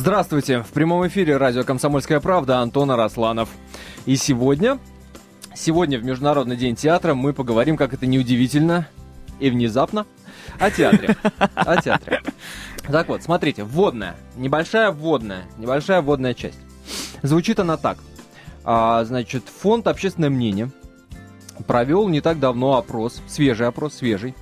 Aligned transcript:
Здравствуйте! 0.00 0.62
В 0.62 0.68
прямом 0.68 1.08
эфире 1.08 1.38
радио 1.38 1.64
«Комсомольская 1.64 2.20
правда» 2.20 2.60
Антон 2.60 2.88
Арасланов. 2.92 3.48
И 4.06 4.14
сегодня, 4.14 4.78
сегодня 5.56 5.98
в 5.98 6.04
Международный 6.04 6.56
день 6.56 6.76
театра 6.76 7.14
мы 7.14 7.32
поговорим, 7.32 7.76
как 7.76 7.92
это 7.94 8.06
неудивительно 8.06 8.86
и 9.40 9.50
внезапно, 9.50 10.06
о 10.60 10.70
театре. 10.70 11.16
О 11.56 11.82
театре. 11.82 12.22
Так 12.86 13.08
вот, 13.08 13.24
смотрите, 13.24 13.64
вводная, 13.64 14.14
небольшая 14.36 14.92
вводная, 14.92 15.46
небольшая 15.58 16.00
вводная 16.00 16.32
часть. 16.32 16.60
Звучит 17.22 17.58
она 17.58 17.76
так. 17.76 17.98
А, 18.62 19.04
значит, 19.04 19.48
фонд 19.48 19.88
«Общественное 19.88 20.30
мнение» 20.30 20.70
провел 21.66 22.06
не 22.06 22.20
так 22.20 22.38
давно 22.38 22.76
опрос, 22.76 23.20
свежий 23.26 23.66
опрос, 23.66 23.94
свежий, 23.94 24.36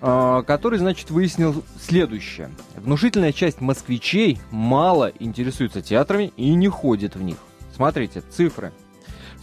который, 0.00 0.78
значит, 0.78 1.10
выяснил 1.10 1.64
следующее. 1.80 2.50
Внушительная 2.76 3.32
часть 3.32 3.60
москвичей 3.60 4.38
мало 4.50 5.12
интересуется 5.18 5.82
театрами 5.82 6.32
и 6.36 6.54
не 6.54 6.68
ходит 6.68 7.16
в 7.16 7.22
них. 7.22 7.36
Смотрите, 7.74 8.22
цифры. 8.30 8.72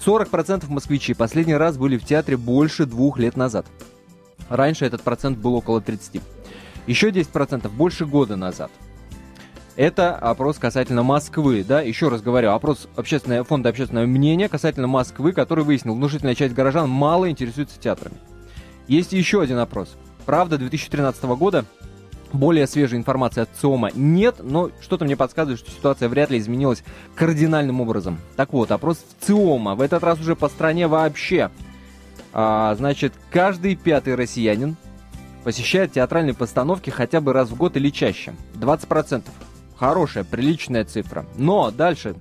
40% 0.05 0.65
москвичей 0.69 1.15
последний 1.15 1.55
раз 1.55 1.77
были 1.77 1.97
в 1.97 2.05
театре 2.05 2.37
больше 2.37 2.85
двух 2.85 3.19
лет 3.19 3.37
назад. 3.37 3.65
Раньше 4.49 4.85
этот 4.85 5.01
процент 5.01 5.37
был 5.37 5.55
около 5.55 5.81
30. 5.81 6.21
Еще 6.87 7.09
10% 7.09 7.70
больше 7.70 8.05
года 8.05 8.35
назад. 8.35 8.71
Это 9.77 10.15
опрос 10.15 10.57
касательно 10.57 11.01
Москвы, 11.01 11.63
да, 11.63 11.81
еще 11.81 12.09
раз 12.09 12.21
говорю, 12.21 12.51
опрос 12.51 12.89
общественного, 12.95 13.45
фонда 13.45 13.70
общественного 13.70 14.05
мнения 14.05 14.49
касательно 14.49 14.87
Москвы, 14.87 15.31
который 15.31 15.63
выяснил, 15.63 15.95
внушительная 15.95 16.35
часть 16.35 16.53
горожан 16.53 16.89
мало 16.89 17.29
интересуется 17.29 17.79
театрами. 17.79 18.17
Есть 18.87 19.13
еще 19.13 19.41
один 19.41 19.59
опрос. 19.59 19.95
Правда, 20.25 20.57
2013 20.57 21.23
года 21.23 21.66
более 22.34 22.67
свежей 22.67 22.98
информации 22.98 23.41
от 23.41 23.49
ЦИОМа 23.59 23.91
нет, 23.93 24.38
но 24.39 24.71
что-то 24.81 25.05
мне 25.05 25.16
подсказывает, 25.16 25.59
что 25.59 25.71
ситуация 25.71 26.09
вряд 26.09 26.29
ли 26.29 26.38
изменилась 26.38 26.84
кардинальным 27.16 27.82
образом. 27.82 28.20
Так 28.35 28.54
вот, 28.54 28.71
опрос 28.71 29.04
ЦИОМа, 29.21 29.76
в 29.76 29.82
этот 29.82 30.04
раз 30.04 30.20
уже 30.20 30.35
по 30.35 30.49
стране 30.49 30.87
вообще. 30.87 31.51
А, 32.34 32.76
значит, 32.76 33.13
каждый 33.32 33.76
пятый 33.76 34.15
россиянин 34.15 34.77
посещает 35.43 35.91
театральные 35.93 36.34
постановки 36.34 36.90
хотя 36.90 37.20
бы 37.20 37.34
раз 37.34 37.49
в 37.49 37.55
год 37.55 37.76
или 37.76 37.90
чаще. 37.90 38.34
20%. 38.55 39.23
Хорошая, 39.77 40.23
приличная 40.23 40.85
цифра. 40.85 41.26
Но 41.35 41.71
дальше 41.71 42.15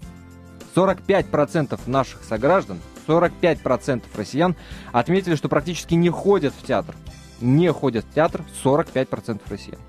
45% 0.74 1.78
наших 1.86 2.24
сограждан, 2.24 2.80
45% 3.06 4.02
россиян 4.14 4.56
отметили, 4.92 5.34
что 5.34 5.48
практически 5.48 5.94
не 5.94 6.08
ходят 6.08 6.54
в 6.54 6.66
театр 6.66 6.94
не 7.40 7.72
ходят 7.72 8.04
в 8.04 8.14
театр 8.14 8.44
45% 8.64 9.40
россиян. 9.48 9.80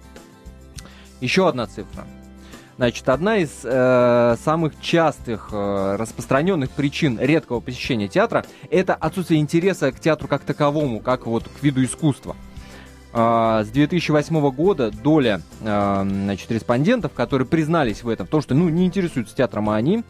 Еще 1.19 1.47
одна 1.47 1.67
цифра. 1.67 2.05
Значит, 2.77 3.09
одна 3.09 3.38
из 3.38 3.59
э, 3.63 4.35
самых 4.44 4.80
частых 4.81 5.49
э, 5.52 5.95
распространенных 5.99 6.72
причин 6.72 7.19
редкого 7.19 7.59
посещения 7.59 8.07
театра 8.07 8.44
это 8.72 8.95
отсутствие 8.95 9.39
интереса 9.39 9.91
к 9.91 9.99
театру 9.99 10.27
как 10.27 10.41
таковому, 10.41 10.99
как 10.99 11.27
вот 11.27 11.44
к 11.44 11.61
виду 11.61 11.83
искусства. 11.83 12.35
Э, 13.13 13.63
с 13.63 13.69
2008 13.69 14.49
года 14.49 14.89
доля 14.89 15.41
э, 15.61 16.03
значит, 16.03 16.52
респондентов, 16.52 17.13
которые 17.13 17.47
признались 17.47 18.02
в 18.02 18.09
этом, 18.09 18.25
в 18.25 18.29
том, 18.31 18.41
что 18.41 18.55
ну, 18.55 18.67
не 18.69 18.88
интересуются 18.88 19.35
театром, 19.35 19.69
а 19.69 19.75
они, 19.75 20.03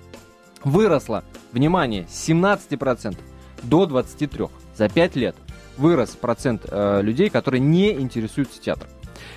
выросла, 0.64 1.26
внимание, 1.52 2.08
с 2.10 2.30
17% 2.30 3.18
до 3.64 3.84
23% 3.84 4.50
за 4.78 4.88
5 4.88 5.16
лет 5.18 5.36
вырос 5.78 6.12
процент 6.12 6.66
э, 6.68 7.02
людей, 7.02 7.30
которые 7.30 7.62
не 7.62 7.92
интересуются 7.92 8.62
театром. 8.62 8.90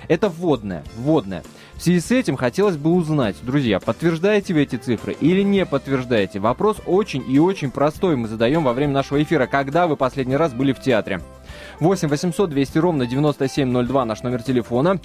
Это 0.07 0.29
вводное, 0.29 0.83
вводное. 0.95 1.43
В 1.75 1.81
связи 1.81 1.99
с 1.99 2.11
этим 2.11 2.37
хотелось 2.37 2.77
бы 2.77 2.93
узнать, 2.93 3.35
друзья, 3.41 3.79
подтверждаете 3.79 4.53
вы 4.53 4.61
эти 4.61 4.77
цифры 4.77 5.13
или 5.19 5.41
не 5.41 5.65
подтверждаете? 5.65 6.39
Вопрос 6.39 6.77
очень 6.85 7.23
и 7.29 7.39
очень 7.39 7.71
простой 7.71 8.15
мы 8.15 8.27
задаем 8.27 8.63
во 8.63 8.73
время 8.73 8.93
нашего 8.93 9.21
эфира. 9.21 9.45
Когда 9.45 9.87
вы 9.87 9.97
последний 9.97 10.37
раз 10.37 10.53
были 10.53 10.73
в 10.73 10.79
театре? 10.79 11.21
8 11.79 12.07
800 12.07 12.49
200 12.49 12.77
ровно 12.77 13.05
9702 13.05 14.05
наш 14.05 14.23
номер 14.23 14.41
телефона. 14.41 14.99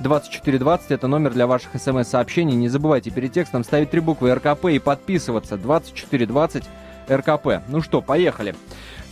2420 0.00 0.90
это 0.90 1.06
номер 1.06 1.32
для 1.32 1.46
ваших 1.46 1.70
смс-сообщений. 1.80 2.54
Не 2.54 2.68
забывайте 2.68 3.10
перед 3.10 3.32
текстом 3.32 3.64
ставить 3.64 3.90
три 3.90 4.00
буквы 4.00 4.34
РКП 4.34 4.66
и 4.66 4.78
подписываться. 4.78 5.56
2420 5.56 6.64
РКП. 7.10 7.62
Ну 7.68 7.82
что, 7.82 8.00
поехали 8.00 8.54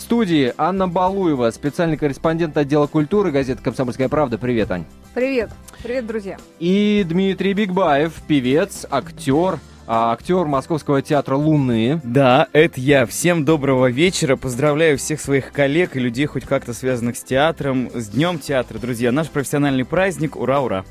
студии 0.05 0.53
Анна 0.59 0.87
Балуева, 0.87 1.51
специальный 1.51 1.97
корреспондент 1.97 2.57
отдела 2.57 2.87
культуры 2.87 3.33
газеты 3.33 3.63
«Комсомольская 3.63 4.09
правда». 4.09 4.37
Привет, 4.37 4.71
Ань. 4.71 4.85
Привет. 5.15 5.51
Привет, 5.83 6.07
друзья. 6.07 6.37
И 6.61 7.05
Дмитрий 7.09 7.55
Бигбаев, 7.55 8.13
певец, 8.29 8.87
актер, 8.91 9.59
а, 9.87 10.13
актер 10.13 10.45
Московского 10.45 11.01
театра 11.01 11.37
«Луны». 11.37 12.01
Да, 12.05 12.49
это 12.53 12.81
я. 12.81 13.07
Всем 13.07 13.47
доброго 13.47 13.91
вечера. 13.91 14.37
Поздравляю 14.37 14.99
всех 14.99 15.21
своих 15.21 15.53
коллег 15.53 15.97
и 15.97 16.01
людей, 16.01 16.27
хоть 16.27 16.45
как-то 16.45 16.75
связанных 16.75 17.17
с 17.17 17.23
театром. 17.23 17.91
С 17.95 18.09
Днем 18.11 18.39
театра, 18.39 18.79
друзья. 18.79 19.11
Наш 19.11 19.31
профессиональный 19.31 19.87
праздник. 19.87 20.37
Ура, 20.37 20.61
ура. 20.61 20.85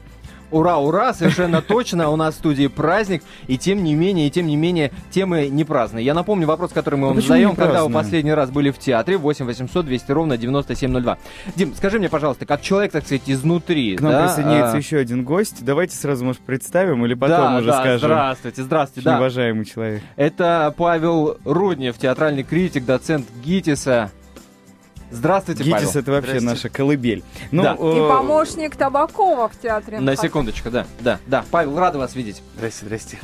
Ура, 0.54 0.78
ура, 0.78 1.16
совершенно 1.16 1.64
точно, 1.64 2.10
у 2.10 2.16
нас 2.16 2.36
в 2.36 2.38
студии 2.38 2.68
праздник, 2.68 3.24
и 3.48 3.58
тем 3.58 3.84
не 3.84 3.96
менее, 3.96 4.28
и 4.28 4.30
тем 4.30 4.46
не 4.46 4.56
менее, 4.56 4.92
темы 5.10 5.48
не 5.48 5.64
праздные. 5.64 6.06
Я 6.06 6.14
напомню 6.14 6.46
вопрос, 6.46 6.72
который 6.72 6.96
мы 6.96 7.08
вам 7.08 7.20
задаем, 7.20 7.56
когда 7.56 7.84
вы 7.84 7.92
последний 7.92 8.34
раз 8.34 8.52
были 8.52 8.70
в 8.70 8.78
театре, 8.78 9.18
8 9.18 9.46
800 9.46 9.86
200 9.86 10.12
ровно 10.12 10.38
9702. 10.38 11.18
Дим, 11.56 11.74
скажи 11.76 11.98
мне, 11.98 12.08
пожалуйста, 12.08 12.46
как 12.46 12.62
человек, 12.62 12.92
так 12.92 13.04
сказать, 13.04 13.24
изнутри, 13.26 13.96
К 13.96 14.02
нам 14.02 14.12
да, 14.12 14.28
присоединяется 14.28 14.76
а... 14.76 14.78
еще 14.78 14.98
один 14.98 15.24
гость, 15.24 15.66
давайте 15.66 15.96
сразу, 15.96 16.24
может, 16.24 16.42
представим 16.42 17.04
или 17.04 17.16
потом 17.16 17.38
да, 17.38 17.58
уже 17.58 17.68
да, 17.68 17.80
скажем. 17.80 18.00
здравствуйте, 18.00 18.62
здравствуйте, 18.62 19.10
да. 19.10 19.18
Уважаемый 19.18 19.66
человек. 19.66 20.04
Это 20.18 20.72
Павел 20.78 21.38
Руднев, 21.46 21.98
театральный 21.98 22.44
критик, 22.44 22.86
доцент 22.86 23.26
ГИТИСа, 23.44 24.12
Здравствуйте, 25.14 25.64
Гитис 25.64 25.90
Павел. 25.90 26.00
это 26.00 26.12
вообще 26.12 26.40
наша 26.40 26.70
колыбель. 26.70 27.24
Ну, 27.52 27.62
да. 27.62 27.78
э... 27.80 27.96
И 27.96 28.10
помощник 28.10 28.76
Табакова 28.76 29.48
в 29.48 29.60
театре. 29.60 30.00
На 30.00 30.16
секундочку, 30.16 30.72
да, 30.72 30.88
да, 31.00 31.20
да. 31.28 31.46
Павел, 31.52 31.78
рада 31.78 32.00
вас 32.00 32.16
видеть. 32.16 32.42
Здрасте, 32.58 32.86
здрасте. 32.86 33.20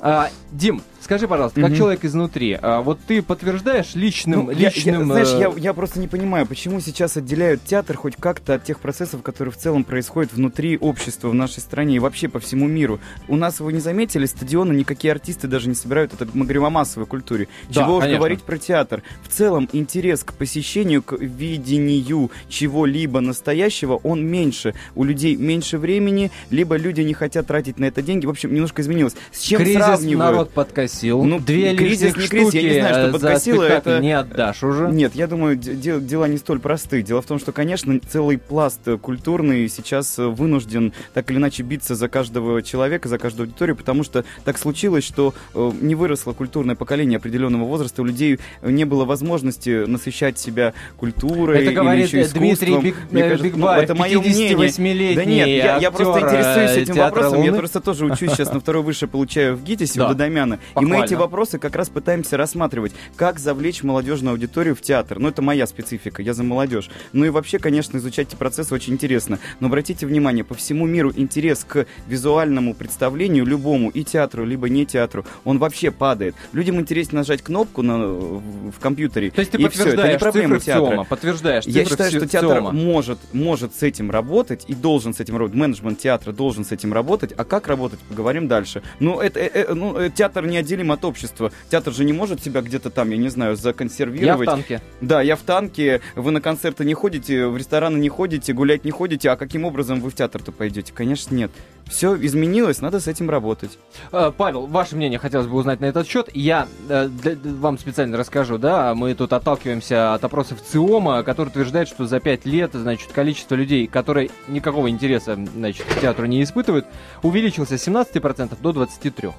А, 0.00 0.30
Дим, 0.50 0.82
скажи, 1.10 1.26
пожалуйста, 1.26 1.60
как 1.60 1.72
mm-hmm. 1.72 1.76
человек 1.76 2.04
изнутри, 2.04 2.56
а, 2.62 2.82
вот 2.82 3.00
ты 3.04 3.20
подтверждаешь 3.20 3.96
личным, 3.96 4.46
ну, 4.46 4.50
личным... 4.52 4.94
Я, 4.94 5.00
я, 5.00 5.04
знаешь, 5.04 5.28
я, 5.30 5.52
я 5.56 5.74
просто 5.74 5.98
не 5.98 6.06
понимаю, 6.06 6.46
почему 6.46 6.78
сейчас 6.78 7.16
отделяют 7.16 7.64
театр 7.64 7.96
хоть 7.96 8.14
как-то 8.14 8.54
от 8.54 8.62
тех 8.62 8.78
процессов, 8.78 9.20
которые 9.22 9.50
в 9.50 9.56
целом 9.56 9.82
происходят 9.82 10.32
внутри 10.32 10.78
общества 10.78 11.28
в 11.28 11.34
нашей 11.34 11.58
стране 11.58 11.96
и 11.96 11.98
вообще 11.98 12.28
по 12.28 12.38
всему 12.38 12.68
миру. 12.68 13.00
У 13.26 13.34
нас, 13.34 13.58
вы 13.58 13.72
не 13.72 13.80
заметили, 13.80 14.24
стадионы 14.24 14.72
никакие 14.72 15.10
артисты 15.10 15.48
даже 15.48 15.68
не 15.68 15.74
собирают, 15.74 16.14
это 16.14 16.28
мы 16.32 16.44
говорим 16.44 16.66
о 16.66 16.70
массовой 16.70 17.08
культуре. 17.08 17.48
Да, 17.70 17.82
Чего 17.82 17.96
уж 17.96 18.04
говорить 18.04 18.44
про 18.44 18.58
театр. 18.58 19.02
В 19.24 19.34
целом 19.34 19.68
интерес 19.72 20.22
к 20.22 20.32
посещению, 20.34 21.02
к 21.02 21.18
видению 21.18 22.30
чего-либо 22.48 23.18
настоящего, 23.18 23.96
он 23.96 24.24
меньше. 24.24 24.76
У 24.94 25.02
людей 25.02 25.34
меньше 25.34 25.76
времени, 25.78 26.30
либо 26.50 26.76
люди 26.76 27.00
не 27.00 27.14
хотят 27.14 27.48
тратить 27.48 27.80
на 27.80 27.86
это 27.86 28.00
деньги. 28.00 28.26
В 28.26 28.30
общем, 28.30 28.54
немножко 28.54 28.82
изменилось. 28.82 29.16
С 29.32 29.40
чем 29.40 29.58
Кризис 29.58 29.82
сравнивают? 29.82 30.18
народ 30.20 30.50
подкосил. 30.52 30.99
Ну, 31.02 31.40
Две 31.40 31.74
кризис, 31.74 32.16
не 32.16 32.28
кризис, 32.28 32.54
я 32.54 32.62
не 32.62 32.80
знаю, 32.80 32.94
что 32.94 33.12
подкосило. 33.12 33.62
это 33.62 34.00
не 34.00 34.12
отдашь 34.12 34.62
уже. 34.62 34.88
Нет, 34.88 35.14
я 35.14 35.26
думаю, 35.26 35.56
де- 35.56 36.00
дела 36.00 36.28
не 36.28 36.38
столь 36.38 36.60
просты. 36.60 37.02
Дело 37.02 37.22
в 37.22 37.26
том, 37.26 37.38
что, 37.38 37.52
конечно, 37.52 37.98
целый 38.00 38.38
пласт 38.38 38.80
культурный 39.00 39.68
сейчас 39.68 40.18
вынужден 40.18 40.92
так 41.14 41.30
или 41.30 41.38
иначе 41.38 41.62
биться 41.62 41.94
за 41.94 42.08
каждого 42.08 42.62
человека, 42.62 43.08
за 43.08 43.18
каждую 43.18 43.46
аудиторию, 43.46 43.76
потому 43.76 44.04
что 44.04 44.24
так 44.44 44.58
случилось, 44.58 45.04
что 45.04 45.34
э, 45.54 45.72
не 45.80 45.94
выросло 45.94 46.32
культурное 46.32 46.74
поколение 46.74 47.16
определенного 47.16 47.64
возраста, 47.64 48.02
у 48.02 48.04
людей 48.04 48.38
не 48.62 48.84
было 48.84 49.04
возможности 49.04 49.84
насыщать 49.86 50.38
себя 50.38 50.74
культурой 50.96 51.60
это 51.62 51.72
говорит 51.72 52.12
или 52.12 52.20
еще 52.22 52.32
Дмитрий 52.32 52.78
Биг, 52.78 52.96
Мне 53.10 53.22
кажется, 53.22 53.44
Биг 53.44 53.56
ну, 53.56 53.68
это 53.68 53.94
мое 53.94 54.20
мнение. 54.20 55.14
Да 55.14 55.24
нет, 55.24 55.48
я, 55.48 55.76
я 55.78 55.90
просто 55.90 56.20
интересуюсь 56.20 56.70
этим 56.70 56.94
вопросом. 56.96 57.38
Луны. 57.38 57.46
Я 57.46 57.52
просто 57.52 57.80
тоже 57.80 58.06
учусь 58.06 58.32
сейчас 58.32 58.52
на 58.52 58.60
второй 58.60 58.82
высшее, 58.82 59.08
получаю 59.08 59.56
в 59.56 59.62
ГИТИСе, 59.62 59.98
да. 59.98 60.06
в 60.06 60.08
Додомяна. 60.10 60.58
И 60.80 60.84
мы 60.84 61.04
эти 61.04 61.14
вопросы 61.14 61.58
как 61.58 61.76
раз 61.76 61.88
пытаемся 61.88 62.36
рассматривать, 62.36 62.92
как 63.16 63.38
завлечь 63.38 63.82
молодежную 63.82 64.32
аудиторию 64.32 64.74
в 64.74 64.80
театр. 64.80 65.18
Ну, 65.18 65.28
это 65.28 65.42
моя 65.42 65.66
специфика, 65.66 66.22
я 66.22 66.34
за 66.34 66.42
молодежь. 66.42 66.90
Ну 67.12 67.24
и 67.24 67.28
вообще, 67.28 67.58
конечно, 67.58 67.98
изучать 67.98 68.28
эти 68.28 68.36
процессы 68.36 68.74
очень 68.74 68.94
интересно. 68.94 69.38
Но 69.60 69.66
обратите 69.68 70.06
внимание, 70.06 70.44
по 70.44 70.54
всему 70.54 70.86
миру 70.86 71.12
интерес 71.14 71.64
к 71.66 71.86
визуальному 72.06 72.74
представлению, 72.74 73.44
любому, 73.46 73.90
и 73.90 74.04
театру, 74.04 74.44
либо 74.44 74.68
не 74.68 74.86
театру, 74.86 75.24
он 75.44 75.58
вообще 75.58 75.90
падает. 75.90 76.34
Людям 76.52 76.80
интереснее 76.80 77.18
нажать 77.18 77.42
кнопку 77.42 77.82
на, 77.82 77.98
в 77.98 78.78
компьютере. 78.80 79.30
То 79.30 79.40
есть 79.40 79.52
ты 79.52 79.58
и 79.58 79.64
подтверждаешь 79.64 79.98
все. 79.98 80.04
Это 80.04 80.12
не 80.12 80.18
проблема 80.18 80.60
театра. 80.60 80.90
ЦИОМа, 80.90 81.04
подтверждаешь 81.04 81.64
Я 81.66 81.84
считаю, 81.84 82.10
что 82.10 82.26
театр 82.26 82.60
может, 82.60 83.18
может 83.32 83.74
с 83.74 83.82
этим 83.82 84.10
работать 84.10 84.64
и 84.68 84.74
должен 84.74 85.14
с 85.14 85.20
этим 85.20 85.36
работать. 85.36 85.56
Менеджмент 85.56 85.98
театра 85.98 86.32
должен 86.32 86.64
с 86.64 86.72
этим 86.72 86.92
работать. 86.92 87.32
А 87.36 87.44
как 87.44 87.68
работать, 87.68 87.98
поговорим 88.00 88.48
дальше. 88.48 88.82
Ну, 88.98 89.20
это, 89.20 89.40
э, 89.40 89.50
э, 89.52 89.74
ну, 89.74 89.96
э, 89.98 90.10
театр 90.10 90.46
не 90.46 90.56
неотделим 90.70 90.92
от 90.92 91.04
общества. 91.04 91.50
Театр 91.70 91.92
же 91.92 92.04
не 92.04 92.12
может 92.12 92.42
себя 92.42 92.60
где-то 92.62 92.90
там, 92.90 93.10
я 93.10 93.16
не 93.16 93.28
знаю, 93.28 93.56
законсервировать. 93.56 94.46
Я 94.46 94.52
в 94.52 94.56
танке. 94.56 94.80
Да, 95.00 95.20
я 95.20 95.36
в 95.36 95.40
танке, 95.40 96.00
вы 96.14 96.30
на 96.30 96.40
концерты 96.40 96.84
не 96.84 96.94
ходите, 96.94 97.46
в 97.46 97.56
рестораны 97.56 97.98
не 97.98 98.08
ходите, 98.08 98.52
гулять 98.52 98.84
не 98.84 98.90
ходите, 98.90 99.30
а 99.30 99.36
каким 99.36 99.64
образом 99.64 100.00
вы 100.00 100.10
в 100.10 100.14
театр-то 100.14 100.52
пойдете? 100.52 100.92
Конечно, 100.92 101.34
нет. 101.34 101.50
Все 101.86 102.14
изменилось, 102.14 102.80
надо 102.80 103.00
с 103.00 103.08
этим 103.08 103.28
работать. 103.30 103.78
Э, 104.12 104.30
Павел, 104.36 104.66
ваше 104.66 104.94
мнение 104.94 105.18
хотелось 105.18 105.48
бы 105.48 105.56
узнать 105.56 105.80
на 105.80 105.86
этот 105.86 106.06
счет. 106.06 106.28
Я 106.34 106.68
э, 106.88 107.08
вам 107.42 107.78
специально 107.78 108.16
расскажу, 108.16 108.58
да, 108.58 108.94
мы 108.94 109.14
тут 109.14 109.32
отталкиваемся 109.32 110.14
от 110.14 110.22
опросов 110.22 110.62
ЦИОМа, 110.62 111.24
который 111.24 111.48
утверждает, 111.48 111.88
что 111.88 112.06
за 112.06 112.20
5 112.20 112.46
лет, 112.46 112.70
значит, 112.74 113.10
количество 113.12 113.56
людей, 113.56 113.88
которые 113.88 114.30
никакого 114.46 114.88
интереса, 114.88 115.36
значит, 115.56 115.84
к 115.84 116.00
театру 116.00 116.26
не 116.26 116.42
испытывают, 116.44 116.86
увеличился 117.22 117.76
с 117.76 117.88
17% 117.88 118.56
до 118.60 118.70
23%. 118.70 119.34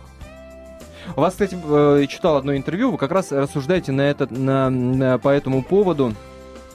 У 1.16 1.22
вас, 1.22 1.34
кстати, 1.34 1.58
э, 1.64 2.06
читал 2.08 2.38
одно 2.38 2.56
интервью, 2.56 2.92
вы 2.92 2.98
как 2.98 3.12
раз 3.12 3.32
рассуждаете 3.32 3.92
на 3.92 4.02
этот, 4.02 4.32
на, 4.32 4.70
на, 4.70 5.18
по 5.18 5.30
этому 5.30 5.64
поводу 5.64 6.14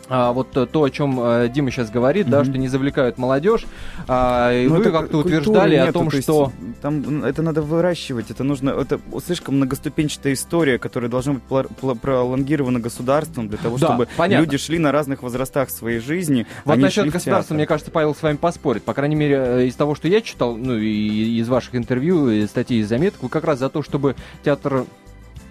а, 0.08 0.32
вот 0.32 0.50
то, 0.50 0.82
о 0.82 0.90
чем 0.90 1.18
а, 1.20 1.48
Дима 1.48 1.70
сейчас 1.70 1.90
говорит, 1.90 2.26
mm-hmm. 2.26 2.30
да, 2.30 2.44
что 2.44 2.58
не 2.58 2.68
завлекают 2.68 3.18
молодежь. 3.18 3.66
А, 4.08 4.52
и 4.52 4.68
ну, 4.68 4.76
вы 4.76 4.90
как-то 4.90 5.18
утверждали 5.18 5.76
нету, 5.76 5.88
о 5.88 5.92
том, 5.92 6.10
что... 6.10 6.52
Там 6.80 7.24
это 7.24 7.42
надо 7.42 7.62
выращивать, 7.62 8.30
это 8.30 8.44
нужно... 8.44 8.70
Это 8.70 9.00
слишком 9.24 9.56
многоступенчатая 9.56 10.34
история, 10.34 10.78
которая 10.78 11.10
должна 11.10 11.34
быть 11.34 12.00
пролонгирована 12.00 12.80
государством 12.80 13.48
для 13.48 13.58
того, 13.58 13.78
да, 13.78 13.86
чтобы 13.86 14.08
понятно. 14.16 14.44
люди 14.44 14.58
шли 14.58 14.78
на 14.78 14.92
разных 14.92 15.22
возрастах 15.22 15.70
своей 15.70 15.98
жизни. 15.98 16.46
Вот 16.64 16.78
насчет 16.78 17.10
государства, 17.10 17.54
мне 17.54 17.66
кажется, 17.66 17.90
Павел 17.90 18.14
с 18.14 18.22
вами 18.22 18.36
поспорит. 18.36 18.82
По 18.84 18.94
крайней 18.94 19.16
мере, 19.16 19.36
э, 19.36 19.66
из 19.66 19.74
того, 19.74 19.94
что 19.94 20.08
я 20.08 20.20
читал, 20.20 20.56
ну 20.56 20.76
и 20.76 21.38
из 21.38 21.48
ваших 21.48 21.74
интервью, 21.74 22.46
статей, 22.46 22.80
и 22.80 22.82
заметок, 22.82 23.22
вы 23.22 23.28
как 23.28 23.44
раз 23.44 23.58
за 23.58 23.68
то, 23.68 23.82
чтобы 23.82 24.16
театр 24.44 24.84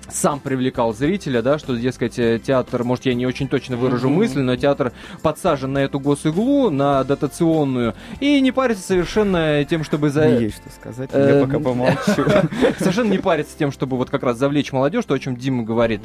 сам 0.10 0.40
привлекал 0.40 0.94
зрителя, 0.94 1.42
да, 1.42 1.58
что, 1.58 1.76
дескать, 1.76 2.20
э, 2.20 2.40
театр, 2.40 2.84
может, 2.84 3.06
я 3.06 3.14
не 3.14 3.26
очень 3.26 3.48
точно 3.48 3.78
выражу 3.78 4.10
mm-hmm. 4.10 4.14
мысль, 4.14 4.42
но 4.42 4.56
театр 4.56 4.94
подсажен 5.22 5.74
на 5.74 5.80
эту 5.80 6.00
госиглу, 6.00 6.70
на 6.70 7.04
дотационную, 7.04 7.96
и 8.20 8.40
не 8.42 8.52
парится 8.52 8.84
совершенно 8.84 9.64
тем, 9.66 9.84
чтобы... 9.84 10.10
За... 10.10 10.28
Не 10.28 10.44
есть 10.46 10.58
что 10.58 10.70
сказать, 10.70 11.10
я 11.14 11.42
пока 11.46 11.60
помолчу. 11.60 12.26
Совершенно 12.80 13.12
не 13.12 13.18
парится 13.20 13.58
тем, 13.58 13.72
чтобы 13.72 13.98
вот 13.98 14.10
как 14.10 14.24
раз 14.24 14.38
завлечь 14.38 14.72
молодежь, 14.72 15.06
то, 15.06 15.14
о 15.14 15.20
чем 15.20 15.36
Дима 15.36 15.64
говорит. 15.64 16.02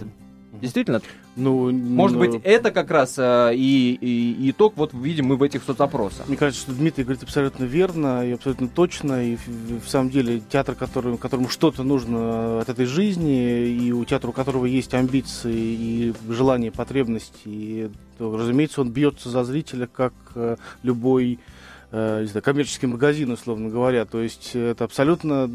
Действительно? 0.60 1.00
Ну, 1.36 1.70
Может 1.70 2.18
ну... 2.18 2.24
быть, 2.24 2.40
это 2.44 2.70
как 2.70 2.90
раз 2.90 3.14
а, 3.18 3.50
и, 3.50 3.92
и, 4.00 4.32
и 4.32 4.50
итог 4.50 4.74
вот 4.76 4.92
видим 4.92 5.26
мы 5.26 5.36
в 5.36 5.42
этих 5.42 5.62
соцопросах. 5.62 6.28
Мне 6.28 6.36
кажется, 6.36 6.62
что 6.62 6.72
Дмитрий 6.72 7.04
говорит 7.04 7.22
абсолютно 7.22 7.64
верно 7.64 8.26
и 8.26 8.32
абсолютно 8.32 8.68
точно. 8.68 9.24
И 9.24 9.36
в, 9.36 9.84
в 9.84 9.88
самом 9.88 10.10
деле 10.10 10.42
театр, 10.50 10.74
который, 10.74 11.16
которому 11.16 11.48
что-то 11.48 11.82
нужно 11.82 12.60
от 12.60 12.68
этой 12.68 12.86
жизни, 12.86 13.68
и 13.68 13.92
у 13.92 14.04
театра, 14.04 14.30
у 14.30 14.32
которого 14.32 14.66
есть 14.66 14.92
амбиции 14.92 15.54
и 15.54 16.14
желание, 16.28 16.70
потребности, 16.70 17.90
то, 18.18 18.36
разумеется, 18.36 18.80
он 18.80 18.90
бьется 18.90 19.30
за 19.30 19.44
зрителя, 19.44 19.86
как 19.86 20.12
э, 20.34 20.56
любой 20.82 21.34
э, 21.34 21.59
не 21.92 22.26
знаю, 22.26 22.42
коммерческий 22.42 22.86
магазин, 22.86 23.32
условно 23.32 23.68
говоря. 23.68 24.04
То 24.04 24.20
есть 24.20 24.54
это 24.54 24.84
абсолютно 24.84 25.50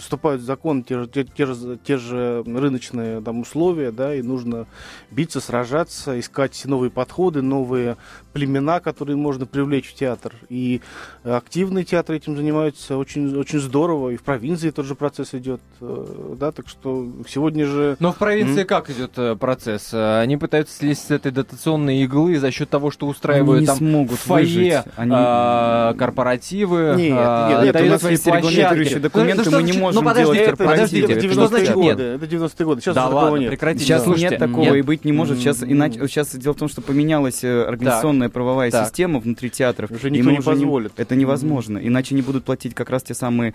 вступают 0.00 0.42
в 0.42 0.44
закон 0.44 0.82
те 0.82 1.00
же, 1.00 1.06
те, 1.06 1.24
те, 1.24 1.46
же, 1.46 1.78
те 1.84 1.96
же 1.98 2.42
рыночные 2.46 3.20
там, 3.20 3.40
условия, 3.40 3.92
да, 3.92 4.14
и 4.14 4.22
нужно 4.22 4.66
биться, 5.10 5.40
сражаться, 5.40 6.18
искать 6.18 6.60
новые 6.64 6.90
подходы, 6.90 7.42
новые 7.42 7.96
племена, 8.32 8.80
которые 8.80 9.16
можно 9.16 9.46
привлечь 9.46 9.90
в 9.90 9.94
театр. 9.94 10.34
И 10.48 10.80
активные 11.24 11.84
театры 11.84 12.16
этим 12.16 12.36
занимаются 12.36 12.96
очень, 12.96 13.36
очень 13.36 13.60
здорово. 13.60 14.10
И 14.10 14.16
в 14.16 14.22
провинции 14.22 14.70
тот 14.70 14.86
же 14.86 14.94
процесс 14.94 15.34
идет. 15.34 15.60
Э, 15.80 16.34
да, 16.38 16.52
так 16.52 16.68
что 16.68 17.08
сегодня 17.28 17.66
же... 17.66 17.96
Но 17.98 18.12
в 18.12 18.16
провинции 18.16 18.62
mm-hmm. 18.62 18.66
как 18.66 18.90
идет 18.90 19.12
э, 19.16 19.36
процесс? 19.36 19.92
Они 19.92 20.36
пытаются 20.36 20.76
слезть 20.76 21.06
с 21.06 21.10
этой 21.10 21.32
дотационной 21.32 21.98
иглы 22.02 22.38
за 22.38 22.50
счет 22.50 22.70
того, 22.70 22.90
что 22.90 23.06
устраивают 23.06 23.58
Они 23.58 23.66
там 23.66 23.78
смогут 23.78 24.18
фойе, 24.18 24.84
Они... 24.96 25.12
а, 25.14 25.67
корпоративы, 25.98 26.94
нет, 26.96 27.16
а, 27.16 27.64
нет, 27.64 27.74
нет, 27.74 27.84
у 27.84 27.90
нас 27.90 28.10
есть 28.10 28.26
регулирующие 28.26 29.00
документы, 29.00 29.50
ну, 29.50 29.56
мы 29.58 29.62
не 29.62 29.72
можем 29.72 30.04
ну, 30.04 30.14
делать 30.14 30.56
подождите, 30.56 31.12
это 31.12 31.26
90-е 31.26 31.72
годы, 31.72 32.02
это 32.02 32.26
90-е 32.26 32.66
годы, 32.66 32.80
сейчас 32.80 32.94
да 32.94 33.04
ладно, 33.04 33.20
такого 33.20 33.36
нет. 33.36 33.50
Прекратите. 33.50 33.84
Сейчас 33.84 34.04
Слушайте, 34.04 34.30
нет 34.30 34.38
такого 34.38 34.64
нет. 34.64 34.76
и 34.76 34.82
быть 34.82 35.04
не 35.04 35.12
может. 35.12 35.38
Сейчас, 35.38 35.62
иначе, 35.62 36.06
сейчас 36.08 36.34
дело 36.34 36.54
в 36.54 36.56
том, 36.56 36.68
что 36.68 36.80
поменялась 36.80 37.44
э, 37.44 37.64
организационная 37.64 38.28
так. 38.28 38.34
правовая 38.34 38.70
так. 38.70 38.86
система 38.86 39.20
внутри 39.20 39.50
театров. 39.50 39.90
Уже 39.90 40.10
никто 40.10 40.30
не 40.30 40.40
позволит. 40.40 40.98
Не, 40.98 41.02
это 41.02 41.14
невозможно. 41.14 41.78
Иначе 41.78 42.14
не 42.14 42.22
будут 42.22 42.44
платить 42.44 42.74
как 42.74 42.90
раз 42.90 43.02
те 43.02 43.14
самые 43.14 43.54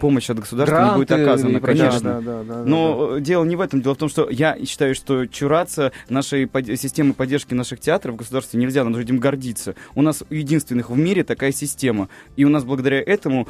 помощь 0.00 0.30
от 0.30 0.38
государства 0.38 0.76
Гранты 0.76 0.92
не 0.92 0.98
будет 0.98 1.12
оказана, 1.12 1.60
конечно. 1.60 2.20
Да, 2.20 2.20
да, 2.20 2.42
да, 2.42 2.64
Но 2.64 3.14
да. 3.14 3.20
дело 3.20 3.44
не 3.44 3.56
в 3.56 3.60
этом. 3.60 3.82
Дело 3.82 3.94
в 3.94 3.98
том, 3.98 4.08
что 4.08 4.28
я 4.30 4.56
считаю, 4.64 4.94
что 4.94 5.26
чураться 5.26 5.92
нашей 6.08 6.46
под... 6.46 6.66
системы 6.66 7.14
поддержки 7.14 7.54
наших 7.54 7.80
театров 7.80 8.14
в 8.14 8.18
государстве 8.18 8.60
нельзя, 8.60 8.84
надо 8.84 9.00
этим 9.00 9.18
гордиться. 9.18 9.74
У 9.94 10.02
нас 10.02 10.22
у 10.28 10.34
единственных 10.34 10.90
в 10.90 10.98
мире 10.98 11.24
такая 11.30 11.52
система. 11.52 12.08
И 12.34 12.44
у 12.44 12.48
нас 12.48 12.64
благодаря 12.64 13.00
этому 13.00 13.46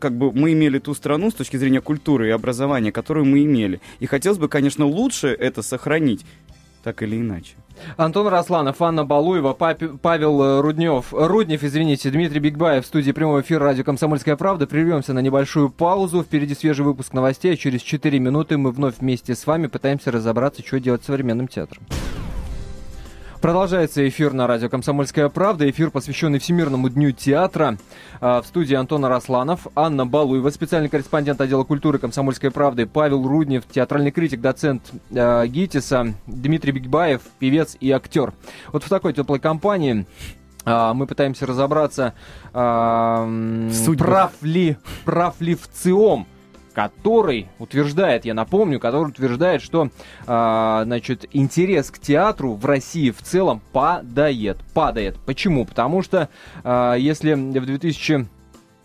как 0.00 0.12
бы 0.18 0.32
мы 0.32 0.52
имели 0.52 0.80
ту 0.80 0.94
страну 0.94 1.30
с 1.30 1.34
точки 1.34 1.56
зрения 1.56 1.80
культуры 1.80 2.26
и 2.26 2.30
образования, 2.30 2.90
которую 2.90 3.24
мы 3.24 3.44
имели. 3.44 3.80
И 4.00 4.06
хотелось 4.06 4.38
бы, 4.38 4.48
конечно, 4.48 4.84
лучше 4.84 5.28
это 5.28 5.62
сохранить, 5.62 6.26
так 6.82 7.02
или 7.04 7.16
иначе. 7.16 7.54
Антон 7.96 8.26
Росланов, 8.26 8.82
Анна 8.82 9.04
Балуева, 9.04 9.52
Павел 9.52 10.42
э, 10.42 10.60
Руднев, 10.60 11.12
Руднев, 11.12 11.62
извините, 11.62 12.10
Дмитрий 12.10 12.40
Бигбаев 12.40 12.84
в 12.84 12.88
студии 12.88 13.12
прямого 13.12 13.42
эфира 13.42 13.64
радио 13.64 13.84
«Комсомольская 13.84 14.34
правда». 14.34 14.66
Прервемся 14.66 15.12
на 15.12 15.20
небольшую 15.20 15.70
паузу. 15.70 16.24
Впереди 16.24 16.56
свежий 16.56 16.84
выпуск 16.84 17.12
новостей, 17.12 17.52
а 17.54 17.56
через 17.56 17.82
4 17.82 18.18
минуты 18.18 18.58
мы 18.58 18.72
вновь 18.72 18.98
вместе 18.98 19.36
с 19.36 19.46
вами 19.46 19.68
пытаемся 19.68 20.10
разобраться, 20.10 20.66
что 20.66 20.80
делать 20.80 21.04
с 21.04 21.06
современным 21.06 21.46
театром. 21.46 21.84
Продолжается 23.40 24.06
эфир 24.08 24.32
на 24.32 24.48
радио 24.48 24.68
«Комсомольская 24.68 25.28
правда». 25.28 25.70
Эфир, 25.70 25.92
посвященный 25.92 26.40
Всемирному 26.40 26.88
дню 26.88 27.12
театра. 27.12 27.78
А, 28.20 28.42
в 28.42 28.46
студии 28.46 28.74
Антона 28.74 29.08
Росланов, 29.08 29.68
Анна 29.76 30.04
Балуева, 30.04 30.50
специальный 30.50 30.88
корреспондент 30.88 31.40
отдела 31.40 31.62
культуры 31.62 32.00
«Комсомольской 32.00 32.50
правды», 32.50 32.86
Павел 32.86 33.28
Руднев, 33.28 33.62
театральный 33.70 34.10
критик, 34.10 34.40
доцент 34.40 34.90
э, 35.10 35.46
ГИТИСа, 35.46 36.14
Дмитрий 36.26 36.72
Бигбаев, 36.72 37.20
певец 37.38 37.76
и 37.78 37.92
актер. 37.92 38.32
Вот 38.72 38.82
в 38.82 38.88
такой 38.88 39.12
теплой 39.12 39.38
компании 39.38 40.04
а, 40.64 40.92
мы 40.92 41.06
пытаемся 41.06 41.46
разобраться, 41.46 42.14
э, 42.52 43.70
прав 43.98 44.32
ли, 44.42 44.76
прав 45.04 45.40
ли 45.40 45.54
в 45.54 45.68
ЦИОМ 45.68 46.26
который 46.78 47.48
утверждает, 47.58 48.24
я 48.24 48.34
напомню, 48.34 48.78
который 48.78 49.08
утверждает, 49.08 49.62
что 49.62 49.90
э, 50.28 50.80
значит, 50.84 51.26
интерес 51.32 51.90
к 51.90 51.98
театру 51.98 52.54
в 52.54 52.64
России 52.64 53.10
в 53.10 53.20
целом 53.20 53.60
падает. 53.72 54.58
Падает. 54.74 55.16
Почему? 55.26 55.64
Потому 55.66 56.02
что 56.02 56.28
э, 56.62 56.94
если 57.00 57.34
в 57.34 57.66
2000 57.66 58.28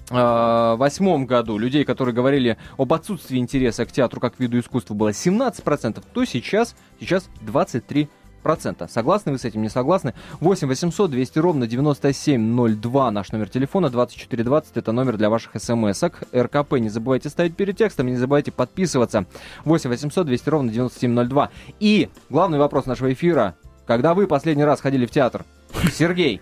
2008 0.09 1.25
году 1.25 1.57
людей, 1.57 1.85
которые 1.85 2.13
говорили 2.13 2.57
об 2.77 2.91
отсутствии 2.93 3.37
интереса 3.37 3.85
к 3.85 3.91
театру 3.91 4.19
как 4.19 4.39
виду 4.39 4.59
искусства 4.59 4.95
было 4.95 5.09
17%, 5.09 6.03
то 6.13 6.25
сейчас, 6.25 6.75
сейчас 6.99 7.29
23% 7.41 8.07
процента. 8.43 8.87
Согласны 8.87 9.31
вы 9.31 9.39
с 9.39 9.45
этим, 9.45 9.61
не 9.61 9.69
согласны? 9.69 10.13
8 10.41 10.67
800 10.67 11.09
200 11.09 11.39
ровно 11.39 11.65
9702 11.65 13.11
наш 13.11 13.31
номер 13.31 13.49
телефона, 13.49 13.89
2420 13.89 14.77
это 14.77 14.91
номер 14.91 15.17
для 15.17 15.29
ваших 15.29 15.51
смс-ок. 15.55 16.13
РКП 16.35 16.73
не 16.73 16.89
забывайте 16.89 17.29
ставить 17.29 17.55
перед 17.55 17.77
текстом, 17.77 18.07
не 18.07 18.15
забывайте 18.15 18.51
подписываться. 18.51 19.25
8 19.65 19.89
800 19.89 20.27
200 20.27 20.49
ровно 20.49 20.71
9702. 20.71 21.49
И 21.79 22.09
главный 22.29 22.59
вопрос 22.59 22.85
нашего 22.85 23.11
эфира. 23.11 23.55
Когда 23.87 24.13
вы 24.13 24.27
последний 24.27 24.63
раз 24.63 24.81
ходили 24.81 25.05
в 25.05 25.11
театр? 25.11 25.43
Сергей. 25.91 26.41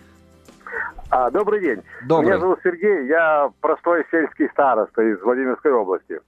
А, 1.10 1.30
добрый 1.30 1.60
день. 1.60 1.82
Добрый. 2.08 2.30
Меня 2.30 2.40
зовут 2.40 2.60
Сергей, 2.64 3.08
я 3.08 3.52
простой 3.60 4.06
сельский 4.12 4.50
староста 4.50 5.02
из 5.02 5.22
Владимирской 5.22 5.72
области. 5.72 6.20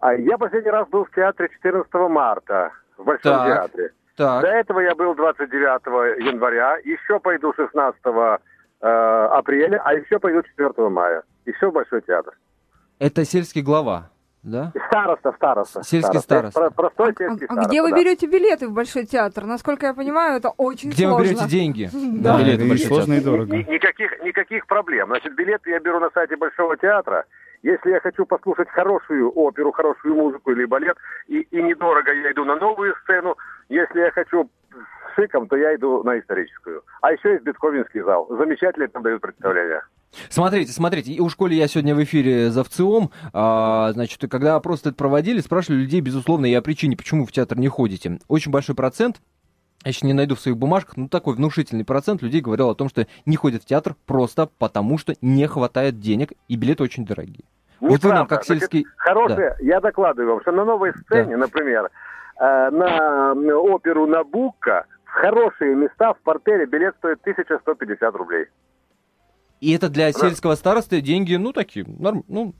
А 0.00 0.14
я 0.14 0.38
последний 0.38 0.70
раз 0.70 0.88
был 0.88 1.04
в 1.04 1.10
театре 1.10 1.48
14 1.48 1.92
марта, 2.10 2.72
в 2.96 3.04
Большом 3.04 3.32
так. 3.32 3.46
театре. 3.46 3.92
Так. 4.22 4.42
До 4.42 4.48
этого 4.48 4.78
я 4.78 4.94
был 4.94 5.16
29 5.16 6.24
января, 6.24 6.76
еще 6.84 7.18
пойду 7.18 7.52
16 7.56 8.00
э, 8.04 8.86
апреля, 8.86 9.82
а 9.84 9.94
еще 9.94 10.20
пойду 10.20 10.42
4 10.42 10.88
мая. 10.90 11.24
Еще 11.44 11.70
в 11.70 11.72
Большой 11.72 12.02
театр. 12.02 12.32
Это 13.00 13.24
сельский 13.24 13.62
глава, 13.62 14.10
да? 14.44 14.72
Староста, 14.86 15.32
староста. 15.32 15.82
Сельский 15.82 16.20
староста. 16.20 16.50
староста. 16.52 16.76
Простой 16.76 17.10
а, 17.10 17.14
сельский 17.18 17.46
а, 17.46 17.52
староста. 17.52 17.68
Где 17.68 17.82
вы 17.82 17.90
да. 17.90 17.96
берете 17.96 18.26
билеты 18.28 18.68
в 18.68 18.72
Большой 18.72 19.06
театр? 19.06 19.44
Насколько 19.44 19.86
я 19.86 19.94
понимаю, 19.94 20.36
это 20.36 20.50
очень 20.50 20.90
где 20.90 21.08
сложно. 21.08 21.24
Где 21.24 21.34
вы 21.34 21.40
берете 21.40 21.50
деньги? 21.50 21.90
Да, 22.22 22.38
билеты 22.38 22.64
и 22.64 22.76
сложно 22.76 23.14
и 23.14 23.20
дорого. 23.20 23.56
Никаких, 23.56 24.22
никаких 24.22 24.68
проблем. 24.68 25.08
Значит, 25.08 25.34
билеты 25.34 25.70
я 25.70 25.80
беру 25.80 25.98
на 25.98 26.10
сайте 26.10 26.36
Большого 26.36 26.76
театра. 26.76 27.24
Если 27.62 27.90
я 27.90 28.00
хочу 28.00 28.26
послушать 28.26 28.68
хорошую 28.70 29.30
оперу, 29.32 29.70
хорошую 29.70 30.14
музыку 30.16 30.50
или 30.50 30.64
балет, 30.64 30.96
и, 31.28 31.40
и 31.40 31.62
недорого 31.62 32.12
я 32.12 32.32
иду 32.32 32.44
на 32.44 32.56
новую 32.56 32.94
сцену, 33.04 33.36
если 33.72 34.00
я 34.00 34.10
хочу 34.10 34.50
с 34.70 35.14
шиком, 35.14 35.48
то 35.48 35.56
я 35.56 35.74
иду 35.74 36.02
на 36.02 36.18
историческую. 36.18 36.82
А 37.00 37.12
еще 37.12 37.32
есть 37.32 37.44
Бетховенский 37.44 38.02
зал. 38.02 38.26
Замечательно 38.30 38.88
там 38.88 39.02
дают 39.02 39.20
представление. 39.20 39.82
Смотрите, 40.28 40.72
смотрите, 40.72 41.20
у 41.20 41.28
школе 41.28 41.56
я 41.56 41.66
сегодня 41.68 41.94
в 41.94 42.02
эфире 42.04 42.50
за 42.50 42.64
ВЦИОМ, 42.64 43.10
а, 43.32 43.92
значит, 43.92 44.30
когда 44.30 44.60
просто 44.60 44.90
это 44.90 44.98
проводили, 44.98 45.40
спрашивали 45.40 45.80
людей, 45.80 46.02
безусловно, 46.02 46.44
и 46.44 46.54
о 46.54 46.60
причине, 46.60 46.98
почему 46.98 47.24
в 47.24 47.32
театр 47.32 47.58
не 47.58 47.68
ходите. 47.68 48.18
Очень 48.28 48.52
большой 48.52 48.74
процент 48.74 49.22
я 49.84 49.88
еще 49.88 50.06
не 50.06 50.12
найду 50.12 50.36
в 50.36 50.40
своих 50.40 50.56
бумажках, 50.56 50.96
но 50.96 51.08
такой 51.08 51.34
внушительный 51.34 51.84
процент 51.84 52.22
людей 52.22 52.40
говорил 52.40 52.68
о 52.68 52.74
том, 52.74 52.88
что 52.88 53.06
не 53.26 53.36
ходят 53.36 53.62
в 53.62 53.66
театр 53.66 53.96
просто 54.06 54.48
потому, 54.58 54.96
что 54.98 55.14
не 55.20 55.46
хватает 55.48 55.98
денег, 55.98 56.32
и 56.46 56.56
билеты 56.56 56.84
очень 56.84 57.04
дорогие. 57.04 57.44
вот 57.80 58.02
вы 58.04 58.12
нам 58.12 58.26
как 58.26 58.44
сельский... 58.44 58.82
Значит, 58.82 58.98
хорошие, 58.98 59.56
да. 59.58 59.64
я 59.64 59.80
докладываю 59.80 60.34
вам, 60.34 60.42
что 60.42 60.52
на 60.52 60.64
новой 60.64 60.92
сцене, 60.94 61.36
да. 61.36 61.38
например, 61.38 61.90
э, 62.42 62.70
на 62.70 63.32
оперу 63.54 64.06
Набукка 64.06 64.86
в 65.04 65.10
хорошие 65.10 65.74
места 65.74 66.14
в 66.14 66.20
портере 66.20 66.66
билет 66.66 66.94
стоит 66.98 67.20
1150 67.20 68.14
рублей. 68.14 68.46
И 69.60 69.72
это 69.72 69.88
для 69.88 70.12
сельского 70.12 70.56
старосты 70.56 71.00
деньги, 71.00 71.36
ну, 71.36 71.52
такие, 71.52 71.86
норм, 71.86 72.24
ну, 72.26 72.52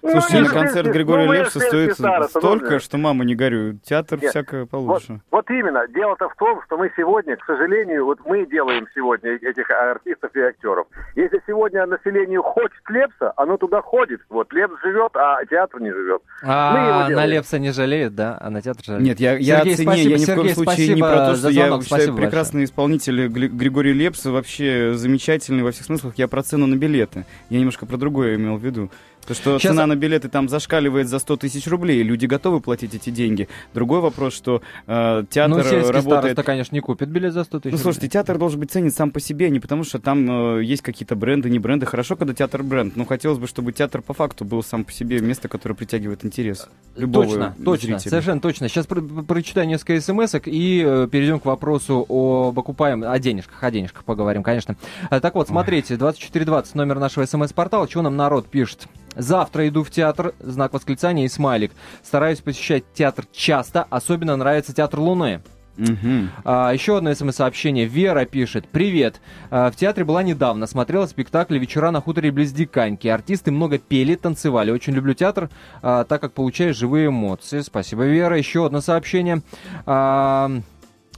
Слушайте, 0.00 0.38
ну, 0.38 0.46
на 0.46 0.50
концерт 0.50 0.88
Григория 0.88 1.26
ну, 1.26 1.32
Лепса 1.32 1.60
стоит 1.60 1.96
столько, 2.28 2.80
что 2.80 2.98
мама 2.98 3.24
не 3.24 3.34
горюет. 3.34 3.82
Театр 3.82 4.18
Нет, 4.20 4.30
всякое 4.30 4.66
получше. 4.66 5.20
Вот, 5.30 5.46
вот 5.46 5.50
именно. 5.50 5.86
Дело-то 5.88 6.28
в 6.28 6.34
том, 6.36 6.60
что 6.66 6.76
мы 6.76 6.90
сегодня, 6.96 7.36
к 7.36 7.44
сожалению, 7.44 8.04
вот 8.04 8.18
мы 8.24 8.46
делаем 8.46 8.86
сегодня 8.94 9.32
этих 9.32 9.70
артистов 9.70 10.34
и 10.34 10.40
актеров. 10.40 10.86
Если 11.14 11.40
сегодня 11.46 11.86
населению 11.86 12.42
хочет 12.42 12.82
Лепса, 12.88 13.32
оно 13.36 13.56
туда 13.56 13.80
ходит. 13.80 14.20
Вот 14.28 14.52
Лепс 14.52 14.74
живет, 14.82 15.12
а 15.14 15.44
театр 15.46 15.80
не 15.80 15.92
живет. 15.92 16.22
А 16.42 17.08
на 17.08 17.26
Лепса 17.26 17.58
не 17.58 17.70
жалеет, 17.70 18.14
да? 18.14 18.38
А 18.40 18.50
на 18.50 18.60
театр 18.60 18.84
жалеет. 18.84 19.04
Нет, 19.04 19.20
я, 19.20 19.36
я 19.36 19.58
Сергей, 19.58 19.74
о 19.74 19.76
цене, 19.76 19.86
спасибо, 19.86 20.10
я 20.10 20.18
ни 20.18 20.24
в 20.24 20.34
коем 20.34 20.54
случае 20.54 20.94
не 20.94 21.00
про 21.00 21.16
то, 21.26 21.36
что 21.36 21.48
я 21.48 21.66
звонок, 21.66 21.84
считаю 21.84 22.16
прекрасный 22.16 22.64
исполнитель 22.64 23.28
Григорий 23.28 23.92
Лепс 23.92 24.24
вообще 24.24 24.94
замечательный 24.94 25.62
во 25.62 25.70
всех 25.70 25.86
смыслах. 25.86 26.14
Я 26.16 26.28
про 26.28 26.42
цену 26.42 26.66
на 26.66 26.76
билеты. 26.76 27.24
Я 27.50 27.58
немножко 27.58 27.86
про 27.86 27.96
другое 27.96 28.36
имел 28.36 28.56
в 28.56 28.64
виду. 28.64 28.90
То, 29.26 29.34
что 29.34 29.58
Сейчас... 29.58 29.72
цена 29.72 29.86
на 29.86 29.94
билеты 29.94 30.28
там 30.28 30.48
зашкаливает 30.48 31.08
за 31.08 31.18
100 31.18 31.36
тысяч 31.36 31.66
рублей, 31.68 32.02
люди 32.02 32.26
готовы 32.26 32.60
платить 32.60 32.94
эти 32.94 33.10
деньги. 33.10 33.48
Другой 33.72 34.00
вопрос, 34.00 34.34
что 34.34 34.62
э, 34.86 35.24
театр 35.30 35.64
ну, 35.64 35.92
работает... 35.92 36.02
староста, 36.02 36.42
конечно, 36.42 36.74
не 36.74 36.80
купит 36.80 37.08
билет 37.08 37.32
за 37.32 37.44
100 37.44 37.60
тысяч 37.60 37.72
Ну, 37.72 37.78
слушайте, 37.78 38.08
театр 38.08 38.36
должен 38.38 38.58
быть 38.58 38.72
ценен 38.72 38.90
сам 38.90 39.12
по 39.12 39.20
себе, 39.20 39.46
а 39.46 39.48
не 39.48 39.60
потому 39.60 39.84
что 39.84 40.00
там 40.00 40.58
э, 40.58 40.64
есть 40.64 40.82
какие-то 40.82 41.14
бренды, 41.14 41.50
не 41.50 41.60
бренды. 41.60 41.86
Хорошо, 41.86 42.16
когда 42.16 42.34
театр 42.34 42.64
бренд, 42.64 42.96
но 42.96 43.04
хотелось 43.04 43.38
бы, 43.38 43.46
чтобы 43.46 43.72
театр 43.72 44.02
по 44.02 44.12
факту 44.12 44.44
был 44.44 44.62
сам 44.64 44.84
по 44.84 44.92
себе 44.92 45.20
место, 45.20 45.48
которое 45.48 45.76
притягивает 45.76 46.24
интерес 46.24 46.68
любого 46.96 47.26
Точно, 47.26 47.54
точно, 47.64 47.88
зрителя. 47.88 48.10
совершенно 48.10 48.40
точно. 48.40 48.68
Сейчас 48.68 48.86
про 48.86 49.00
прочитаю 49.00 49.68
несколько 49.68 50.00
смс 50.00 50.34
и 50.44 50.82
э, 50.84 51.08
перейдем 51.10 51.38
к 51.38 51.44
вопросу 51.44 52.04
об 52.08 52.58
окупаемом, 52.58 53.10
о 53.10 53.18
денежках, 53.18 53.62
о 53.62 53.70
денежках 53.70 54.04
поговорим, 54.04 54.42
конечно. 54.42 54.76
Э, 55.10 55.20
так 55.20 55.34
вот, 55.34 55.48
смотрите, 55.48 55.96
2420 55.96 56.74
номер 56.74 56.98
нашего 56.98 57.24
смс-портала, 57.24 57.88
что 57.88 58.02
нам 58.02 58.16
народ 58.16 58.48
пишет? 58.48 58.88
Завтра 59.16 59.68
иду 59.68 59.82
в 59.82 59.90
театр, 59.90 60.34
знак 60.40 60.72
восклицания 60.72 61.24
и 61.24 61.28
смайлик. 61.28 61.72
Стараюсь 62.02 62.40
посещать 62.40 62.84
театр 62.94 63.26
часто, 63.32 63.86
особенно 63.90 64.36
нравится 64.36 64.74
театр 64.74 65.00
Луны. 65.00 65.42
Угу. 65.78 66.28
А, 66.44 66.72
еще 66.72 66.98
одно 66.98 67.14
смс-сообщение. 67.14 67.86
Вера 67.86 68.24
пишет. 68.26 68.68
Привет. 68.70 69.20
А, 69.50 69.70
в 69.70 69.76
театре 69.76 70.04
была 70.04 70.22
недавно. 70.22 70.66
Смотрела 70.66 71.06
спектакль 71.06 71.58
«Вечера 71.58 71.90
на 71.90 72.00
хуторе 72.00 72.30
близ 72.30 72.52
Диканьки». 72.52 73.08
Артисты 73.08 73.50
много 73.50 73.78
пели, 73.78 74.14
танцевали. 74.14 74.70
Очень 74.70 74.92
люблю 74.92 75.14
театр, 75.14 75.50
а, 75.80 76.04
так 76.04 76.20
как 76.20 76.32
получаю 76.32 76.74
живые 76.74 77.08
эмоции. 77.08 77.60
Спасибо, 77.60 78.04
Вера. 78.04 78.36
Еще 78.36 78.66
одно 78.66 78.80
сообщение. 78.80 79.42
А, 79.86 80.50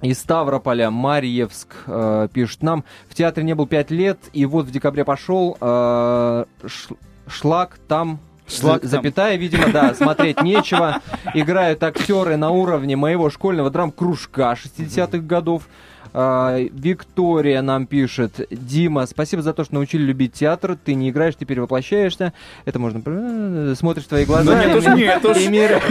из 0.03 0.19
Ставрополя 0.19 0.91
Марьевск 0.91 1.69
э, 1.87 2.29
пишет 2.31 2.63
нам. 2.63 2.85
В 3.09 3.15
театре 3.15 3.47
не 3.47 3.55
был 3.55 3.67
пять 3.67 3.91
лет, 3.91 4.19
и 4.35 4.45
вот 4.45 4.67
в 4.67 4.71
декабре 4.71 5.03
пошел. 5.03 5.57
Э, 5.61 6.45
шлак 7.27 7.79
там 7.89 8.21
там. 8.61 8.81
запятая, 8.83 9.37
видимо, 9.37 9.69
да, 9.69 9.95
смотреть 9.99 10.43
нечего. 10.43 11.01
Играют 11.33 11.83
актеры 11.83 12.37
на 12.37 12.51
уровне 12.51 12.97
моего 12.97 13.31
школьного 13.31 13.71
драм-кружка 13.71 14.57
60-х 14.63 15.19
годов. 15.19 15.65
А, 16.17 16.59
Виктория 16.59 17.61
нам 17.61 17.87
пишет. 17.87 18.47
Дима, 18.51 19.07
спасибо 19.07 19.43
за 19.43 19.53
то, 19.53 19.65
что 19.65 19.75
научили 19.75 20.03
любить 20.03 20.35
театр. 20.35 20.77
Ты 20.77 20.95
не 20.95 21.11
играешь, 21.11 21.35
ты 21.35 21.45
перевоплощаешься. 21.45 22.33
Это 22.67 22.79
можно... 22.79 23.03
Э, 23.05 23.75
смотришь 23.77 24.05
твои 24.05 24.25
глаза. 24.25 24.53
Да 24.53 24.65
нет 24.65 24.77
уж, 24.77 24.87
нет 24.95 25.25
уж. 25.25 25.37
И 25.39 25.49
мир, 25.49 25.83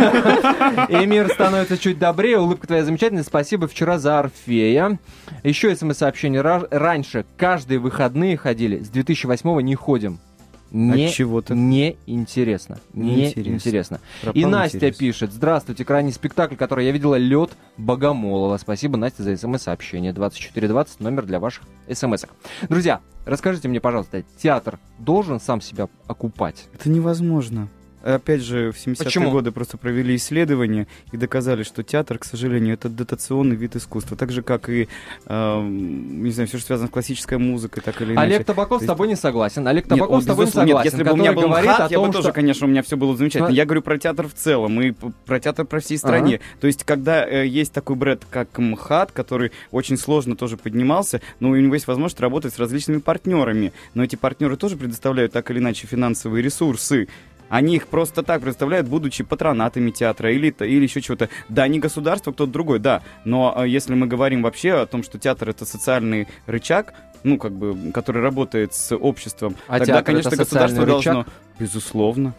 и 0.90 1.06
мир 1.06 1.28
становится 1.30 1.78
чуть 1.78 2.00
добрее. 2.00 2.40
Улыбка 2.40 2.68
твоя 2.68 2.86
замечательная. 2.86 3.24
Спасибо 3.24 3.68
вчера 3.68 4.00
за 4.00 4.20
Орфея. 4.20 4.98
Еще 5.44 5.76
смс-сообщение. 5.76 6.42
Раньше 6.42 7.26
каждые 7.36 7.80
выходные 7.80 8.38
ходили. 8.38 8.82
С 8.82 8.88
2008 8.88 9.60
не 9.62 9.76
ходим 9.76 10.20
не, 10.74 11.10
чего-то 11.10 11.54
не 11.54 11.98
интересно. 12.08 12.80
Не 12.94 13.28
интересно. 13.28 13.54
интересно. 13.54 14.00
И 14.34 14.46
Настя 14.46 14.78
интерес. 14.78 14.98
пишет: 14.98 15.32
Здравствуйте, 15.32 15.86
крайний 15.86 16.12
спектакль, 16.12 16.56
который 16.56 16.86
я 16.86 16.92
видела, 16.92 17.16
лед 17.16 17.52
Богомолова. 17.78 18.58
Спасибо, 18.58 18.98
Настя, 18.98 19.24
за 19.24 19.38
смс-сообщение. 19.38 20.14
2420, 20.14 21.00
номер 21.00 21.26
для 21.26 21.40
ваших 21.40 21.64
смс-ок. 21.92 22.32
Друзья, 22.68 23.02
расскажите 23.26 23.68
мне, 23.68 23.80
пожалуйста, 23.80 24.24
театр 24.38 24.80
должен 24.98 25.40
сам 25.40 25.62
себя 25.62 25.88
окупать? 26.08 26.66
Это 26.74 26.90
невозможно. 26.90 27.70
Опять 28.04 28.42
же, 28.42 28.72
в 28.72 28.76
70-е 28.76 29.30
годы 29.32 29.52
просто 29.52 29.78
провели 29.78 30.16
исследования 30.18 30.88
и 31.14 31.18
доказали, 31.18 31.64
что 31.64 31.84
театр, 31.84 32.18
к 32.18 32.26
сожалению, 32.26 32.74
это 32.74 32.90
дотационный 32.90 33.56
вид 33.56 33.78
искусства. 33.78 34.18
Так 34.18 34.32
же, 34.32 34.42
как 34.42 34.70
и, 34.70 34.90
э, 35.26 35.62
не 35.62 36.32
знаю, 36.32 36.50
все, 36.50 36.58
что 36.58 36.68
связано 36.68 36.90
с 36.90 36.92
классической 36.92 37.38
музыкой, 37.38 37.82
так 37.82 38.02
или 38.02 38.14
иначе. 38.14 38.36
Олег 38.36 38.46
Табаков 38.46 38.82
есть... 38.82 38.86
с 38.86 38.88
тобой 38.88 39.08
не 39.08 39.16
согласен. 39.16 39.66
Олег 39.68 39.88
Табаков 39.88 40.16
нет, 40.16 40.24
с 40.24 40.28
тобой 40.28 40.46
не 40.46 40.52
согласен. 40.52 40.76
Нет, 40.76 40.86
если 40.86 41.04
бы 41.04 41.12
у 41.14 41.16
меня 41.16 41.32
был 41.32 41.48
МХАТ, 41.48 41.92
я 41.92 42.00
бы 42.00 42.06
что... 42.06 42.14
тоже, 42.14 42.34
конечно, 42.34 42.68
у 42.68 42.70
меня 42.70 42.84
все 42.84 42.98
было 42.98 43.16
замечательно. 43.16 43.52
Я 43.52 43.66
говорю 43.66 43.82
про 43.82 43.98
театр 43.98 44.28
в 44.28 44.34
целом 44.34 44.82
и 44.82 44.94
про 45.26 45.40
театр 45.40 45.66
про 45.66 45.80
всей 45.80 45.98
стране. 45.98 46.36
Ага. 46.36 46.44
То 46.60 46.68
есть, 46.68 46.84
когда 46.84 47.26
э, 47.26 47.48
есть 47.48 47.72
такой 47.72 47.96
бренд, 47.96 48.26
как 48.30 48.58
МХАТ, 48.58 49.14
который 49.14 49.54
очень 49.72 49.98
сложно 49.98 50.36
тоже 50.36 50.58
поднимался, 50.58 51.22
но 51.40 51.50
у 51.50 51.56
него 51.56 51.74
есть 51.74 51.88
возможность 51.88 52.20
работать 52.20 52.54
с 52.54 52.60
различными 52.60 53.00
партнерами. 53.00 53.72
Но 53.94 54.04
эти 54.04 54.18
партнеры 54.18 54.58
тоже 54.58 54.76
предоставляют 54.76 55.32
так 55.32 55.50
или 55.52 55.60
иначе 55.60 55.88
финансовые 55.88 56.44
ресурсы. 56.44 57.08
Они 57.54 57.76
их 57.76 57.86
просто 57.86 58.24
так 58.24 58.42
представляют, 58.42 58.88
будучи 58.88 59.24
патронатами 59.24 59.92
театра 59.92 60.32
или, 60.32 60.48
или 60.48 60.86
еще 60.86 61.02
чего-то. 61.02 61.30
Да, 61.50 61.68
не 61.68 61.78
государство, 61.78 62.32
кто-то 62.32 62.52
другой, 62.52 62.80
да. 62.80 63.04
Но 63.26 63.54
а, 63.56 63.68
если 63.68 63.94
мы 63.94 64.08
говорим 64.08 64.42
вообще 64.42 64.74
о 64.74 64.88
том, 64.88 65.04
что 65.04 65.20
театр 65.20 65.50
это 65.50 65.64
социальный 65.64 66.28
рычаг, 66.48 66.96
ну, 67.22 67.38
как 67.38 67.52
бы, 67.52 67.92
который 67.92 68.24
работает 68.24 68.74
с 68.74 68.96
обществом, 68.96 69.56
а 69.68 69.78
тогда, 69.78 70.02
конечно, 70.02 70.36
государство 70.36 70.84
рычаг? 70.84 71.14
должно... 71.14 71.26
Безусловно. 71.60 72.34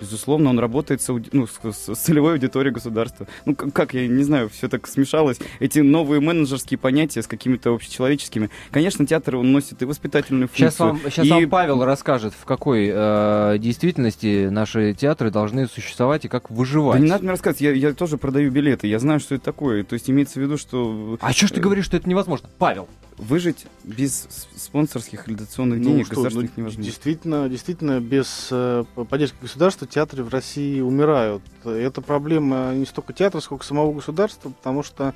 Безусловно, 0.00 0.50
он 0.50 0.58
работает 0.58 1.00
с, 1.00 1.08
ну, 1.32 1.46
с, 1.46 1.72
с 1.72 1.96
целевой 1.96 2.34
аудиторией 2.34 2.72
государства. 2.72 3.26
Ну, 3.44 3.54
как, 3.54 3.72
как, 3.72 3.94
я 3.94 4.06
не 4.06 4.24
знаю, 4.24 4.48
все 4.48 4.68
так 4.68 4.86
смешалось. 4.86 5.38
Эти 5.60 5.78
новые 5.78 6.20
менеджерские 6.20 6.78
понятия 6.78 7.22
с 7.22 7.26
какими-то 7.26 7.74
общечеловеческими. 7.74 8.50
Конечно, 8.70 9.06
театр, 9.06 9.36
он 9.36 9.52
носит 9.52 9.82
и 9.82 9.84
воспитательную 9.84 10.48
функцию. 10.48 10.70
Сейчас 10.70 10.78
вам, 10.80 11.00
сейчас 11.04 11.26
и... 11.26 11.30
вам 11.30 11.48
Павел 11.48 11.84
расскажет, 11.84 12.34
в 12.38 12.44
какой 12.44 12.90
э, 12.92 13.56
действительности 13.58 14.48
наши 14.48 14.94
театры 14.94 15.30
должны 15.30 15.66
существовать 15.66 16.24
и 16.24 16.28
как 16.28 16.50
выживать. 16.50 16.98
Да 16.98 17.04
не 17.04 17.10
надо 17.10 17.22
мне 17.22 17.30
рассказывать, 17.30 17.60
я, 17.60 17.72
я 17.72 17.94
тоже 17.94 18.18
продаю 18.18 18.50
билеты, 18.50 18.86
я 18.86 18.98
знаю, 18.98 19.20
что 19.20 19.34
это 19.34 19.44
такое. 19.44 19.84
То 19.84 19.94
есть 19.94 20.10
имеется 20.10 20.40
в 20.40 20.42
виду, 20.42 20.58
что... 20.58 21.18
А 21.20 21.32
что 21.32 21.46
ж 21.46 21.52
ты 21.52 21.60
говоришь, 21.60 21.84
что 21.84 21.96
это 21.96 22.08
невозможно? 22.08 22.48
Павел, 22.58 22.88
выжить 23.18 23.66
без 23.84 24.28
спонсорских 24.56 25.28
или 25.28 25.34
дотационных 25.34 25.78
ну, 25.78 25.84
денег 25.84 26.06
что, 26.06 26.16
государственных 26.16 26.50
ну, 26.56 26.62
невозможно. 26.62 26.84
Действительно, 26.84 27.48
действительно, 27.48 28.00
без 28.00 28.48
э, 28.50 28.84
поддержки 29.08 29.36
государства 29.40 29.86
театры 29.86 30.24
в 30.24 30.28
России 30.28 30.80
умирают. 30.80 31.42
Это 31.64 32.00
проблема 32.00 32.74
не 32.74 32.86
столько 32.86 33.12
театра, 33.12 33.40
сколько 33.40 33.64
самого 33.64 33.92
государства, 33.92 34.50
потому 34.50 34.82
что 34.82 35.14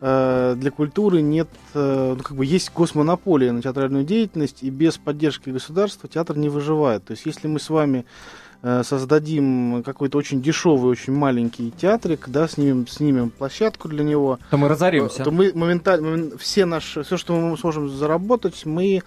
э, 0.00 0.54
для 0.56 0.70
культуры 0.70 1.22
нет, 1.22 1.48
э, 1.74 2.14
ну, 2.16 2.22
как 2.22 2.36
бы 2.36 2.44
есть 2.44 2.72
госмонополия 2.72 3.52
на 3.52 3.62
театральную 3.62 4.04
деятельность, 4.04 4.62
и 4.62 4.70
без 4.70 4.98
поддержки 4.98 5.50
государства 5.50 6.08
театр 6.08 6.36
не 6.36 6.48
выживает. 6.48 7.04
То 7.04 7.12
есть, 7.12 7.26
если 7.26 7.46
мы 7.46 7.60
с 7.60 7.70
вами 7.70 8.04
создадим 8.62 9.82
какой-то 9.84 10.18
очень 10.18 10.42
дешевый, 10.42 10.90
очень 10.90 11.14
маленький 11.14 11.70
театрик, 11.70 12.28
да, 12.28 12.46
снимем, 12.46 12.86
снимем 12.86 13.30
площадку 13.30 13.88
для 13.88 14.04
него, 14.04 14.38
то 14.50 14.58
мы 14.58 14.68
разоримся. 14.68 15.24
То 15.24 15.30
мы 15.30 15.52
моментально, 15.54 16.36
все 16.36 16.66
наши, 16.66 17.02
все, 17.02 17.16
что 17.16 17.34
мы 17.34 17.56
сможем 17.56 17.88
заработать, 17.88 18.66
мы 18.66 19.02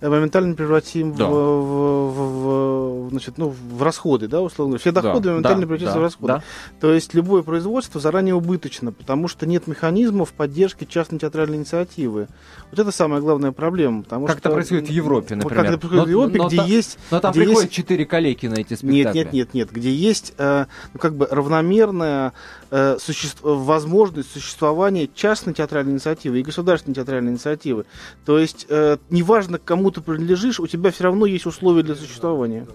моментально 0.00 0.54
превратим 0.54 1.14
да. 1.14 1.26
в, 1.26 1.32
в, 1.32 3.06
в, 3.06 3.10
значит, 3.10 3.36
ну, 3.36 3.48
в 3.50 3.82
расходы, 3.82 4.26
да, 4.26 4.40
условно. 4.40 4.78
Все 4.78 4.90
доходы 4.90 5.24
да, 5.24 5.30
моментально 5.30 5.60
да, 5.60 5.66
превратятся 5.66 5.94
да, 5.94 6.00
в 6.00 6.02
расходы. 6.02 6.32
Да. 6.32 6.42
То 6.80 6.92
есть 6.92 7.12
любое 7.12 7.42
производство 7.42 8.00
заранее 8.00 8.34
убыточно, 8.34 8.90
потому 8.90 9.28
что 9.28 9.44
нет 9.44 9.66
механизмов 9.66 10.32
поддержки 10.32 10.84
частной 10.84 11.18
театральной 11.18 11.58
инициативы. 11.58 12.28
Вот 12.70 12.78
это 12.78 12.90
самая 12.90 13.20
главная 13.20 13.52
проблема. 13.52 14.02
Потому 14.02 14.26
как 14.26 14.38
что, 14.38 14.48
это 14.48 14.54
происходит 14.54 14.88
в 14.88 14.92
Европе, 14.92 15.34
например. 15.34 15.62
Как 15.62 15.72
это 15.72 15.78
происходит 15.78 16.04
но, 16.04 16.06
в 16.06 16.10
Европе, 16.10 16.38
но, 16.38 16.48
где 16.48 16.56
но, 16.56 16.64
есть... 16.64 16.98
Но 17.10 17.20
там 17.20 17.32
где 17.32 17.44
приходят 17.44 17.70
четыре 17.70 18.00
есть... 18.00 18.10
коллеги 18.10 18.46
на 18.46 18.54
эти 18.54 18.74
спектакли 18.74 18.93
Нет, 18.94 19.14
нет, 19.14 19.32
нет, 19.32 19.54
нет. 19.54 19.72
Где 19.72 19.92
есть 19.92 20.34
э, 20.38 20.66
ну, 20.92 21.00
как 21.00 21.14
бы 21.14 21.26
равномерная 21.30 22.32
э, 22.70 22.96
суще... 23.00 23.28
возможность 23.42 24.32
существования 24.32 25.08
частной 25.14 25.54
театральной 25.54 25.92
инициативы 25.92 26.40
и 26.40 26.42
государственной 26.42 26.94
театральной 26.94 27.32
инициативы. 27.32 27.84
То 28.24 28.38
есть, 28.38 28.66
э, 28.68 28.98
неважно, 29.10 29.58
к 29.58 29.64
кому 29.64 29.90
ты 29.90 30.00
принадлежишь, 30.00 30.60
у 30.60 30.66
тебя 30.66 30.90
все 30.90 31.04
равно 31.04 31.26
есть 31.26 31.46
условия 31.46 31.82
для 31.82 31.94
существования. 31.94 32.66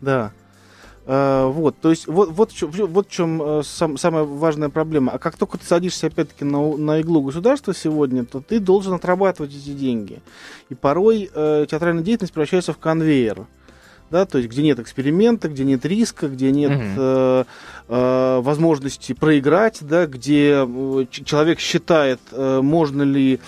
Да. 0.00 0.32
Uh, 1.04 1.50
вот, 1.50 1.74
то 1.80 1.90
есть 1.90 2.06
вот, 2.06 2.30
вот, 2.30 2.52
вот 2.62 3.08
в 3.08 3.10
чем 3.10 3.42
uh, 3.42 3.64
сам, 3.64 3.98
самая 3.98 4.22
важная 4.22 4.68
проблема. 4.68 5.10
А 5.10 5.18
как 5.18 5.36
только 5.36 5.58
ты 5.58 5.66
садишься 5.66 6.06
опять-таки 6.06 6.44
на, 6.44 6.76
на 6.76 7.00
иглу 7.00 7.22
государства 7.22 7.74
сегодня, 7.74 8.24
то 8.24 8.40
ты 8.40 8.60
должен 8.60 8.94
отрабатывать 8.94 9.50
эти 9.50 9.70
деньги. 9.70 10.20
И 10.68 10.76
порой 10.76 11.28
uh, 11.34 11.66
театральная 11.66 12.04
деятельность 12.04 12.32
превращается 12.32 12.72
в 12.72 12.78
конвейер. 12.78 13.46
Да, 14.12 14.26
то 14.26 14.36
есть 14.36 14.50
где 14.50 14.62
нет 14.62 14.78
эксперимента, 14.78 15.48
где 15.48 15.64
нет 15.64 15.86
риска, 15.86 16.28
где 16.28 16.50
нет 16.52 16.70
uh-huh. 16.70 16.96
э, 16.98 17.44
э, 17.88 18.40
возможности 18.42 19.14
проиграть, 19.14 19.78
да, 19.80 20.04
где 20.06 20.68
человек 21.10 21.58
считает, 21.60 22.20
э, 22.30 22.60
можно 22.60 23.04
ли 23.04 23.40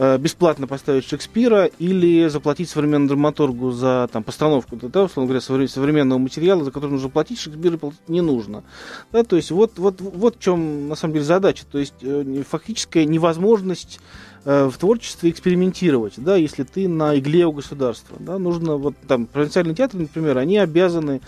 Э, 0.00 0.16
бесплатно 0.16 0.68
поставить 0.68 1.08
Шекспира 1.08 1.64
или 1.64 2.28
заплатить 2.28 2.70
современному 2.70 3.08
драматургу 3.08 3.72
за 3.72 4.08
там, 4.12 4.22
постановку, 4.22 4.76
да, 4.76 5.02
условно 5.02 5.26
говоря, 5.26 5.66
современного 5.66 6.20
материала, 6.20 6.62
за 6.62 6.70
который 6.70 6.92
нужно 6.92 7.08
платить, 7.08 7.40
Шекспира 7.40 7.76
платить 7.78 8.08
не 8.08 8.20
нужно. 8.20 8.62
Да, 9.10 9.24
то 9.24 9.34
есть 9.34 9.50
вот, 9.50 9.76
вот, 9.80 10.00
вот 10.00 10.36
в 10.36 10.38
чем 10.38 10.88
на 10.88 10.94
самом 10.94 11.14
деле 11.14 11.24
задача. 11.24 11.64
То 11.66 11.78
есть 11.78 11.94
э, 12.02 12.44
фактическая 12.48 13.06
невозможность 13.06 13.98
э, 13.98 14.27
в 14.44 14.72
творчестве 14.78 15.30
экспериментировать, 15.30 16.14
да, 16.16 16.36
если 16.36 16.62
ты 16.62 16.88
на 16.88 17.18
игле 17.18 17.46
у 17.46 17.52
государства. 17.52 18.16
Да, 18.20 18.38
нужно, 18.38 18.76
вот 18.76 18.94
там, 19.06 19.26
провинциальные 19.26 19.74
театры, 19.74 20.00
например, 20.00 20.38
они 20.38 20.58
обязаны 20.58 21.20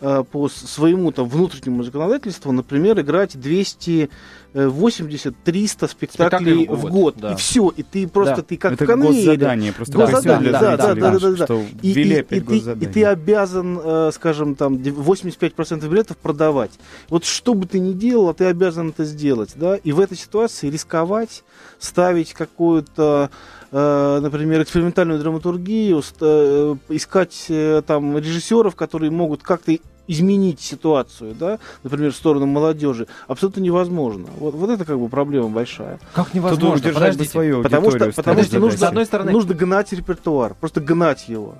по 0.00 0.48
своему 0.48 1.12
там 1.12 1.28
внутреннему 1.28 1.82
законодательству, 1.82 2.52
например, 2.52 3.00
играть 3.00 3.38
200 3.38 4.10
80-300 4.54 5.88
спектаклей 5.88 6.66
в 6.66 6.68
год. 6.68 6.78
В 6.78 6.90
год 6.90 7.16
да. 7.18 7.32
И 7.32 7.36
все. 7.36 7.72
И 7.76 7.82
ты 7.82 8.06
просто, 8.06 8.36
да. 8.36 8.42
ты 8.42 8.56
как 8.56 8.72
Это 8.74 8.84
в 8.84 8.86
конвейере. 8.86 9.72
просто 9.72 9.98
да, 9.98 10.06
да, 10.06 10.38
для 10.38 10.52
да, 10.52 10.60
да, 10.60 10.76
да, 10.76 10.94
да, 10.94 11.18
да, 11.18 11.44
что 11.44 11.62
и, 11.82 11.92
и, 11.92 12.18
и, 12.18 12.22
ты, 12.22 12.56
и 12.56 12.86
ты 12.86 13.04
обязан, 13.04 13.80
э, 13.82 14.10
скажем, 14.14 14.54
там 14.54 14.76
85% 14.76 15.88
билетов 15.88 16.16
продавать. 16.18 16.70
Вот 17.08 17.24
что 17.24 17.54
бы 17.54 17.66
ты 17.66 17.80
ни 17.80 17.94
делал, 17.94 18.28
а 18.28 18.34
ты 18.34 18.44
обязан 18.44 18.90
это 18.90 19.04
сделать. 19.04 19.54
Да? 19.56 19.74
И 19.76 19.90
в 19.90 19.98
этой 19.98 20.16
ситуации 20.16 20.70
рисковать, 20.70 21.42
ставить 21.80 22.32
какую-то 22.32 23.30
э, 23.32 23.63
например, 23.74 24.62
экспериментальную 24.62 25.18
драматургию, 25.18 26.02
э, 26.20 26.76
искать 26.90 27.50
там 27.86 28.16
режиссеров, 28.16 28.76
которые 28.76 29.10
могут 29.10 29.42
как-то 29.42 29.76
изменить 30.06 30.60
ситуацию, 30.60 31.34
да, 31.34 31.58
например, 31.82 32.12
в 32.12 32.16
сторону 32.16 32.46
молодежи, 32.46 33.06
абсолютно 33.26 33.60
невозможно. 33.60 34.26
Вот, 34.38 34.54
вот 34.54 34.70
это 34.70 34.84
как 34.84 34.98
бы 34.98 35.08
проблема 35.08 35.48
большая. 35.48 35.98
Как 36.14 36.34
невозможно? 36.34 36.76
Тут 36.76 36.80
удержать 36.80 37.16
бы 37.16 37.24
свою 37.24 37.62
Потому 37.62 37.90
что, 37.90 38.12
потому 38.12 38.42
что 38.42 38.58
нужно, 38.58 38.78
с 38.78 38.82
одной 38.82 39.06
стороны, 39.06 39.32
нужно 39.32 39.54
гнать 39.54 39.92
репертуар, 39.92 40.54
просто 40.54 40.80
гнать 40.80 41.28
его. 41.28 41.56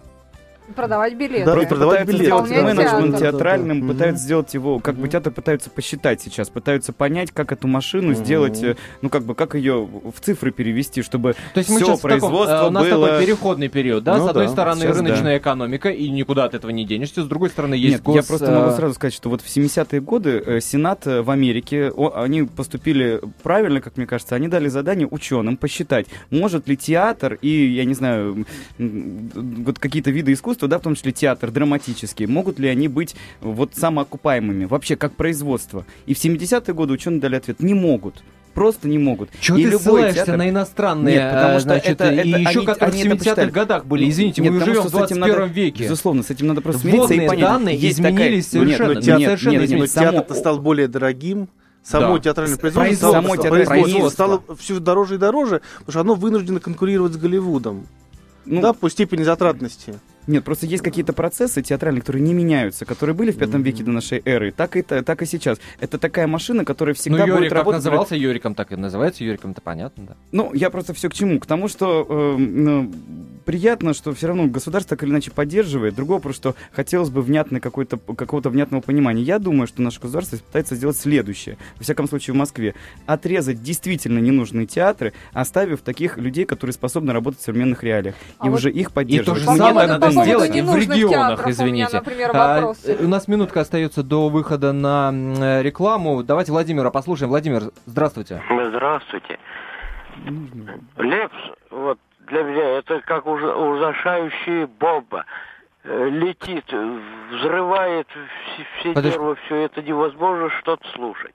Продавать 0.75 1.14
билеты. 1.14 1.44
Да, 1.44 1.56
продавать 1.56 2.06
билеты. 2.06 2.25
сделать 2.25 2.50
менеджмент 2.50 3.18
театральным, 3.18 3.83
да, 3.83 3.92
пытаются 3.92 4.25
сделать 4.25 4.54
его, 4.54 4.78
как 4.78 4.94
mm 4.94 5.02
бы 5.04 5.09
театр 5.09 5.33
пытаются 5.33 5.68
посчитать 5.68 6.23
сейчас, 6.23 6.49
пытаются 6.49 6.94
понять, 6.94 7.30
как 7.33 7.52
эту 7.52 7.68
машину 7.68 8.12
mm 8.12 8.14
сделать, 8.14 8.62
э, 8.62 8.76
ну 9.02 9.11
как 9.11 9.25
бы, 9.25 9.35
как 9.35 9.54
ее 9.54 9.85
в 9.85 10.21
цифры 10.21 10.52
перевести, 10.52 11.02
чтобы 11.02 11.35
То 11.52 11.59
есть 11.59 11.68
все 11.71 11.99
производство 11.99 12.47
таком, 12.47 12.64
э, 12.64 12.68
У 12.68 12.71
нас 12.71 12.88
было... 12.88 13.09
такой 13.09 13.26
переходный 13.26 13.68
период, 13.68 14.04
да? 14.04 14.16
Ну, 14.16 14.26
с 14.26 14.28
одной 14.30 14.47
да, 14.47 14.52
стороны 14.52 14.80
сейчас, 14.80 14.97
рыночная 14.97 15.33
да. 15.33 15.38
экономика, 15.38 15.90
и 15.90 16.09
никуда 16.09 16.44
от 16.44 16.54
этого 16.54 16.71
не 16.71 16.87
денешься, 16.87 17.23
с 17.23 17.26
другой 17.26 17.50
стороны 17.50 17.75
есть 17.75 17.97
Нет, 17.97 18.02
гос... 18.02 18.16
я 18.16 18.23
просто 18.23 18.50
могу 18.50 18.71
э, 18.71 18.76
сразу 18.76 18.94
сказать, 18.94 19.12
что 19.12 19.28
вот 19.28 19.42
в 19.42 19.47
70-е 19.47 20.00
годы 20.00 20.61
Сенат 20.62 21.04
в 21.04 21.30
Америке, 21.30 21.92
они 22.14 22.44
поступили 22.44 23.21
правильно, 23.42 23.83
как 23.83 23.99
мне 23.99 24.06
кажется, 24.06 24.35
они 24.35 24.49
дали 24.49 24.68
задание 24.68 25.06
ученым 25.11 25.59
посчитать, 25.59 26.06
может 26.30 26.68
ли 26.68 26.76
театр 26.76 27.38
и, 27.42 27.49
я 27.49 27.85
не 27.85 27.94
знаю, 27.94 28.47
вот 28.78 29.78
какие-то 29.78 30.11
виды 30.11 30.33
искусства 30.33 30.53
искусства, 30.54 30.68
да, 30.68 30.78
в 30.78 30.82
том 30.82 30.94
числе 30.94 31.12
театр, 31.12 31.50
драматический, 31.50 32.26
могут 32.26 32.58
ли 32.58 32.68
они 32.68 32.88
быть 32.88 33.14
вот 33.40 33.75
самоокупаемыми, 33.75 34.64
вообще 34.64 34.96
как 34.96 35.14
производство? 35.14 35.84
И 36.06 36.14
в 36.14 36.25
70-е 36.25 36.75
годы 36.75 36.92
ученые 36.92 37.20
дали 37.20 37.37
ответ, 37.37 37.61
не 37.61 37.75
могут 37.75 38.23
просто 38.54 38.87
не 38.87 38.99
могут. 38.99 39.30
Чего 39.40 39.56
ты 39.56 39.78
ссылаешься 39.80 40.14
театр... 40.14 40.37
на 40.37 40.49
иностранные, 40.49 41.16
Нет, 41.16 41.32
потому 41.32 41.54
что 41.54 41.61
значит, 41.61 41.90
это, 41.90 42.04
это, 42.04 42.23
и 42.23 42.28
еще 42.28 42.58
они, 42.61 42.66
которые 42.66 43.02
они 43.02 43.18
в 43.18 43.23
70-х 43.23 43.46
годах 43.46 43.84
были. 43.84 44.08
Извините, 44.08 44.42
Нет, 44.42 44.52
мы 44.52 44.64
живем 44.64 44.82
в 44.82 44.90
21 44.92 45.20
надо, 45.20 45.44
веке. 45.46 45.82
Безусловно, 45.82 46.23
с 46.23 46.30
этим 46.30 46.46
надо 46.46 46.61
просто 46.61 46.82
смириться 46.82 47.14
и 47.14 47.26
понять. 47.26 47.40
данные 47.40 47.76
есть 47.76 47.99
изменились 47.99 48.46
такая... 48.46 48.64
совершенно. 48.64 48.92
Нет, 48.92 49.04
театр, 49.04 49.25
совершенно 49.25 49.58
нет, 49.58 49.70
нет, 49.70 49.90
театр 49.90 50.37
стал 50.37 50.61
более 50.61 50.87
дорогим, 50.87 51.49
само 51.82 52.18
да. 52.18 52.22
театральное 52.22 52.57
производство, 52.57 53.11
само 53.11 53.37
театральное 53.37 53.66
производство 53.66 54.09
стало 54.11 54.42
все 54.57 54.78
дороже 54.78 55.16
и 55.16 55.18
дороже, 55.18 55.61
потому 55.78 55.90
что 55.90 56.00
оно 56.02 56.14
вынуждено 56.14 56.61
конкурировать 56.61 57.14
с 57.14 57.16
Голливудом. 57.16 57.88
Ну, 58.46 58.61
да, 58.61 58.72
по 58.72 58.90
степени 58.90 59.22
затратности. 59.22 59.94
Нет, 60.26 60.44
просто 60.44 60.66
есть 60.66 60.82
какие-то 60.82 61.12
процессы 61.12 61.62
театральные, 61.62 62.00
которые 62.00 62.22
не 62.22 62.34
меняются, 62.34 62.84
которые 62.84 63.14
были 63.14 63.30
в 63.30 63.37
пятом 63.37 63.62
веке 63.62 63.82
до 63.82 63.90
нашей 63.92 64.22
эры, 64.24 64.52
так 64.52 64.76
и, 64.76 64.82
так 64.82 65.22
и 65.22 65.26
сейчас. 65.26 65.58
Это 65.80 65.98
такая 65.98 66.26
машина, 66.26 66.64
которая 66.64 66.94
всегда 66.94 67.26
ну, 67.26 67.37
будет 67.37 67.50
как 67.50 67.58
работать. 67.58 67.84
назывался 67.84 68.16
Юриком, 68.16 68.54
так 68.54 68.72
и 68.72 68.76
называется 68.76 69.24
Юриком, 69.24 69.52
это 69.52 69.60
понятно, 69.60 70.04
да. 70.06 70.16
Ну, 70.32 70.52
я 70.54 70.70
просто 70.70 70.94
все 70.94 71.08
к 71.08 71.14
чему? 71.14 71.38
К 71.40 71.46
тому, 71.46 71.68
что 71.68 72.06
э, 72.08 72.37
ну, 72.38 72.92
приятно, 73.44 73.94
что 73.94 74.12
все 74.14 74.28
равно 74.28 74.46
государство 74.46 74.96
так 74.96 75.04
или 75.04 75.10
иначе 75.10 75.30
поддерживает. 75.30 75.94
Другое 75.94 76.18
просто, 76.18 76.52
что 76.52 76.56
хотелось 76.72 77.10
бы 77.10 77.22
внятной 77.22 77.60
какой-то, 77.60 77.96
какого-то 77.98 78.50
внятного 78.50 78.80
понимания. 78.80 79.22
Я 79.22 79.38
думаю, 79.38 79.66
что 79.66 79.82
наше 79.82 80.00
государство 80.00 80.37
пытается 80.37 80.74
сделать 80.74 80.96
следующее, 80.96 81.58
во 81.76 81.84
всяком 81.84 82.08
случае 82.08 82.34
в 82.34 82.37
Москве. 82.37 82.74
Отрезать 83.06 83.62
действительно 83.62 84.18
ненужные 84.18 84.66
театры, 84.66 85.12
оставив 85.32 85.82
таких 85.82 86.18
людей, 86.18 86.44
которые 86.44 86.72
способны 86.74 87.12
работать 87.12 87.40
в 87.40 87.44
современных 87.44 87.82
реалиях. 87.82 88.14
А 88.38 88.46
и 88.46 88.50
вот 88.50 88.58
уже 88.58 88.70
их 88.70 88.92
поддерживать. 88.92 89.42
И 89.42 89.44
то 89.44 89.52
же 89.52 89.58
самое 89.58 89.87
надо 89.87 90.10
сделать 90.14 90.50
в 90.50 90.77
регионах, 90.77 91.46
извините. 91.46 92.00
У, 92.00 92.37
а, 92.37 92.72
у 93.00 93.09
нас 93.09 93.29
минутка 93.29 93.61
остается 93.61 94.03
до 94.03 94.29
выхода 94.29 94.72
на 94.72 95.11
рекламу. 95.62 96.22
Давайте 96.22 96.53
Владимира 96.53 96.90
послушаем. 96.90 97.31
Владимир, 97.31 97.70
здравствуйте. 97.87 98.42
Здравствуйте. 98.48 99.38
Лепс, 100.96 101.37
вот 101.70 101.98
для 102.29 102.42
меня 102.42 102.79
это 102.79 103.00
как 103.00 103.27
ужасающая 103.27 104.66
бомба. 104.66 105.24
Э, 105.87 106.09
летит, 106.09 106.64
взрывает 107.31 108.09
все 108.79 108.94
нервы, 108.94 109.37
все 109.44 109.57
это 109.64 109.83
невозможно 109.83 110.48
что-то 110.61 110.87
слушать. 110.94 111.35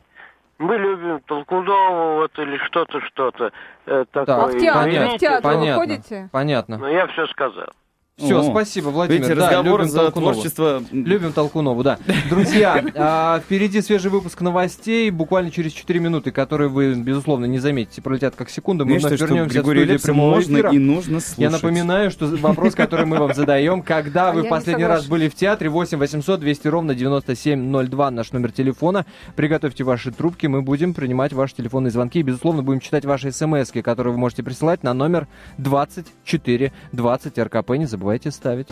Мы 0.58 0.76
любим 0.76 1.22
Толкунова 1.22 2.16
вот 2.16 2.38
или 2.40 2.58
что-то, 2.66 3.00
что-то 3.02 3.52
э, 3.86 4.06
такое. 4.12 4.36
А 4.36 4.48
в 4.48 4.58
театр, 4.58 4.84
понятно, 4.84 5.16
в 5.16 5.20
театр 5.20 5.42
понятно, 5.44 5.80
вы 5.80 5.88
ходите? 5.88 6.30
Понятно. 6.32 6.78
Ну, 6.80 6.88
я 6.88 7.06
все 7.08 7.28
сказал. 7.28 7.70
Все, 8.20 8.44
спасибо, 8.44 8.90
Владимир. 8.90 9.22
Видите, 9.22 9.36
да, 9.36 9.48
разговор 9.48 9.80
любим 9.80 9.92
за 9.92 10.00
Толкунову. 10.00 10.34
творчество. 10.34 10.84
Любим 10.92 11.34
Толкунову, 11.34 11.84
да. 11.84 11.98
Друзья, 12.30 12.84
а, 12.96 13.40
впереди 13.40 13.82
свежий 13.82 14.12
выпуск 14.12 14.42
новостей, 14.42 15.10
буквально 15.10 15.52
через 15.52 15.72
4 15.72 16.00
минуты, 16.00 16.32
которые 16.32 16.70
вы, 16.70 16.94
безусловно, 16.96 17.46
не 17.46 17.60
заметите, 17.60 18.02
пролетят 18.02 18.36
как 18.36 18.50
секунды. 18.50 18.86
Мы 18.86 18.98
вновь 18.98 19.20
вернемся 19.20 19.62
в 19.62 19.64
студию 19.64 20.00
прямого 20.00 20.36
можно 20.36 20.56
эфира. 20.56 20.72
и 20.72 20.78
нужно 20.78 21.20
слушать. 21.20 21.40
Я 21.40 21.50
напоминаю, 21.50 22.12
что 22.12 22.26
вопрос, 22.28 22.76
который 22.76 23.06
мы 23.06 23.18
вам 23.18 23.34
задаем, 23.34 23.82
когда 23.82 24.32
вы 24.32 24.44
в 24.44 24.50
последний 24.50 24.86
раз 24.86 25.06
были 25.06 25.30
в 25.30 25.36
театре, 25.36 25.70
8 25.70 25.98
800 25.98 26.40
200 26.40 26.68
ровно 26.68 26.96
9702 26.96 28.12
наш 28.12 28.32
номер 28.32 28.52
телефона. 28.52 29.06
Приготовьте 29.36 29.84
ваши 29.84 30.12
трубки, 30.12 30.48
мы 30.48 30.62
будем 30.62 30.94
принимать 30.94 31.34
ваши 31.34 31.56
телефонные 31.56 31.92
звонки 31.92 32.20
и, 32.20 32.24
безусловно, 32.24 32.64
будем 32.64 32.80
читать 32.80 33.06
ваши 33.06 33.32
смс, 33.32 33.72
которые 33.84 34.14
вы 34.14 34.20
можете 34.20 34.44
присылать 34.44 34.84
на 34.84 34.94
номер 34.94 35.28
2420 35.58 37.40
РКП. 37.40 37.70
Не 37.72 37.86
забывайте 37.86 38.09
забывайте 38.10 38.32
ставить. 38.32 38.68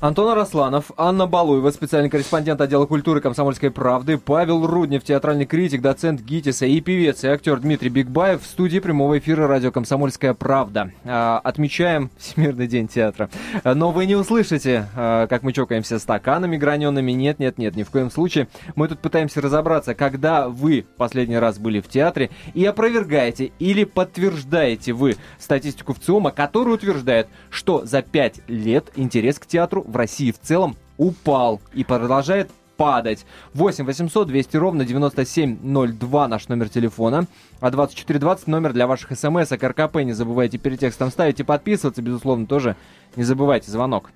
Антон 0.00 0.30
Арасланов, 0.30 0.92
Анна 0.96 1.26
Балуева, 1.26 1.70
специальный 1.70 2.08
корреспондент 2.08 2.58
отдела 2.62 2.86
культуры 2.86 3.20
«Комсомольской 3.20 3.70
правды», 3.70 4.16
Павел 4.16 4.66
Руднев, 4.66 5.04
театральный 5.04 5.44
критик, 5.44 5.82
доцент 5.82 6.22
ГИТИСа 6.22 6.64
и 6.64 6.80
певец 6.80 7.22
и 7.22 7.28
актер 7.28 7.60
Дмитрий 7.60 7.90
Бигбаев 7.90 8.42
в 8.42 8.46
студии 8.46 8.78
прямого 8.78 9.18
эфира 9.18 9.46
радио 9.46 9.70
«Комсомольская 9.70 10.32
правда». 10.32 10.90
А, 11.04 11.38
отмечаем 11.44 12.10
Всемирный 12.18 12.66
день 12.66 12.88
театра. 12.88 13.28
Но 13.62 13.90
вы 13.90 14.06
не 14.06 14.16
услышите, 14.16 14.86
а, 14.96 15.26
как 15.26 15.42
мы 15.42 15.52
чокаемся 15.52 15.98
стаканами 15.98 16.56
гранеными. 16.56 17.12
Нет, 17.12 17.38
нет, 17.38 17.58
нет, 17.58 17.76
ни 17.76 17.82
в 17.82 17.90
коем 17.90 18.10
случае. 18.10 18.48
Мы 18.76 18.88
тут 18.88 19.00
пытаемся 19.00 19.42
разобраться, 19.42 19.94
когда 19.94 20.48
вы 20.48 20.86
последний 20.96 21.36
раз 21.36 21.58
были 21.58 21.80
в 21.80 21.88
театре 21.88 22.30
и 22.54 22.64
опровергаете 22.64 23.52
или 23.58 23.84
подтверждаете 23.84 24.94
вы 24.94 25.16
статистику 25.38 25.92
ВЦИОМа, 25.92 26.30
которая 26.30 26.76
утверждает, 26.76 27.28
что 27.50 27.84
за 27.84 28.00
пять 28.00 28.40
лет 28.48 28.86
интерес 28.96 29.38
к 29.38 29.44
театру 29.44 29.84
в 29.90 29.96
России 29.96 30.32
в 30.32 30.38
целом 30.38 30.76
упал 30.96 31.60
и 31.74 31.84
продолжает 31.84 32.50
падать. 32.76 33.26
8 33.52 33.84
800 33.84 34.28
200 34.28 34.56
ровно 34.56 34.86
9702 34.86 36.28
наш 36.28 36.48
номер 36.48 36.70
телефона. 36.70 37.26
А 37.60 37.70
2420 37.70 38.46
номер 38.46 38.72
для 38.72 38.86
ваших 38.86 39.18
смс. 39.18 39.52
А 39.52 39.56
РКП 39.56 39.96
не 39.96 40.12
забывайте 40.12 40.56
перед 40.56 40.80
текстом 40.80 41.10
ставить 41.10 41.40
и 41.40 41.44
подписываться, 41.44 42.00
безусловно, 42.00 42.46
тоже 42.46 42.76
не 43.16 43.22
забывайте 43.22 43.70
звонок. 43.70 44.10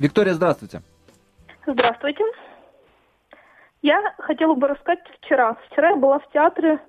Виктория, 0.00 0.34
здравствуйте. 0.34 0.82
Здравствуйте. 1.64 2.24
Я 3.82 4.14
хотела 4.18 4.54
бы 4.54 4.66
рассказать 4.66 5.00
вчера. 5.20 5.56
Вчера 5.70 5.90
я 5.90 5.96
была 5.96 6.18
в 6.18 6.28
театре. 6.32 6.80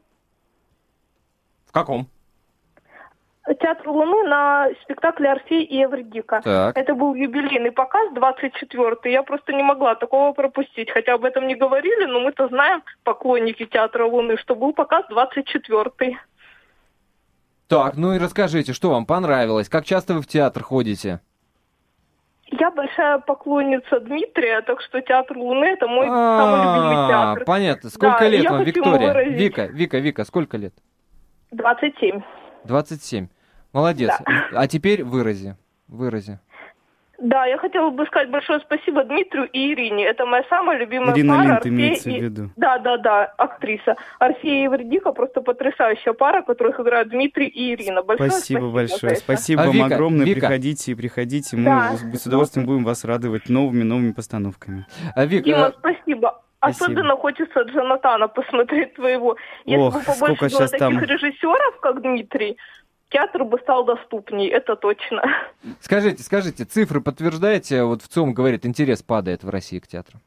В 1.68 1.72
каком? 1.72 2.08
Театр 3.46 3.90
Луны 3.90 4.24
на 4.24 4.70
спектакле 4.84 5.32
«Орфей 5.32 5.64
и 5.64 5.84
Эвридика». 5.84 6.42
Так. 6.44 6.78
Это 6.78 6.96
был 6.96 7.14
юбилейный 7.14 7.72
показ, 7.72 8.14
24-й. 8.14 9.12
Я 9.12 9.24
просто 9.24 9.52
не 9.52 9.64
могла 9.64 9.96
такого 9.96 10.32
пропустить. 10.32 10.90
Хотя 10.90 11.16
об 11.16 11.26
этом 11.26 11.48
не 11.48 11.56
говорили, 11.56 12.06
но 12.06 12.22
мы-то 12.22 12.48
знаем, 12.48 12.84
поклонники 13.04 13.66
Театра 13.66 14.06
Луны, 14.06 14.38
что 14.38 14.56
был 14.56 14.72
показ 14.72 15.06
24-й. 15.12 16.18
Так, 17.68 17.98
ну 17.98 18.14
и 18.14 18.20
расскажите, 18.20 18.72
что 18.72 18.92
вам 18.92 19.06
понравилось? 19.06 19.68
Как 19.68 19.84
часто 19.84 20.14
вы 20.14 20.22
в 20.22 20.28
театр 20.28 20.64
ходите? 20.64 21.20
Я 22.46 22.72
большая 22.72 23.18
поклонница 23.18 24.00
Дмитрия, 24.00 24.62
так 24.62 24.80
что 24.82 25.02
театр 25.02 25.38
Луны 25.38 25.66
это 25.66 25.88
мой 25.88 26.06
самый 26.08 26.60
любимый 26.60 27.08
театр. 27.10 27.44
Понятно. 27.46 27.90
Сколько 27.90 28.28
лет 28.28 28.50
вам, 28.50 28.64
Виктория? 28.64 29.24
Вика, 29.24 29.66
Вика, 29.66 29.98
Вика, 29.98 30.24
сколько 30.24 30.56
лет? 30.56 30.74
27. 31.52 32.22
27. 32.66 33.28
Молодец. 33.74 34.12
Да. 34.26 34.44
А 34.54 34.68
теперь 34.68 35.04
вырази. 35.04 35.56
Вырази. 35.88 36.40
Да, 37.20 37.46
я 37.46 37.58
хотела 37.58 37.90
бы 37.90 38.06
сказать 38.08 38.30
большое 38.30 38.60
спасибо 38.60 39.04
Дмитрию 39.06 39.48
и 39.50 39.72
Ирине. 39.72 40.06
Это 40.06 40.26
моя 40.26 40.44
самая 40.50 40.78
любимая 40.78 41.16
Ирина 41.16 41.34
пара. 41.36 41.44
Линд 41.44 41.58
Орфей 41.58 41.72
имеется 41.72 42.10
и... 42.10 42.20
в 42.20 42.24
виду. 42.24 42.50
Да, 42.58 42.80
да, 42.80 42.98
да, 42.98 43.26
актриса. 43.38 43.96
Орфея 44.20 44.62
и 44.62 44.64
Евредика 44.64 45.14
просто 45.14 45.42
потрясающая 45.42 46.12
пара, 46.14 46.42
которых 46.42 46.80
играют 46.82 47.10
Дмитрий 47.10 47.48
и 47.48 47.74
Ирина. 47.74 48.04
Большое 48.04 48.30
спасибо, 48.30 48.60
спасибо 48.60 48.74
большое. 48.74 49.16
Спасибо 49.16 49.62
а, 49.62 49.66
вам 49.68 49.74
Вика, 49.74 49.86
огромное. 49.86 50.26
Вика. 50.26 50.40
Приходите 50.42 50.92
и 50.92 50.96
приходите. 50.96 51.56
Мы 51.56 51.64
да. 51.64 51.92
с 52.14 52.26
удовольствием 52.26 52.66
будем 52.66 52.84
вас 52.84 53.06
радовать 53.06 53.48
новыми 53.48 53.84
новыми 53.84 54.12
постановками. 54.12 54.86
А, 55.16 55.26
Вика, 55.26 55.46
Дима, 55.46 55.68
а... 55.68 55.72
спасибо. 55.72 56.43
Спасибо. 56.64 56.86
Особенно 56.86 57.16
хочется 57.18 57.62
Джонатана 57.62 58.28
посмотреть 58.30 58.94
твоего. 58.96 59.36
Если 59.66 59.82
Ох, 59.82 59.94
бы 59.94 60.02
побольше 60.02 60.50
было 60.50 60.68
таких 60.68 60.80
там... 60.80 61.00
режиссеров, 61.00 61.80
как 61.82 62.02
Дмитрий, 62.02 62.58
театр 63.10 63.44
бы 63.44 63.60
стал 63.60 63.84
доступней, 63.84 64.48
это 64.48 64.76
точно. 64.78 65.24
Скажите, 65.82 66.24
скажите, 66.24 66.64
цифры 66.64 67.02
подтверждаете? 67.02 67.84
Вот 67.84 68.02
в 68.02 68.08
ЦИОМ 68.08 68.34
говорит, 68.34 68.66
интерес 68.66 69.04
падает 69.04 69.44
в 69.44 69.50
России 69.50 69.80
к 69.80 69.88
театру. 69.88 70.20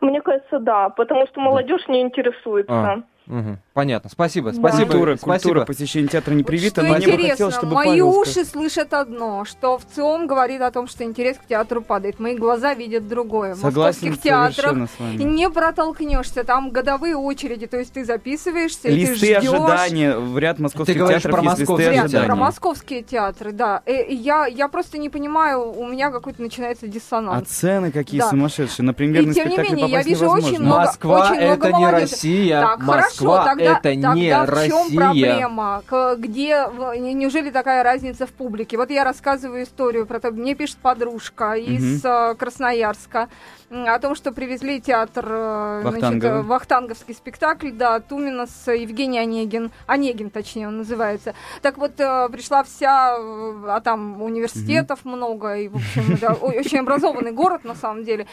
Мне 0.00 0.20
кажется, 0.20 0.58
да, 0.58 0.88
потому 0.88 1.26
что 1.28 1.40
молодежь 1.40 1.84
да. 1.86 1.92
не 1.92 2.02
интересуется. 2.02 2.72
А. 2.72 3.02
Угу. 3.26 3.58
Понятно. 3.80 4.10
Спасибо. 4.10 4.50
Спасибо. 4.50 4.90
Культура, 4.90 5.16
спасибо. 5.16 5.32
культура 5.32 5.64
посещения 5.64 6.08
театра 6.08 6.34
не 6.34 6.42
привита, 6.42 6.82
но 6.82 6.96
мне 6.96 7.16
бы 7.16 7.28
хотелось, 7.28 7.54
чтобы 7.54 7.76
мои 7.76 7.88
Павел 7.88 8.10
уши 8.10 8.30
сказал... 8.30 8.50
слышат 8.50 8.92
одно, 8.92 9.46
что 9.46 9.78
в 9.78 9.86
ЦИОМ 9.94 10.26
говорит 10.26 10.60
о 10.60 10.70
том, 10.70 10.86
что 10.86 11.02
интерес 11.02 11.38
к 11.38 11.46
театру 11.46 11.80
падает. 11.80 12.20
Мои 12.20 12.36
глаза 12.36 12.74
видят 12.74 13.08
другое. 13.08 13.54
Согласен 13.54 14.10
Московских 14.10 14.22
театрах 14.22 14.90
не 14.98 15.48
протолкнешься, 15.48 16.44
там 16.44 16.68
годовые 16.68 17.16
очереди, 17.16 17.66
то 17.66 17.78
есть 17.78 17.94
ты 17.94 18.04
записываешься, 18.04 18.90
листы 18.90 19.28
ты 19.28 19.34
ожидания 19.36 20.14
в 20.14 20.38
ряд 20.38 20.58
московских 20.58 20.92
ты 20.92 21.08
театров 21.08 21.36
про 21.36 21.42
есть 21.42 21.60
листы 21.60 21.88
ожидания. 21.88 22.26
Про 22.26 22.36
московские 22.36 23.02
театры, 23.02 23.52
да. 23.52 23.80
И, 23.86 23.92
э, 23.92 24.12
я, 24.12 24.44
я 24.44 24.68
просто 24.68 24.98
не 24.98 25.08
понимаю, 25.08 25.72
у 25.72 25.86
меня 25.86 26.10
какой-то 26.10 26.42
начинается 26.42 26.86
диссонанс. 26.86 27.48
А 27.48 27.50
цены 27.50 27.90
какие 27.92 28.20
да. 28.20 28.28
сумасшедшие. 28.28 28.84
Например, 28.84 29.24
на 29.24 29.32
спектакль 29.32 29.62
не 29.62 29.82
менее, 29.82 29.88
я 29.88 30.02
вижу 30.02 30.24
невозможно. 30.24 30.48
очень 30.48 30.60
много, 30.60 30.80
Москва 30.80 31.30
очень 31.30 31.36
это 31.36 31.68
много 31.68 31.78
не 31.78 31.90
Россия. 31.90 32.60
Так, 32.60 32.78
Москва 32.80 33.36
хорошо, 33.36 33.44
тогда, 33.44 33.69
это 33.72 33.82
Тогда 33.82 34.14
не 34.14 34.30
в 34.30 34.48
Россия. 34.48 34.70
чем 34.70 34.96
проблема? 34.96 35.82
Где, 36.18 36.66
неужели 36.98 37.50
такая 37.50 37.82
разница 37.82 38.26
в 38.26 38.30
публике? 38.30 38.76
Вот 38.76 38.90
я 38.90 39.04
рассказываю 39.04 39.64
историю 39.64 40.06
про 40.06 40.20
то, 40.20 40.30
мне 40.30 40.54
пишет 40.54 40.78
подружка 40.78 41.54
из 41.54 42.04
угу. 42.04 42.36
Красноярска 42.36 43.28
о 43.70 43.98
том, 44.00 44.14
что 44.14 44.32
привезли 44.32 44.80
театр 44.80 45.24
э, 45.28 45.92
значит, 45.98 46.44
Вахтанговский 46.44 47.14
спектакль, 47.14 47.70
да, 47.70 48.00
Тумина 48.00 48.46
с 48.46 48.72
Евгением 48.72 49.22
Онегин, 49.22 49.70
Онегин, 49.86 50.30
точнее, 50.30 50.68
он 50.68 50.78
называется. 50.78 51.34
Так 51.62 51.78
вот, 51.78 51.92
э, 51.98 52.28
пришла 52.30 52.64
вся, 52.64 53.14
а 53.16 53.80
там 53.82 54.22
университетов 54.22 55.00
угу. 55.04 55.10
много, 55.10 55.56
и, 55.56 55.68
в 55.68 55.76
общем, 55.76 56.18
да, 56.20 56.32
очень 56.32 56.78
образованный 56.78 57.32
город, 57.32 57.64
на 57.64 57.74
самом 57.74 58.04
деле. 58.04 58.26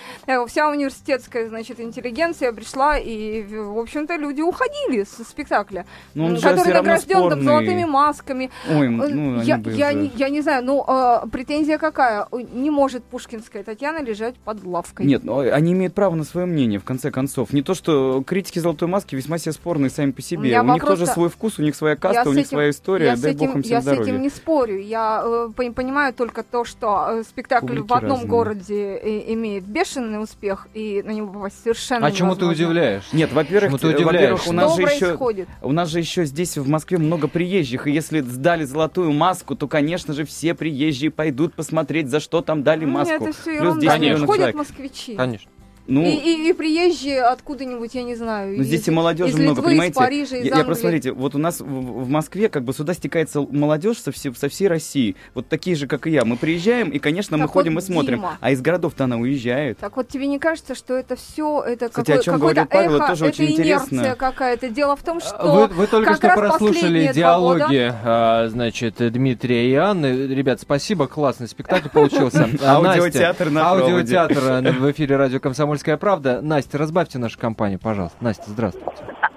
Вся 0.47 0.69
университетская, 0.69 1.47
значит, 1.47 1.79
интеллигенция 1.79 2.51
пришла, 2.51 2.97
и, 2.97 3.43
в 3.43 3.77
общем-то, 3.77 4.15
люди 4.15 4.41
уходили 4.41 5.03
со 5.03 5.23
спектакля, 5.23 5.85
ну, 6.15 6.35
который 6.35 6.73
награжден 6.73 7.29
там, 7.29 7.43
золотыми 7.43 7.83
масками. 7.83 8.49
Ой, 8.69 8.89
ну, 8.89 9.41
я, 9.41 9.61
я, 9.65 9.93
не, 9.93 10.11
я 10.15 10.29
не 10.29 10.41
знаю, 10.41 10.63
ну, 10.63 10.83
э, 10.87 11.27
претензия 11.31 11.77
какая? 11.77 12.27
Не 12.31 12.71
может 12.71 13.03
Пушкинская 13.03 13.63
Татьяна 13.63 14.01
лежать 14.03 14.35
под 14.37 14.63
лавкой. 14.63 15.05
Нет, 15.05 15.23
но 15.23 15.26
они 15.29 15.73
имеют 15.73 15.93
право 15.93 16.15
на 16.15 16.23
свое 16.23 16.45
мнение, 16.47 16.79
в 16.79 16.83
конце 16.83 17.11
концов. 17.11 17.53
Не 17.53 17.61
то, 17.61 17.73
что 17.73 18.23
критики 18.25 18.59
«Золотой 18.59 18.87
маски» 18.87 19.15
весьма 19.15 19.37
себе 19.37 19.51
спорные 19.51 19.89
сами 19.89 20.11
по 20.11 20.21
себе. 20.21 20.49
Я 20.49 20.63
у 20.63 20.73
них 20.73 20.83
тоже 20.83 21.05
свой 21.05 21.29
вкус, 21.29 21.59
у 21.59 21.61
них 21.61 21.75
своя 21.75 21.95
каста, 21.95 22.29
у 22.29 22.33
них 22.33 22.41
этим, 22.41 22.49
своя 22.49 22.69
история, 22.69 23.15
дай 23.15 23.31
этим, 23.31 23.47
бог 23.47 23.55
им 23.55 23.63
всем 23.63 23.71
Я 23.71 23.81
здоровья. 23.81 24.03
с 24.03 24.07
этим 24.07 24.21
не 24.21 24.29
спорю. 24.29 24.79
Я 24.79 25.23
э, 25.25 25.71
понимаю 25.71 26.13
только 26.13 26.43
то, 26.43 26.65
что 26.65 27.07
э, 27.09 27.23
спектакль 27.23 27.67
Публики 27.67 27.87
в 27.87 27.93
одном 27.93 28.11
разные. 28.11 28.29
городе 28.29 28.97
э, 28.97 29.33
имеет 29.33 29.65
бешеный 29.65 30.21
успех, 30.21 30.67
и 30.73 31.03
на 31.03 31.11
него 31.11 31.33
попасть 31.33 31.61
совершенно 31.63 32.07
А 32.07 32.11
чему 32.11 32.35
ты 32.35 32.45
удивляешь? 32.45 33.03
Нет, 33.13 33.31
во-первых, 33.33 33.81
во-первых, 33.81 34.47
у 34.47 34.53
нас 34.53 34.75
же 34.75 34.81
еще 34.83 35.17
у 35.61 35.71
нас 35.71 35.89
же 35.89 35.99
еще 35.99 36.25
здесь 36.25 36.57
в 36.57 36.67
Москве 36.67 36.97
много 36.97 37.27
приезжих, 37.27 37.87
и 37.87 37.91
если 37.91 38.21
сдали 38.21 38.63
золотую 38.63 39.11
маску, 39.11 39.55
то, 39.55 39.67
конечно 39.67 40.13
же, 40.13 40.25
все 40.25 40.53
приезжие 40.53 41.11
пойдут 41.11 41.53
посмотреть, 41.53 42.09
за 42.09 42.19
что 42.19 42.41
там 42.41 42.63
дали 42.63 42.85
маску. 42.85 43.13
Нет, 43.13 43.21
это 43.21 43.41
все 43.41 43.59
Плюс 43.59 43.77
10 43.77 43.99
миллионов 43.99 44.27
Ходят 44.27 44.55
москвичи. 44.55 45.16
Конечно. 45.17 45.56
Ну, 45.87 46.03
и, 46.03 46.15
и, 46.15 46.49
и 46.49 46.53
приезжие 46.53 47.23
откуда-нибудь, 47.23 47.95
я 47.95 48.03
не 48.03 48.15
знаю. 48.15 48.57
Ну, 48.57 48.63
здесь 48.63 48.81
из, 48.81 48.87
и 48.89 48.91
молодежи 48.91 49.31
из 49.31 49.35
много, 49.35 49.61
Литвы, 49.61 49.63
понимаете? 49.63 49.93
Из 49.93 49.97
Парижа, 49.97 50.37
из 50.37 50.45
я, 50.45 50.57
я 50.57 50.63
просто 50.65 50.81
смотрите, 50.81 51.11
вот 51.13 51.33
у 51.33 51.37
нас 51.37 51.61
в, 51.61 51.65
в 51.65 52.09
Москве 52.09 52.49
как 52.49 52.63
бы 52.63 52.73
сюда 52.73 52.93
стекается 52.93 53.41
молодежь 53.41 53.99
со, 53.99 54.11
все, 54.11 54.33
со 54.33 54.49
всей 54.49 54.67
России. 54.67 55.15
Вот 55.33 55.47
такие 55.47 55.75
же, 55.75 55.87
как 55.87 56.05
и 56.07 56.11
я. 56.11 56.25
Мы 56.25 56.35
приезжаем, 56.35 56.89
и, 56.89 56.99
конечно, 56.99 57.37
так 57.37 57.39
мы 57.39 57.45
вот, 57.45 57.53
ходим 57.53 57.79
и 57.79 57.81
смотрим. 57.81 58.19
Дима, 58.19 58.37
а 58.41 58.51
из 58.51 58.61
городов-то 58.61 59.05
она 59.05 59.17
уезжает. 59.17 59.77
Так 59.77 59.95
вот 59.95 60.09
тебе 60.09 60.27
не 60.27 60.39
кажется, 60.39 60.75
что 60.75 60.93
это 60.93 61.15
все, 61.15 61.63
это 61.63 61.87
Кстати, 61.87 62.07
какой, 62.07 62.19
о 62.19 62.23
чем 62.23 62.39
говорил 62.39 62.65
Павел, 62.65 62.95
эхо, 62.97 63.07
тоже 63.07 63.25
это 63.27 63.41
очень 63.41 63.53
интересно. 63.53 64.15
какая-то. 64.17 64.69
Дело 64.69 64.95
в 64.97 65.03
том, 65.03 65.21
что 65.21 65.37
Вы, 65.41 65.67
вы 65.67 65.87
только 65.87 66.09
как 66.11 66.17
что 66.17 66.27
раз 66.27 66.51
прослушали 66.51 67.11
диалоги, 67.13 67.93
а, 68.03 68.49
значит, 68.49 68.95
Дмитрия 68.97 69.71
и 69.71 69.75
Анны. 69.75 70.27
Ребят, 70.27 70.59
спасибо, 70.59 71.07
классный 71.07 71.47
спектакль 71.47 71.87
получился. 71.89 72.49
Аудиотеатр 72.61 73.49
на 73.49 73.69
Аудиотеатр 73.71 74.39
в 74.77 74.91
эфире 74.91 75.15
радио 75.15 75.39
«Комсомольская 75.39 75.76
правда». 75.97 76.41
Настя, 76.41 76.77
разбавьте 76.77 77.19
нашу 77.19 77.39
компанию, 77.39 77.79
пожалуйста. 77.79 78.17
Настя, 78.23 78.43
здравствуйте. 78.47 78.91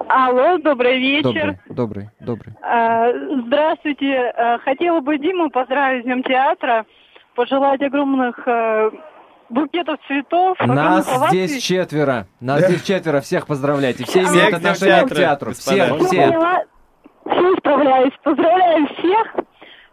Алло, 0.09 0.59
добрый 0.59 0.99
вечер. 0.99 1.59
Добрый, 1.69 2.09
добрый, 2.09 2.11
добрый. 2.19 2.55
А, 2.63 3.13
здравствуйте. 3.47 4.33
А, 4.37 4.59
хотела 4.59 5.01
бы 5.01 5.19
Диму 5.19 5.51
поздравить 5.51 6.03
с 6.03 6.05
Днем 6.05 6.25
театра, 6.25 6.85
пожелать 7.37 7.81
огромных 7.81 8.37
а, 8.47 8.91
букетов 9.51 10.01
цветов. 10.09 10.59
Нас 10.59 11.09
здесь 11.29 11.63
четверо. 11.63 12.27
Нас 12.41 12.65
здесь 12.65 12.83
четверо. 12.83 13.21
Всех 13.21 13.47
поздравляйте. 13.47 14.05
Все 14.05 14.23
имеют 14.23 14.55
отношение 14.55 15.07
к 15.07 15.15
театру. 15.15 15.53
Все, 15.53 15.97
все. 15.99 16.67
Все 17.31 17.57
справляюсь. 17.59 18.13
Поздравляю 18.25 18.87
всех. 18.89 19.37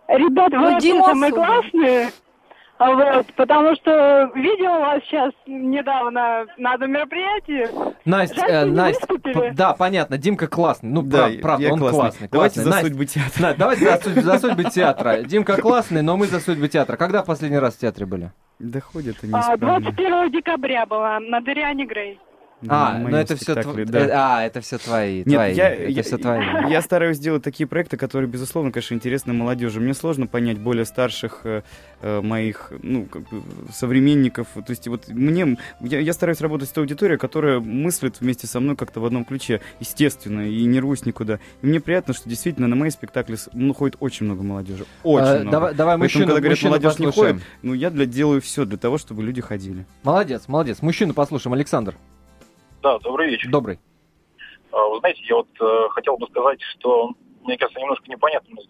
Ребята, 0.08 0.58
вы 0.58 1.04
самые 1.04 1.32
классные. 1.32 2.10
Вот, 2.80 3.26
потому 3.36 3.76
что 3.76 4.32
видел 4.36 4.80
вас 4.80 5.02
сейчас 5.04 5.34
недавно 5.48 6.46
на 6.58 6.74
одном 6.74 6.92
мероприятии. 6.92 7.68
Настя, 8.06 8.46
э, 8.48 8.66
Настя, 8.66 9.08
да, 9.54 9.74
понятно, 9.74 10.18
Димка 10.18 10.48
классный. 10.48 10.90
Ну, 10.90 11.02
да, 11.02 11.24
прав, 11.24 11.42
правда, 11.42 11.74
он 11.74 11.80
классный. 11.80 12.00
классный 12.00 12.30
давайте 12.32 12.62
классный. 12.62 12.82
за 12.82 12.88
судьбы 12.88 13.06
театра. 13.06 13.42
На, 13.42 13.54
давайте 13.56 13.86
за, 13.86 13.98
судь, 14.04 14.24
за 14.24 14.40
судьбы 14.40 14.64
театра. 14.66 15.24
Димка 15.24 15.58
классный, 15.58 16.04
но 16.04 16.18
мы 16.18 16.28
за 16.28 16.40
судьбы 16.40 16.68
театра. 16.68 16.98
Когда 16.98 17.24
в 17.24 17.26
последний 17.26 17.58
раз 17.58 17.76
в 17.76 17.80
театре 17.80 18.06
были? 18.06 18.32
Да 18.60 18.80
ходят 18.80 19.18
они 19.22 19.34
а, 19.34 19.56
21 19.58 20.32
декабря 20.32 20.86
была 20.86 21.20
на 21.20 21.42
Дориане 21.42 21.86
Грей. 21.86 22.20
А, 22.68 22.98
ну 22.98 23.16
это 23.16 23.36
все 23.36 23.54
тв... 23.54 23.86
да. 23.86 24.00
Э, 24.00 24.12
а, 24.14 24.44
это 24.44 24.62
все 24.62 24.80
твои. 24.80 25.18
Нет, 25.18 25.28
твои. 25.28 25.54
Я, 25.54 25.70
это 25.70 25.92
я, 25.92 26.04
все 26.04 26.18
твои. 26.18 26.42
Я 26.70 26.82
стараюсь 26.82 27.20
делать 27.20 27.44
такие 27.44 27.68
проекты, 27.68 27.98
которые, 27.98 28.28
безусловно, 28.28 28.72
конечно, 28.72 28.96
интересны 28.96 29.34
молодежи. 29.34 29.80
Мне 29.80 29.94
сложно 29.94 30.26
понять 30.26 30.58
более 30.58 30.86
старших 30.86 31.42
э, 31.44 31.62
э, 32.02 32.22
моих 32.22 32.74
ну, 32.82 33.06
как 33.06 33.30
бы, 33.30 33.44
современников. 33.72 34.48
То 34.56 34.70
есть 34.70 34.88
вот 34.88 35.08
мне 35.08 35.58
я, 35.82 36.00
я 36.00 36.14
стараюсь 36.14 36.42
работать 36.42 36.70
с 36.70 36.72
той 36.72 36.86
аудиторией, 36.86 37.20
которая 37.20 37.60
мыслит 37.60 38.22
вместе 38.22 38.48
со 38.48 38.60
мной 38.60 38.76
как-то 38.76 39.02
в 39.02 39.06
одном 39.06 39.24
ключе, 39.24 39.62
естественно, 39.80 40.50
и 40.50 40.66
не 40.66 40.80
рвусь 40.80 41.06
никуда. 41.06 41.40
И 41.62 41.68
мне 41.68 41.80
приятно, 41.80 42.16
что 42.16 42.28
действительно 42.28 42.68
на 42.68 42.76
мои 42.76 42.90
спектакли 42.90 43.38
ну, 43.54 43.74
ходит 43.76 43.98
очень 44.00 44.26
много 44.26 44.42
молодежи. 44.42 44.86
Очень 45.04 45.28
а, 45.28 45.40
много. 45.42 45.52
Давай, 45.52 45.74
давай 45.76 45.98
мужчину, 45.98 46.26
когда 46.26 46.40
говорят, 46.40 46.58
мужчину 46.58 46.70
молодежь 46.72 46.92
послушаем. 46.94 47.36
не 47.36 47.42
ходит, 47.42 47.48
ну 47.62 47.74
я 47.76 47.92
для, 47.92 48.08
делаю 48.08 48.42
все 48.42 48.66
для 48.66 48.78
того, 48.78 48.98
чтобы 48.98 49.22
люди 49.22 49.42
ходили. 49.42 49.86
Молодец, 50.02 50.48
молодец. 50.48 50.82
Мужчину 50.82 51.14
послушаем. 51.14 51.54
Александр. 51.54 51.96
Да, 52.82 53.00
добрый 53.00 53.30
вечер. 53.30 53.50
Добрый. 53.50 53.80
А, 54.72 54.88
вы 54.88 55.00
знаете, 55.00 55.22
я 55.24 55.36
вот 55.36 55.48
э, 55.60 55.90
хотел 55.90 56.18
бы 56.18 56.28
сказать, 56.28 56.62
что, 56.62 57.12
мне 57.44 57.58
кажется, 57.58 57.80
немножко 57.80 58.10
непонятно 58.10 58.50
у 58.52 58.56
нас 58.56 58.66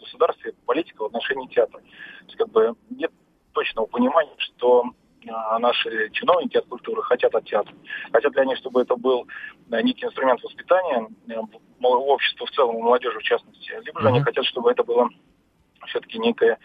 политика 0.65 1.03
в 1.03 1.05
отношении 1.05 1.47
театра. 1.47 1.79
То 1.79 2.25
есть, 2.25 2.37
как 2.37 2.49
бы, 2.49 2.75
нет 2.89 3.11
точного 3.53 3.87
понимания, 3.87 4.35
что 4.37 4.83
а, 5.27 5.59
наши 5.59 6.09
чиновники 6.11 6.57
от 6.57 6.67
культуры 6.67 7.01
хотят 7.03 7.35
от 7.35 7.45
театра. 7.45 7.75
Хотят 8.13 8.35
ли 8.35 8.41
они, 8.41 8.55
чтобы 8.55 8.81
это 8.81 8.95
был 8.95 9.27
некий 9.69 10.05
инструмент 10.05 10.41
воспитания 10.43 11.07
общества 11.81 12.45
в 12.45 12.51
целом, 12.51 12.75
молодежи 12.75 13.19
в 13.19 13.23
частности, 13.23 13.71
либо 13.83 13.99
же 13.99 14.07
mm-hmm. 14.07 14.09
они 14.09 14.21
хотят, 14.21 14.45
чтобы 14.45 14.71
это 14.71 14.83
было 14.83 15.09
все-таки 15.87 16.17
некая 16.19 16.59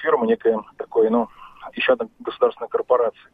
фирма, 0.00 0.26
некая 0.26 0.62
такой, 0.78 1.10
ну, 1.10 1.28
еще 1.74 1.92
одна 1.92 2.08
государственная 2.20 2.68
корпорация. 2.68 3.30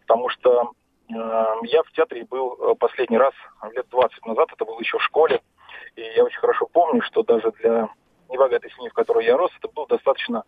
Потому 0.00 0.28
что 0.28 0.62
э, 0.62 0.66
я 1.08 1.82
в 1.84 1.92
театре 1.92 2.24
был 2.24 2.74
последний 2.76 3.18
раз 3.18 3.32
лет 3.74 3.86
20 3.90 4.26
назад, 4.26 4.48
это 4.52 4.64
было 4.64 4.80
еще 4.80 4.98
в 4.98 5.02
школе, 5.02 5.40
и 5.94 6.02
я 6.02 6.24
очень 6.24 6.38
хорошо 6.38 6.66
помню, 6.66 7.02
что 7.02 7.22
даже 7.22 7.52
для 7.60 7.88
небогатой 8.28 8.70
семьи, 8.72 8.88
в 8.88 8.94
которой 8.94 9.24
я 9.24 9.36
рос, 9.36 9.50
это 9.58 9.68
было 9.72 9.86
достаточно 9.86 10.44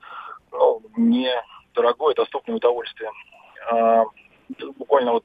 ну, 0.53 0.83
недорогое, 0.97 2.15
доступное 2.15 2.57
удовольствие. 2.57 3.11
А, 3.71 4.05
буквально 4.77 5.13
вот 5.13 5.25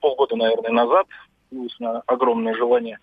полгода, 0.00 0.36
наверное, 0.36 0.72
назад 0.72 1.06
появилось 1.50 1.80
меня 1.80 2.02
огромное 2.06 2.54
желание 2.54 2.98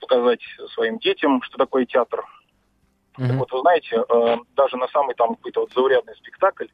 показать 0.00 0.40
своим 0.74 0.98
детям, 0.98 1.42
что 1.42 1.58
такое 1.58 1.84
театр. 1.84 2.24
Mm-hmm. 3.18 3.28
Так 3.28 3.36
вот, 3.36 3.52
вы 3.52 3.60
знаете, 3.60 4.04
э, 4.08 4.36
даже 4.56 4.76
на 4.76 4.88
самый 4.88 5.14
там 5.14 5.34
какой-то 5.34 5.60
вот 5.60 5.72
заурядный 5.72 6.14
спектакль 6.16 6.64
э, 6.64 6.68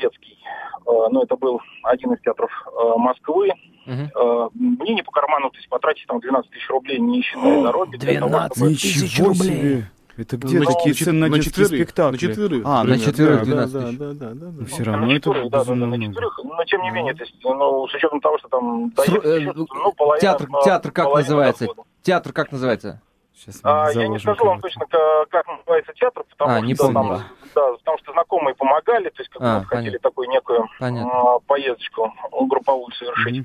детский, 0.00 0.38
э, 0.86 0.90
ну, 1.10 1.22
это 1.22 1.36
был 1.36 1.60
один 1.82 2.12
из 2.12 2.20
театров 2.20 2.50
Москвы, 2.96 3.50
Uh-huh. 3.86 4.50
Мне 4.54 4.94
не 4.94 5.02
по 5.02 5.10
карману, 5.10 5.50
то 5.50 5.58
есть 5.58 5.68
потратить 5.68 6.06
там 6.06 6.18
12 6.18 6.50
тысяч 6.50 6.70
рублей, 6.70 6.98
не 6.98 7.20
считая 7.20 7.62
дороги. 7.62 7.98
12 7.98 8.80
тысяч 8.80 9.20
рублей! 9.20 9.84
Это 10.16 10.36
где 10.36 10.60
ну, 10.60 10.64
такие 10.64 10.94
цены 10.94 11.28
на, 11.28 11.36
на 11.36 11.42
четверых 11.42 11.68
спектакли? 11.68 12.12
На 12.12 12.18
четверых. 12.18 12.62
А, 12.64 12.84
на 12.84 12.98
четверых 12.98 13.40
да, 13.40 13.66
12 13.66 13.72
да, 13.72 13.80
тысяч. 13.80 13.98
Да, 13.98 14.06
да, 14.06 14.14
да, 14.14 14.34
да, 14.34 14.50
да. 14.50 14.64
Все 14.66 14.82
равно 14.84 15.06
на 15.06 15.14
четверых, 15.14 15.46
это 15.46 15.50
да, 15.50 15.64
да, 15.64 15.74
на 15.74 16.00
четверых, 16.00 16.40
но 16.44 16.64
тем 16.64 16.82
не 16.82 16.90
менее, 16.90 17.14
то 17.14 17.24
есть, 17.24 17.34
ну, 17.42 17.88
с 17.88 17.94
учетом 17.94 18.20
того, 18.20 18.38
что 18.38 18.48
там 18.48 18.90
доехать, 18.90 19.24
э, 19.24 19.52
ну, 19.54 19.92
половина, 19.96 20.20
театр, 20.20 20.48
театр 20.64 20.92
как 20.92 21.14
называется? 21.14 21.66
Дохода. 21.66 21.88
Театр 22.02 22.32
как 22.32 22.52
называется? 22.52 23.02
Сейчас 23.34 23.60
а, 23.64 23.90
я 23.92 24.06
не 24.08 24.18
скажу 24.18 24.44
вам 24.44 24.60
точно, 24.60 24.86
как, 24.86 25.28
как 25.28 25.46
называется 25.48 25.92
театр, 25.94 26.24
потому 26.30 26.52
а, 26.52 26.56
что 26.58 26.66
не 26.66 26.74
помню. 26.74 26.94
Там, 26.94 27.22
да, 27.54 27.72
потому 27.72 27.98
что 27.98 28.12
знакомые 28.12 28.54
помогали, 28.54 29.10
то 29.10 29.20
есть 29.22 29.30
как 29.30 29.42
а, 29.42 29.58
мы 29.60 29.64
хотели 29.66 29.98
такую 29.98 30.28
некую 30.28 30.68
а, 30.80 31.38
поездочку 31.40 32.12
групповую 32.30 32.92
совершить. 32.92 33.38
Mm-hmm. 33.38 33.44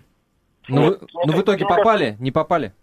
Ну, 0.68 0.86
вот, 0.86 1.02
вы, 1.02 1.08
ну, 1.26 1.34
в 1.34 1.42
итоге 1.42 1.66
попали? 1.66 2.04
Кажется, 2.04 2.24
не 2.24 2.32
попали? 2.32 2.74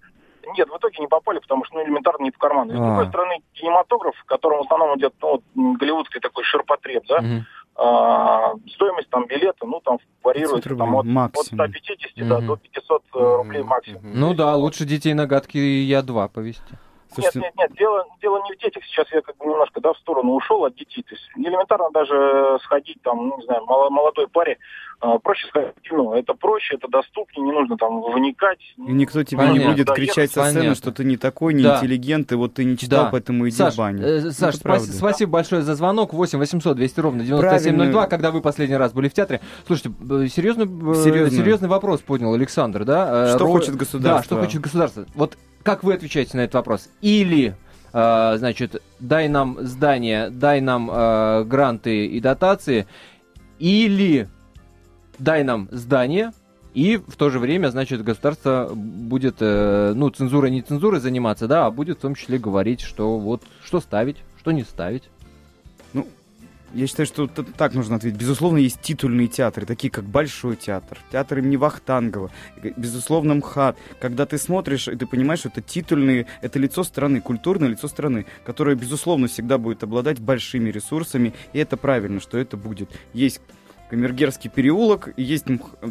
Нет, 0.56 0.68
в 0.68 0.76
итоге 0.76 0.98
не 0.98 1.06
попали, 1.06 1.38
потому 1.38 1.64
что 1.64 1.76
ну, 1.76 1.84
элементарно 1.84 2.24
не 2.24 2.30
по 2.30 2.38
карману. 2.38 2.70
С 2.72 2.74
другой 2.74 3.04
а. 3.04 3.08
стороны, 3.08 3.42
кинематограф, 3.52 4.16
в 4.16 4.24
котором 4.24 4.58
в 4.58 4.62
основном 4.62 4.98
идет 4.98 5.14
ну, 5.20 5.42
голливудский 5.74 6.20
такой 6.20 6.44
ширпотреб, 6.44 7.04
да, 7.08 7.18
угу. 7.18 7.44
а, 7.76 8.52
стоимость 8.74 9.10
там 9.10 9.26
билета, 9.26 9.66
ну, 9.66 9.80
там 9.80 9.98
варьируется 10.22 10.76
там, 10.76 10.94
от, 10.96 11.06
от 11.06 11.46
150 11.46 11.98
угу. 12.16 12.28
да, 12.28 12.40
до 12.40 12.56
500 12.56 13.02
угу. 13.12 13.36
рублей 13.36 13.62
максимум. 13.62 14.02
Ну 14.04 14.34
да, 14.34 14.56
лучше 14.56 14.84
детей 14.84 15.14
на 15.14 15.26
гадкие 15.26 15.88
я 15.88 16.02
два 16.02 16.28
повезти. 16.28 16.74
Слушайте... 17.12 17.38
Нет, 17.40 17.52
нет, 17.56 17.70
нет, 17.70 17.78
дело, 17.78 18.04
дело 18.20 18.42
не 18.44 18.54
в 18.54 18.58
детях. 18.58 18.82
Сейчас 18.84 19.06
я 19.12 19.20
как 19.22 19.36
бы 19.36 19.46
немножко 19.46 19.80
да, 19.80 19.92
в 19.92 19.98
сторону 19.98 20.34
ушел 20.34 20.64
от 20.64 20.74
детей. 20.76 21.02
То 21.02 21.14
есть 21.14 21.28
элементарно 21.36 21.90
даже 21.90 22.58
сходить 22.64 23.00
там, 23.02 23.28
ну, 23.28 23.38
не 23.38 23.44
знаю, 23.44 23.64
молодой 23.66 24.28
паре, 24.28 24.58
э, 25.02 25.18
проще 25.22 25.46
сходить 25.48 25.72
в 25.76 25.80
кино. 25.82 26.16
Это 26.16 26.34
проще, 26.34 26.74
это 26.74 26.88
доступнее, 26.88 27.44
не 27.44 27.52
нужно 27.52 27.76
там 27.76 28.02
вникать. 28.12 28.60
И 28.76 28.92
никто 28.92 29.22
тебе 29.22 29.38
понятно. 29.38 29.58
не 29.58 29.66
будет 29.66 29.90
кричать 29.90 30.30
со 30.30 30.44
сцены, 30.44 30.74
что 30.74 30.92
ты 30.92 31.04
не 31.04 31.16
такой, 31.16 31.54
не 31.54 31.62
да. 31.62 31.76
интеллигент, 31.78 32.32
и 32.32 32.34
вот 32.34 32.54
ты 32.54 32.64
не 32.64 32.76
читал, 32.76 33.04
да. 33.04 33.10
поэтому 33.12 33.48
иди 33.48 33.56
Саш, 33.56 33.74
в 33.74 33.78
баню. 33.78 34.04
Э, 34.04 34.30
Саш, 34.30 34.56
спа- 34.56 34.78
спасибо 34.78 35.32
большое 35.32 35.62
за 35.62 35.74
звонок. 35.74 36.12
8 36.12 36.38
800 36.38 36.76
200 36.76 37.00
ровно 37.00 37.24
9702. 37.24 37.88
Правильно. 37.90 38.08
Когда 38.08 38.30
вы 38.30 38.40
последний 38.40 38.76
раз 38.76 38.92
были 38.92 39.08
в 39.08 39.14
театре? 39.14 39.40
Слушайте, 39.66 39.90
серьезный, 40.28 40.66
э, 40.66 40.94
серьезный. 40.94 41.38
серьезный 41.38 41.68
вопрос 41.68 42.00
поднял 42.00 42.34
Александр, 42.34 42.84
да? 42.84 43.26
Э, 43.30 43.34
что 43.34 43.44
Ро... 43.44 43.52
хочет 43.52 43.76
государство? 43.76 44.18
Да, 44.18 44.22
что 44.22 44.36
хочет 44.36 44.60
государство. 44.60 45.06
Вот 45.14 45.36
как 45.66 45.83
вы 45.83 45.94
отвечаете 45.94 46.37
на 46.37 46.42
этот 46.42 46.55
вопрос? 46.55 46.88
Или 47.00 47.57
э, 47.92 48.35
значит, 48.38 48.81
дай 49.00 49.29
нам 49.29 49.59
здание, 49.66 50.31
дай 50.31 50.61
нам 50.61 50.88
э, 50.88 51.42
гранты 51.42 52.07
и 52.07 52.20
дотации, 52.20 52.87
или 53.59 54.29
дай 55.18 55.42
нам 55.42 55.68
здание, 55.72 56.31
и 56.72 56.98
в 56.98 57.16
то 57.16 57.31
же 57.31 57.40
время, 57.40 57.70
значит, 57.70 58.05
государство 58.05 58.70
будет, 58.72 59.38
э, 59.40 59.92
ну, 59.96 60.09
цензурой, 60.11 60.52
не 60.52 60.62
цензурой 60.62 61.00
заниматься, 61.00 61.48
да, 61.48 61.66
а 61.66 61.72
будет 61.72 61.98
в 61.98 62.02
том 62.02 62.14
числе 62.14 62.38
говорить, 62.38 62.81
что 62.81 63.18
вот, 63.18 63.42
что 63.64 63.81
ставить, 63.81 64.18
что 64.38 64.52
не 64.52 64.62
ставить. 64.62 65.02
Я 66.74 66.87
считаю, 66.87 67.07
что 67.07 67.26
так 67.26 67.74
нужно 67.74 67.96
ответить. 67.96 68.18
Безусловно, 68.18 68.59
есть 68.59 68.81
титульные 68.81 69.29
театры, 69.29 69.64
такие 69.66 69.90
как 69.90 70.05
Большой 70.05 70.57
театр, 70.57 70.98
театр 71.11 71.38
имени 71.38 71.57
Вахтангова, 71.57 72.31
безусловно, 72.76 73.35
МХАТ. 73.35 73.79
Когда 74.00 74.26
ты 74.26 74.37
смотришь, 74.37 74.88
и 74.88 74.96
ты 74.96 75.07
понимаешь, 75.07 75.40
что 75.40 75.48
это 75.48 75.62
титульные, 75.62 76.26
это 76.42 76.59
лицо 76.59 76.83
страны, 76.83 77.20
культурное 77.20 77.68
лицо 77.68 77.88
страны, 77.88 78.26
которое, 78.44 78.76
безусловно, 78.76 79.29
всегда 79.29 79.59
будет 79.59 79.83
обладать 79.85 80.20
большими 80.20 80.70
ресурсами, 80.70 81.35
и 81.52 81.59
это 81.59 81.76
правильно, 81.76 82.20
что 82.20 82.37
это 82.37 82.57
будет. 82.57 82.90
Есть 83.12 83.40
Камергерский 83.90 84.51
переулок, 84.51 85.11
есть 85.16 85.46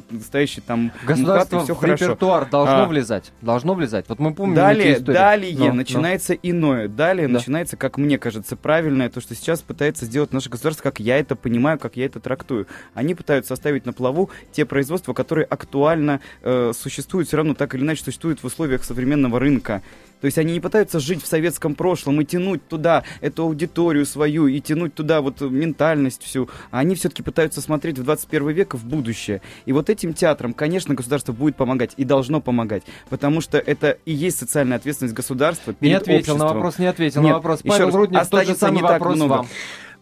настоящий 0.10 0.62
там 0.62 0.92
Государство 1.06 1.56
МХАТ, 1.58 1.64
все 1.66 1.76
в 1.76 1.78
хорошо. 1.78 2.06
репертуар 2.06 2.50
должно 2.50 2.84
а, 2.84 2.86
влезать. 2.88 3.32
Должно 3.42 3.74
влезать. 3.74 4.06
Вот 4.10 4.20
мы 4.20 4.34
помним 4.34 4.56
Далее, 4.56 5.00
далее 5.00 5.56
но, 5.58 5.74
начинается 5.74 6.34
но. 6.34 6.40
иное. 6.44 6.88
Далее 6.88 7.28
да. 7.28 7.36
начинается, 7.36 7.78
как 7.78 7.98
мне 7.98 8.18
кажется, 8.18 8.56
правильное, 8.56 9.10
то, 9.10 9.22
что 9.22 9.34
сейчас 9.36 9.62
пытается 9.62 10.06
сделать 10.06 10.34
наше 10.34 10.50
государство, 10.50 10.84
как 10.84 11.00
я 11.00 11.18
это 11.18 11.36
понимаю, 11.36 11.80
как 11.80 11.96
я 11.96 12.06
это 12.06 12.20
трактую. 12.20 12.68
Они 12.94 13.16
пытаются 13.16 13.54
оставить 13.54 13.86
на 13.86 13.94
плаву 13.94 14.30
те 14.52 14.66
производства, 14.66 15.14
которые 15.14 15.46
актуально 15.46 16.20
э, 16.42 16.74
существуют, 16.78 17.28
все 17.28 17.38
равно 17.38 17.54
так 17.54 17.76
или 17.76 17.82
иначе 17.82 18.04
существуют 18.04 18.44
в 18.44 18.46
условиях 18.46 18.84
современного 18.84 19.40
рынка. 19.40 19.82
То 20.22 20.26
есть 20.26 20.38
они 20.38 20.54
не 20.54 20.60
пытаются 20.60 21.00
жить 21.00 21.22
в 21.22 21.28
советском 21.28 21.76
прошлом 21.76 22.22
и 22.22 22.26
тянуть 22.26 22.68
туда 22.68 23.04
эту 23.22 23.44
аудиторию 23.44 24.06
свою, 24.06 24.48
и 24.48 24.60
тянуть 24.60 24.96
туда 24.96 25.22
вот 25.22 25.42
ментальность 25.42 26.24
всю. 26.24 26.50
А 26.72 26.80
они 26.80 26.96
все-таки 26.96 27.24
пытаются 27.24 27.62
смотреть 27.62 28.00
в 28.00 28.04
21 28.04 28.50
век 28.50 28.74
в 28.74 28.86
будущее. 28.86 29.42
И 29.66 29.74
вот 29.74 29.90
этим 29.90 30.14
театрам, 30.14 30.54
конечно, 30.54 30.96
государство 30.96 31.34
будет 31.34 31.56
помогать 31.56 31.94
и 31.98 32.06
должно 32.06 32.42
помогать, 32.42 32.84
потому 33.10 33.42
что 33.42 33.58
это 33.58 33.98
и 34.06 34.14
есть 34.14 34.38
социальная 34.38 34.78
ответственность 34.78 35.16
государства 35.16 35.74
перед 35.74 35.92
Не 35.92 35.98
ответил 35.98 36.34
обществом. 36.34 36.40
на 36.40 36.54
вопрос, 36.54 36.80
не 36.80 36.88
ответил 36.88 37.22
Нет, 37.22 37.30
на 37.30 37.36
вопрос. 37.36 37.62
Павел 37.64 37.92
Рудник, 37.92 38.28
тот 38.28 38.46
же 38.46 38.56
самый 38.56 38.82
вопрос 38.82 39.16
много. 39.16 39.30
вам 39.30 39.48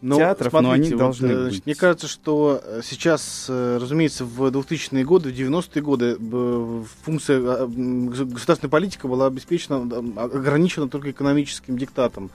но, 0.03 0.17
театров, 0.17 0.49
смотрите, 0.49 0.67
но 0.67 0.73
они 0.73 0.89
вот, 0.91 0.97
должны 0.99 1.27
э, 1.27 1.49
быть. 1.49 1.65
Мне 1.65 1.75
кажется, 1.75 2.09
что 2.09 2.61
э, 2.61 2.81
сейчас, 2.83 3.45
э, 3.47 3.77
разумеется, 3.81 4.25
в 4.25 4.47
2000-е 4.47 5.05
годы, 5.05 5.29
в 5.29 5.33
90-е 5.33 5.81
годы 5.81 6.17
функция 7.03 7.39
государственной 7.39 8.69
политики 8.69 9.07
была 9.07 9.27
обеспечена, 9.27 9.77
ограничена 10.17 10.89
только 10.89 11.11
экономическим 11.11 11.77
диктатом. 11.77 12.31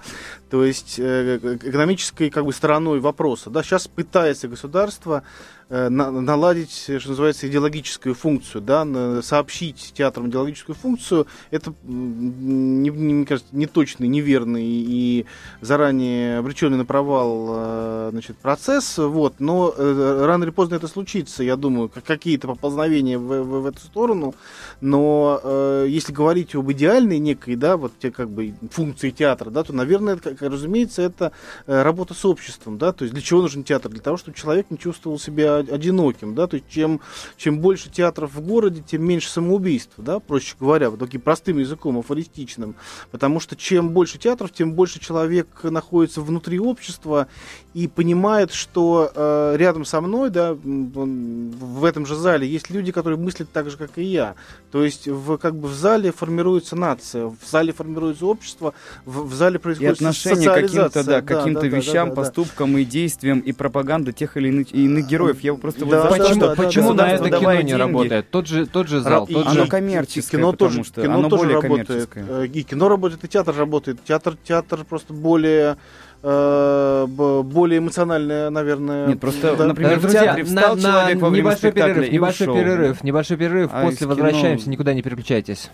То 0.49 0.65
есть 0.65 0.99
экономической 0.99 2.31
как 2.31 2.47
бы, 2.47 2.55
стороной 2.55 3.01
вопроса. 3.01 3.51
Да, 3.51 3.63
сейчас 3.63 3.87
пытается 3.87 4.49
государство 4.49 5.23
на, 5.69 6.11
наладить, 6.11 6.91
что 6.99 7.11
называется, 7.11 7.47
идеологическую 7.47 8.15
функцию, 8.15 8.63
да, 8.63 9.21
сообщить 9.21 9.93
театрам 9.95 10.29
идеологическую 10.29 10.75
функцию, 10.75 11.27
это, 11.51 11.75
не, 11.85 12.89
не, 12.89 13.13
мне 13.13 13.27
кажется, 13.27 13.55
неточный, 13.55 14.09
неверный 14.09 14.65
и 14.65 15.27
заранее 15.61 16.39
обреченный 16.39 16.79
на 16.79 16.87
провал 16.87 17.58
э, 17.59 18.09
значит, 18.13 18.37
процесс, 18.39 18.99
вот, 18.99 19.41
но 19.41 19.73
э, 19.77 20.25
рано 20.25 20.45
или 20.45 20.51
поздно 20.51 20.77
это 20.77 20.89
случится, 20.89 21.43
я 21.43 21.57
думаю, 21.57 21.89
какие-то 21.89 22.49
поползновения 22.49 23.19
в, 23.19 23.23
в, 23.23 23.63
в 23.63 23.67
эту 23.67 23.81
сторону, 23.81 24.35
но 24.81 25.41
э, 25.43 25.87
если 25.89 26.13
говорить 26.13 26.55
об 26.55 26.71
идеальной 26.73 27.19
некой, 27.19 27.57
да, 27.57 27.77
вот 27.77 27.93
те, 27.99 28.11
как 28.11 28.31
бы 28.31 28.55
функции 28.71 29.11
театра, 29.11 29.51
да, 29.51 29.65
то, 29.65 29.73
наверное, 29.73 30.15
это, 30.15 30.35
как, 30.35 30.51
разумеется, 30.51 31.03
это 31.03 31.33
работа 31.67 32.15
с 32.15 32.25
обществом, 32.25 32.79
да, 32.79 32.93
то 32.93 33.05
есть 33.05 33.15
для 33.15 33.23
чего 33.23 33.43
нужен 33.43 33.65
театр? 33.65 33.91
Для 33.91 34.03
того, 34.03 34.17
чтобы 34.17 34.37
человек 34.37 34.71
не 34.71 34.79
чувствовал 34.79 35.19
себя 35.19 35.57
одиноким, 35.57 36.35
да, 36.35 36.47
то 36.47 36.55
есть 36.55 36.69
чем, 36.69 37.01
чем 37.37 37.59
больше 37.61 37.91
театров 37.91 38.35
в 38.35 38.41
городе, 38.41 38.83
тем 38.87 39.05
меньше 39.05 39.31
самоубийств, 39.31 39.95
да, 39.97 40.21
проще 40.21 40.55
говоря, 40.59 40.91
вот 40.91 41.01
таким 41.01 41.21
простым 41.21 41.59
языком, 41.59 41.99
афористичным, 41.99 42.75
потому 43.11 43.41
что 43.41 43.57
чем 43.57 43.91
больше 43.91 44.19
театров, 44.19 44.53
тем 44.53 44.73
больше 44.75 45.01
человек 45.01 45.49
находится 45.65 46.21
внутри 46.21 46.59
общества 46.59 47.29
и 47.75 47.87
понимает, 47.87 48.53
что 48.53 49.13
э, 49.15 49.55
рядом 49.57 49.85
со 49.85 50.01
мной, 50.01 50.31
да, 50.31 50.53
в 50.55 51.85
этом 51.85 52.07
же 52.07 52.17
зале 52.17 52.49
есть 52.49 52.71
люди, 52.71 52.93
которые 52.93 53.19
мыслят 53.19 53.51
так 53.53 53.71
же, 53.71 53.77
как 53.77 53.99
и 53.99 54.03
я, 54.03 54.35
то 54.71 54.85
есть 54.85 55.07
в, 55.07 55.37
как 55.37 55.55
бы 55.55 55.69
в 55.69 55.75
зале 55.75 56.11
формируется 56.11 56.77
нация, 56.77 57.27
в 57.27 57.37
зале 57.47 57.73
формируется 57.73 58.27
общество, 58.27 58.75
в, 59.05 59.29
в 59.29 59.35
зале 59.35 59.59
происходит 59.59 59.91
и 59.91 59.95
отношение 59.95 60.49
к 60.49 60.55
каким-то, 60.55 61.05
да, 61.05 61.23
каким-то 61.23 61.61
да, 61.61 61.67
вещам, 61.69 62.09
да, 62.09 62.15
да, 62.15 62.23
поступкам 62.23 62.73
да. 62.73 62.81
и 62.81 62.85
действиям 62.85 63.41
и 63.41 63.53
пропаганда 63.53 64.13
тех 64.13 64.37
или 64.37 64.49
иных, 64.49 64.75
иных 64.75 65.07
героев 65.07 65.41
я 65.41 65.55
просто 65.55 65.87
да, 65.87 66.09
вот 66.09 66.19
почему, 66.19 66.41
да, 66.41 66.55
почему 66.55 66.95
да, 66.95 67.07
на 67.07 67.11
это 67.13 67.31
кино 67.31 67.53
не 67.53 67.59
деньги. 67.59 67.73
работает? 67.73 68.31
Тот 68.31 68.47
же, 68.47 68.67
тот 68.67 68.89
же 68.89 69.01
зал, 69.01 69.27
и, 69.27 69.35
тот 69.35 69.47
оно 69.47 69.65
же... 69.65 69.71
коммерческое, 69.71 70.41
кино 70.41 70.53
тоже, 70.53 70.85
что 70.85 71.03
кино 71.03 71.19
оно 71.19 71.29
тоже 71.29 71.45
более 71.45 71.61
работает. 71.61 72.11
И 72.55 72.63
кино 72.63 72.89
работает, 72.89 73.25
и 73.25 73.29
театр 73.29 73.55
работает. 73.57 74.05
Театр, 74.05 74.37
театр 74.43 74.85
просто 74.85 75.13
более 75.13 75.73
э, 75.73 75.77
более 76.23 77.79
эмоциональная, 77.79 78.51
наверное. 78.51 79.07
Нет, 79.09 79.21
просто, 79.21 79.55
да. 79.57 79.67
например, 79.67 80.01
Друзья, 80.01 80.21
в 80.21 80.25
театре 80.25 80.45
встал 80.45 80.77
на, 80.77 80.83
человек 80.83 81.15
на 81.15 81.21
во 81.21 81.31
время 81.31 81.45
небольшой 81.45 81.73
перерыв, 81.73 82.09
и 82.09 82.13
небольшой 82.13 82.47
ушел. 82.47 82.57
перерыв, 82.57 83.05
небольшой 83.05 83.37
перерыв, 83.37 83.71
а 83.73 83.83
после 83.85 84.07
возвращаемся, 84.07 84.69
никуда 84.69 84.95
не 84.95 85.03
переключайтесь. 85.03 85.71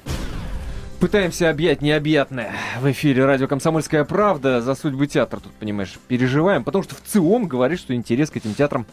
Пытаемся 1.00 1.50
объять 1.50 1.82
необъятное. 1.82 2.52
В 2.80 2.90
эфире 2.90 3.26
радио 3.26 3.46
«Комсомольская 3.46 4.04
правда». 4.04 4.62
За 4.62 4.74
судьбы 4.74 5.06
театра 5.06 5.40
тут, 5.40 5.52
понимаешь, 5.52 5.94
переживаем. 6.08 6.64
Потому 6.64 6.82
что 6.82 6.94
в 6.94 7.02
ЦИОМ 7.02 7.46
говорит, 7.46 7.78
что 7.78 7.94
интерес 7.94 8.30
к 8.30 8.36
этим 8.36 8.54
театрам 8.54 8.86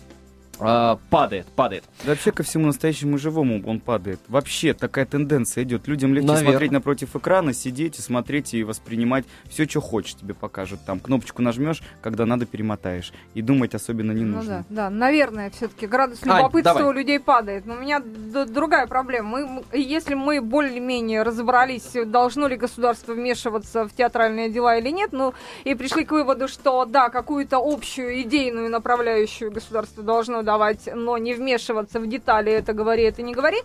а, 0.61 0.99
падает, 1.09 1.47
падает. 1.47 1.83
Да 2.03 2.11
вообще 2.11 2.31
ко 2.31 2.43
всему 2.43 2.67
настоящему 2.67 3.17
живому 3.17 3.61
он 3.65 3.79
падает. 3.79 4.19
Вообще 4.27 4.73
такая 4.73 5.05
тенденция 5.05 5.63
идет. 5.63 5.87
Людям 5.87 6.13
легче 6.13 6.27
Наверное. 6.27 6.51
смотреть 6.51 6.71
напротив 6.71 7.15
экрана, 7.15 7.53
сидеть 7.53 7.99
и 7.99 8.01
смотреть 8.01 8.53
и 8.53 8.63
воспринимать 8.63 9.25
все, 9.49 9.67
что 9.67 9.81
хочешь 9.81 10.15
тебе 10.15 10.33
покажут. 10.33 10.81
Там 10.85 10.99
кнопочку 10.99 11.41
нажмешь, 11.41 11.81
когда 12.01 12.25
надо 12.25 12.45
перемотаешь. 12.45 13.11
И 13.33 13.41
думать 13.41 13.73
особенно 13.75 14.11
не 14.11 14.23
ну 14.23 14.37
нужно. 14.37 14.57
Ну 14.57 14.65
да, 14.69 14.83
да, 14.83 14.89
наверное, 14.89 15.49
все-таки 15.49 15.87
градус 15.87 16.23
любопытства 16.23 16.79
Ань, 16.79 16.87
у 16.87 16.91
людей 16.91 17.19
падает. 17.19 17.65
Но 17.65 17.73
у 17.73 17.77
меня 17.77 17.99
другая 17.99 18.87
проблема. 18.87 19.29
Мы, 19.29 19.63
если 19.73 20.13
мы 20.13 20.41
более-менее 20.41 21.23
разобрались, 21.23 21.91
должно 22.05 22.47
ли 22.47 22.55
государство 22.55 23.13
вмешиваться 23.13 23.87
в 23.87 23.93
театральные 23.93 24.49
дела 24.49 24.77
или 24.77 24.89
нет, 24.89 25.11
ну 25.11 25.33
и 25.63 25.75
пришли 25.75 26.05
к 26.05 26.11
выводу, 26.11 26.47
что 26.47 26.85
да, 26.85 27.09
какую-то 27.09 27.57
общую 27.57 28.21
идейную 28.21 28.69
направляющую 28.69 29.51
государство 29.51 30.03
должно 30.03 30.43
давать, 30.51 30.89
но 30.93 31.17
не 31.17 31.33
вмешиваться 31.33 31.99
в 31.99 32.07
детали, 32.07 32.51
это 32.51 32.73
говори, 32.73 33.03
это 33.03 33.21
не 33.21 33.33
говори. 33.33 33.59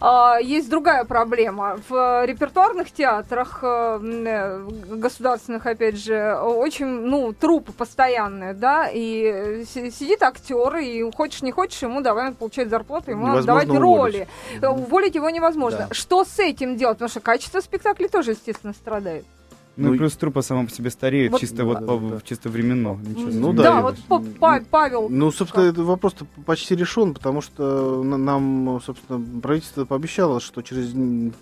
А, 0.00 0.38
есть 0.40 0.70
другая 0.70 1.04
проблема. 1.04 1.76
В 1.88 2.24
репертуарных 2.24 2.90
театрах, 2.90 3.58
э, 3.62 4.00
э, 4.02 4.66
государственных, 4.96 5.66
опять 5.66 5.96
же, 5.96 6.34
очень, 6.34 6.86
ну, 6.86 7.32
трупы 7.32 7.72
постоянные, 7.72 8.54
да, 8.54 8.88
и 8.90 9.64
сидит 9.66 10.22
актер, 10.22 10.76
и 10.76 11.10
хочешь 11.12 11.42
не 11.42 11.52
хочешь, 11.52 11.82
ему 11.82 12.00
давай 12.00 12.32
получать 12.32 12.68
зарплату, 12.68 13.10
ему 13.10 13.26
надо 13.26 13.42
давать 13.44 13.68
уволить. 13.68 13.82
роли. 13.82 14.28
Уволить 14.62 15.14
его 15.14 15.30
невозможно. 15.30 15.86
Да. 15.88 15.94
Что 15.94 16.24
с 16.24 16.38
этим 16.38 16.76
делать? 16.76 16.96
Потому 16.96 17.10
что 17.10 17.20
качество 17.20 17.60
спектакля 17.60 18.08
тоже, 18.08 18.30
естественно, 18.30 18.72
страдает. 18.72 19.24
Ну, 19.76 19.88
ну 19.88 19.94
и 19.94 19.98
плюс 19.98 20.14
трупа 20.14 20.42
сама 20.42 20.64
по 20.64 20.70
себе 20.70 20.90
стареет, 20.90 21.32
вот, 21.32 21.40
чисто 21.40 21.58
да, 21.58 21.64
вот 21.64 21.86
по, 21.86 21.98
да. 21.98 22.20
чисто 22.24 22.48
временно. 22.48 22.96
Ну 23.04 23.52
да, 23.52 23.62
да 23.62 23.82
вот 23.82 23.96
па 24.38 24.60
Павел. 24.70 25.08
Ну, 25.08 25.32
собственно, 25.32 25.64
этот 25.64 25.84
вопрос 25.84 26.14
почти 26.46 26.76
решен, 26.76 27.12
потому 27.12 27.40
что 27.40 28.02
нам, 28.04 28.80
собственно, 28.84 29.40
правительство 29.40 29.84
пообещало, 29.84 30.38
что 30.40 30.62
через 30.62 30.92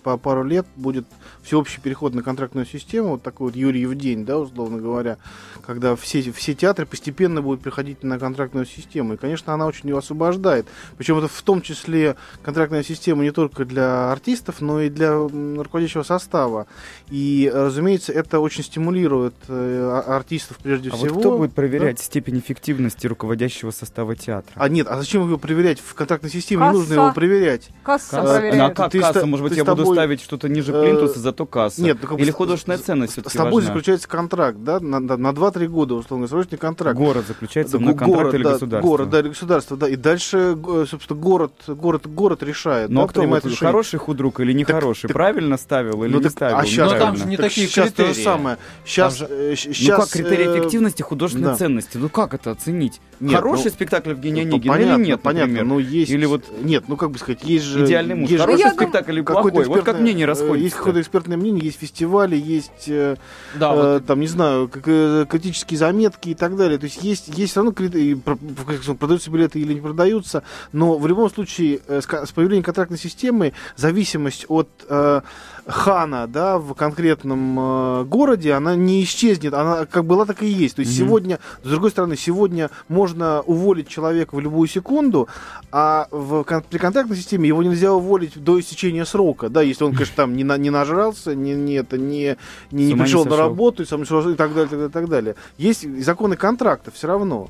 по 0.01 0.17
пару 0.17 0.43
лет 0.43 0.65
будет 0.75 1.05
всеобщий 1.43 1.79
переход 1.79 2.15
на 2.15 2.23
контрактную 2.23 2.65
систему, 2.65 3.09
вот 3.09 3.23
такой 3.23 3.47
вот 3.47 3.55
Юрьев 3.55 3.93
день, 3.95 4.25
да, 4.25 4.39
условно 4.39 4.79
говоря, 4.79 5.17
когда 5.65 5.95
все, 5.95 6.31
все 6.31 6.55
театры 6.55 6.85
постепенно 6.87 7.41
будут 7.41 7.61
переходить 7.61 8.03
на 8.03 8.17
контрактную 8.17 8.65
систему. 8.65 9.13
И, 9.13 9.17
конечно, 9.17 9.53
она 9.53 9.67
очень 9.67 9.89
ее 9.89 9.97
освобождает. 9.99 10.65
Причем 10.97 11.19
это 11.19 11.27
в 11.27 11.41
том 11.43 11.61
числе 11.61 12.15
контрактная 12.41 12.83
система 12.83 13.23
не 13.23 13.31
только 13.31 13.65
для 13.65 14.11
артистов, 14.11 14.59
но 14.61 14.81
и 14.81 14.89
для 14.89 15.13
руководящего 15.13 16.03
состава. 16.03 16.65
И, 17.09 17.51
разумеется, 17.53 18.11
это 18.11 18.22
очень 18.31 18.63
стимулирует 18.63 19.33
э, 19.47 20.03
артистов 20.07 20.57
прежде 20.61 20.89
а 20.89 20.95
всего. 20.95 21.13
Вот 21.15 21.19
кто 21.19 21.37
будет 21.37 21.53
проверять 21.53 21.97
да? 21.97 22.03
степень 22.03 22.39
эффективности 22.39 23.07
руководящего 23.07 23.71
состава 23.71 24.15
театра? 24.15 24.53
А 24.55 24.69
нет, 24.69 24.87
а 24.89 24.97
зачем 24.97 25.23
его 25.25 25.37
проверять? 25.37 25.79
В 25.79 25.93
контрактной 25.93 26.29
системе 26.29 26.61
касса. 26.61 26.73
не 26.73 26.79
нужно 26.79 26.93
его 26.93 27.13
проверять. 27.13 27.69
Касса, 27.83 28.11
касса. 28.11 28.33
проверяет. 28.33 28.57
Ну, 28.57 28.65
а 28.65 28.69
как 28.71 28.91
ты 28.91 28.99
касса? 28.99 29.19
Ста- 29.19 29.25
Может 29.25 29.47
быть, 29.47 29.57
я 29.57 29.63
тобой... 29.63 29.85
буду 29.85 29.95
ставить 29.95 30.21
что-то 30.21 30.49
ниже 30.49 30.73
э, 30.73 30.83
плинтуса, 30.83 31.19
зато 31.19 31.45
касса? 31.45 31.81
Нет, 31.81 31.97
ну, 32.01 32.07
как 32.07 32.19
Или 32.19 32.31
художественная 32.31 32.77
ценность 32.77 33.13
С 33.13 33.33
тобой 33.33 33.53
важна? 33.53 33.67
заключается 33.67 34.07
контракт, 34.07 34.57
да, 34.59 34.79
на, 34.79 34.99
на, 34.99 35.17
на 35.17 35.29
2-3 35.29 35.67
года, 35.67 35.95
условно, 35.95 36.27
срочный 36.27 36.57
контракт. 36.57 36.97
Город 36.97 37.25
заключается 37.27 37.79
на 37.79 37.93
контракт 37.93 38.13
город, 38.13 38.33
или 38.33 38.43
да, 38.43 38.51
государство? 38.53 38.87
Город, 38.87 39.09
да, 39.09 39.19
или 39.19 39.27
государство, 39.29 39.77
да. 39.77 39.89
И 39.89 39.95
дальше, 39.95 40.57
собственно, 40.89 41.19
город, 41.19 41.53
город, 41.67 42.07
город 42.07 42.43
решает. 42.43 42.89
Ну, 42.89 43.01
да, 43.01 43.05
а 43.05 43.07
кто 43.07 43.23
вот, 43.23 43.43
хороший 43.57 43.99
худрук 43.99 44.39
или 44.39 44.53
нехороший? 44.53 45.09
Правильно 45.09 45.57
ставил 45.57 46.03
или 46.03 46.13
ну, 46.13 46.19
не 46.19 46.29
ставил? 46.29 46.57
А 46.57 46.65
сейчас, 46.65 46.91
там 46.93 47.15
же 47.15 47.25
не 47.25 47.37
такие 47.37 47.67
критерии. 48.13 48.23
самое. 48.23 48.57
Сейчас, 48.85 49.17
же... 49.17 49.55
сейчас, 49.55 49.97
ну 49.97 50.03
как 50.03 50.09
критерий 50.09 50.45
э, 50.45 50.59
эффективности 50.59 51.01
художественной 51.01 51.49
да. 51.49 51.55
ценности? 51.55 51.97
Ну 51.97 52.09
как 52.09 52.33
это 52.33 52.51
оценить? 52.51 53.01
Нет, 53.19 53.35
Хороший 53.35 53.65
ну, 53.65 53.71
спектакль 53.71 54.09
Евгения 54.09 54.43
ну, 54.43 54.55
Онегина 54.55 54.73
понятно, 54.73 55.01
или 55.01 55.07
нет, 55.07 55.21
понятно, 55.21 55.53
например? 55.53 55.65
но 55.65 55.79
есть... 55.79 56.11
Или 56.11 56.25
вот... 56.25 56.43
Нет, 56.61 56.85
ну 56.87 56.97
как 56.97 57.11
бы 57.11 57.19
сказать, 57.19 57.43
есть 57.43 57.65
же... 57.65 57.85
Идеальный 57.85 58.15
муж. 58.15 58.29
Есть 58.29 58.41
Хороший 58.41 58.71
спектакль 58.71 59.13
или 59.13 59.21
плохой? 59.21 59.51
Вот 59.51 59.83
как 59.83 59.99
мнение 59.99 60.25
расходится. 60.25 60.63
Есть 60.63 60.75
какое-то 60.75 61.01
экспертное 61.01 61.37
мнение, 61.37 61.63
есть 61.63 61.79
фестивали, 61.79 62.35
есть, 62.35 62.87
э, 62.87 63.15
да, 63.55 63.73
э, 63.73 63.93
вот. 63.93 64.05
там, 64.05 64.19
не 64.19 64.27
знаю, 64.27 64.69
э, 64.85 65.25
критические 65.29 65.77
заметки 65.77 66.29
и 66.29 66.35
так 66.35 66.55
далее. 66.57 66.77
То 66.77 66.85
есть 66.85 67.03
есть, 67.03 67.29
есть 67.29 67.51
все 67.51 67.61
равно 67.61 67.71
критерии, 67.71 68.15
продаются 68.15 69.31
билеты 69.31 69.59
или 69.59 69.73
не 69.73 69.81
продаются, 69.81 70.43
но 70.71 70.97
в 70.97 71.07
любом 71.07 71.29
случае 71.29 71.79
э, 71.87 72.01
с, 72.01 72.05
с 72.05 72.31
появлением 72.31 72.63
контрактной 72.63 72.97
системы 72.97 73.53
зависимость 73.75 74.45
от... 74.47 74.69
Э, 74.89 75.21
хана, 75.65 76.27
да, 76.27 76.57
в 76.57 76.73
конкретном 76.73 77.59
э, 77.59 78.03
городе, 78.03 78.53
она 78.53 78.75
не 78.75 79.03
исчезнет, 79.03 79.53
она 79.53 79.85
как 79.85 80.05
была, 80.05 80.25
так 80.25 80.43
и 80.43 80.47
есть. 80.47 80.75
То 80.75 80.81
есть 80.81 80.93
mm-hmm. 80.93 81.05
сегодня, 81.05 81.39
с 81.63 81.69
другой 81.69 81.91
стороны, 81.91 82.17
сегодня 82.17 82.69
можно 82.89 83.41
уволить 83.41 83.87
человека 83.87 84.35
в 84.35 84.39
любую 84.39 84.67
секунду, 84.67 85.27
а 85.71 86.07
в, 86.11 86.43
при 86.43 86.77
контактной 86.77 87.15
системе 87.15 87.47
его 87.47 87.63
нельзя 87.63 87.93
уволить 87.93 88.41
до 88.43 88.59
истечения 88.59 89.05
срока, 89.05 89.49
да, 89.49 89.61
если 89.61 89.83
он, 89.83 89.93
конечно, 89.93 90.15
там 90.15 90.35
не, 90.35 90.43
на, 90.43 90.57
не 90.57 90.69
нажрался, 90.69 91.35
не, 91.35 91.53
не, 91.53 91.75
это, 91.75 91.97
не, 91.97 92.37
не, 92.71 92.87
не 92.87 92.95
пришел 92.95 93.23
не 93.23 93.31
на 93.31 93.37
работу 93.37 93.83
и, 93.83 93.85
сам, 93.85 94.03
и 94.03 94.35
так 94.35 94.53
далее, 94.53 94.63
далее, 94.69 94.89
так 94.89 95.09
далее. 95.09 95.35
Есть 95.57 95.87
законы 96.03 96.35
контракта 96.35 96.91
все 96.91 97.07
равно. 97.07 97.49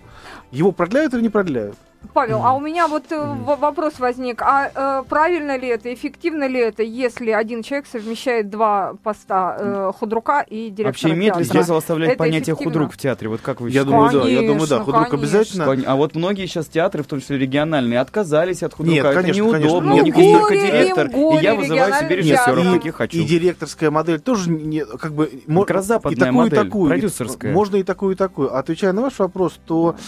Его 0.52 0.72
продляют 0.72 1.14
или 1.14 1.22
не 1.22 1.30
продляют? 1.30 1.76
Павел, 2.14 2.42
а 2.44 2.54
у 2.54 2.60
меня 2.60 2.88
вот 2.88 3.12
э, 3.12 3.36
вопрос 3.44 4.00
возник. 4.00 4.42
А 4.42 5.02
э, 5.02 5.04
правильно 5.08 5.58
ли 5.58 5.68
это, 5.68 5.94
эффективно 5.94 6.48
ли 6.48 6.60
это, 6.60 6.84
если 6.84 7.32
один 7.32 7.64
человек 7.64 7.88
совмещает 7.88 8.50
два 8.50 8.96
поста 9.04 9.56
э, 9.60 9.92
худрука 9.98 10.42
и 10.42 10.70
директора 10.70 10.88
Вообще 10.88 11.10
имеет 11.12 11.38
ли 11.38 11.44
смысл 11.44 11.76
оставлять 11.76 12.12
это 12.12 12.18
понятие 12.18 12.56
худрук 12.56 12.94
в 12.94 12.98
театре? 12.98 13.30
Вот 13.30 13.42
как 13.42 13.62
вы 13.62 13.70
я 13.70 13.82
считаете? 13.82 13.92
Думаю, 13.92 14.24
да, 14.24 14.30
я 14.30 14.42
думаю, 14.42 14.68
да, 14.68 14.80
худрук 14.80 15.10
конечно. 15.10 15.18
обязательно. 15.18 15.92
А 15.92 15.96
вот 15.96 16.16
многие 16.16 16.46
сейчас 16.46 16.68
театры, 16.68 17.04
в 17.04 17.08
том 17.08 17.22
числе 17.22 17.38
региональные, 17.38 18.00
отказались 18.00 18.64
от 18.64 18.74
худрука. 18.74 18.96
Нет, 18.96 19.06
это 19.06 19.22
конечно, 19.22 19.42
неудобно. 19.42 19.62
Конечно. 19.62 19.94
У 19.94 20.06
них 20.06 20.16
есть 20.16 20.40
только 20.40 20.56
директор, 20.56 21.08
и 21.08 21.44
я 21.44 21.56
вызываю 21.56 21.94
себе 21.94 22.16
режиссеров, 22.18 22.66
и, 22.66 22.78
каких 22.78 22.96
хочу. 22.96 23.18
И 23.18 23.24
директорская 23.24 23.92
модель 23.92 24.20
тоже 24.20 24.50
не, 24.50 24.86
как 24.86 25.14
бы... 25.14 25.32
Как 25.64 25.72
раз 25.72 25.86
западная 25.86 26.14
и 26.14 26.20
такую, 26.20 26.34
модель, 26.34 26.60
и 26.60 26.64
такую, 26.64 26.90
продюсерская. 26.90 27.54
Можно 27.54 27.78
и 27.78 27.84
такую, 27.84 28.14
и 28.14 28.18
такую. 28.18 28.56
Отвечая 28.56 28.92
на 28.94 29.02
ваш 29.02 29.20
вопрос, 29.20 29.60
то... 29.66 29.96
Э, 29.98 30.02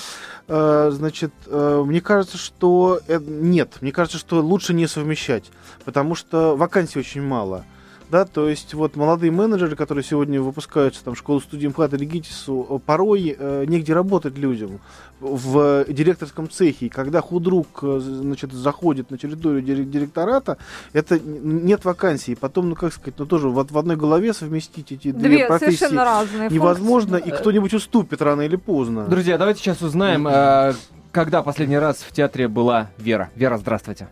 значит, 0.47 1.31
э, 1.47 1.83
мне 1.85 2.01
кажется, 2.01 2.37
что 2.37 2.99
э, 3.07 3.19
нет, 3.19 3.77
мне 3.81 3.91
кажется, 3.91 4.17
что 4.17 4.41
лучше 4.41 4.73
не 4.73 4.87
совмещать, 4.87 5.45
потому 5.85 6.15
что 6.15 6.55
вакансий 6.55 6.99
очень 6.99 7.23
мало. 7.23 7.65
Да, 8.09 8.25
то 8.25 8.47
есть 8.47 8.73
вот 8.73 8.95
молодые 8.95 9.31
менеджеры, 9.31 9.75
которые 9.75 10.03
сегодня 10.03 10.41
выпускаются 10.41 11.03
там 11.03 11.15
в 11.15 11.17
школу 11.17 11.39
студии 11.39 11.67
МХАТ 11.67 11.95
или 11.95 12.05
ГИТИСу, 12.05 12.81
порой 12.85 13.35
э, 13.37 13.65
негде 13.67 13.93
работать 13.93 14.37
людям 14.37 14.79
в 15.19 15.85
директорском 15.87 16.49
цехе. 16.49 16.89
когда 16.89 17.21
худрук 17.21 17.79
значит, 17.81 18.51
заходит 18.51 19.11
на 19.11 19.17
территорию 19.17 19.61
директората, 19.61 20.57
это 20.93 21.19
нет 21.19 21.85
вакансии. 21.85 22.35
Потом, 22.35 22.69
ну 22.69 22.75
как 22.75 22.93
сказать, 22.93 23.15
ну 23.17 23.25
тоже 23.25 23.49
вот 23.49 23.71
в 23.71 23.77
одной 23.77 23.95
голове 23.95 24.33
совместить 24.33 24.91
эти 24.91 25.11
две, 25.11 25.29
две 25.29 25.47
профессии 25.47 25.95
разные 25.95 26.49
невозможно, 26.49 27.17
функции. 27.17 27.33
и 27.33 27.35
кто-нибудь 27.35 27.73
уступит 27.73 28.21
рано 28.21 28.41
или 28.41 28.55
поздно. 28.55 29.05
Друзья, 29.05 29.37
давайте 29.37 29.61
сейчас 29.61 29.81
узнаем, 29.81 30.27
э, 30.27 30.73
когда 31.11 31.41
последний 31.41 31.77
раз 31.77 31.97
в 31.97 32.11
театре 32.11 32.47
была 32.47 32.89
Вера. 32.97 33.29
Вера, 33.35 33.57
здравствуйте. 33.57 34.09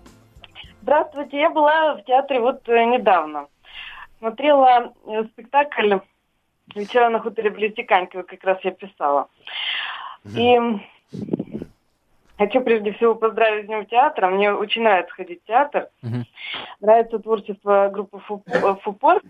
Здравствуйте, 0.81 1.37
я 1.37 1.49
была 1.49 1.95
в 1.95 2.03
театре 2.05 2.39
вот 2.39 2.67
э, 2.67 2.85
недавно 2.85 3.47
смотрела 4.23 4.93
э, 5.05 5.25
спектакль 5.33 5.95
«Вечера 6.73 7.09
на 7.09 7.19
хуторе 7.19 7.49
близ 7.49 7.73
Диканькова», 7.73 8.23
как 8.23 8.41
раз 8.45 8.57
я 8.63 8.71
писала. 8.71 9.27
И 10.33 10.57
хочу 12.37 12.61
прежде 12.61 12.93
всего 12.93 13.15
поздравить 13.15 13.65
с 13.65 13.67
Днем 13.67 13.85
театра. 13.85 14.29
Мне 14.29 14.53
очень 14.53 14.83
нравится 14.83 15.13
ходить 15.13 15.41
в 15.43 15.47
театр. 15.47 15.89
Нравится 16.79 17.19
творчество 17.19 17.89
группы 17.91 18.21
э, 18.47 18.75
Фупор. 18.83 19.21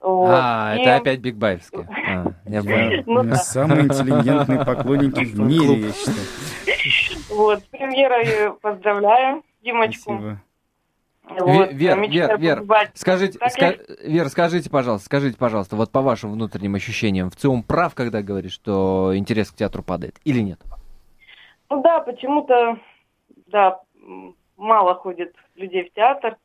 Вот. 0.00 0.30
А, 0.30 0.74
и... 0.76 0.82
это 0.82 0.96
опять 0.96 1.20
Биг 1.20 1.36
Баевская. 1.36 1.88
А, 2.06 2.32
ну 3.06 3.34
Самые 3.36 3.84
интеллигентные 3.84 4.64
поклонники 4.64 5.24
в 5.24 5.38
мире, 5.40 5.86
я 5.86 5.92
считаю. 5.92 7.16
Вот, 7.30 7.60
с 7.60 7.62
премьерой 7.62 8.52
поздравляю 8.60 9.42
Димочку. 9.62 10.12
Спасибо. 10.12 10.40
Вот, 11.28 11.72
Вер, 11.72 12.08
Вер, 12.08 12.38
Вер, 12.38 12.64
скажите, 12.94 13.38
ска, 13.48 13.74
Вер, 14.02 14.28
скажите, 14.28 14.70
пожалуйста, 14.70 15.06
скажите, 15.06 15.36
пожалуйста, 15.36 15.74
вот 15.74 15.90
по 15.90 16.00
вашим 16.00 16.30
внутренним 16.32 16.76
ощущениям, 16.76 17.30
в 17.30 17.36
целом 17.36 17.64
прав, 17.64 17.94
когда 17.94 18.22
говорит, 18.22 18.52
что 18.52 19.12
интерес 19.16 19.50
к 19.50 19.56
театру 19.56 19.82
падает, 19.82 20.16
или 20.24 20.40
нет? 20.40 20.60
Ну 21.68 21.82
да, 21.82 21.98
почему-то, 22.00 22.78
да, 23.48 23.80
мало 24.56 24.94
ходит 24.94 25.34
людей 25.56 25.88
в 25.90 25.94
театр. 25.94 26.36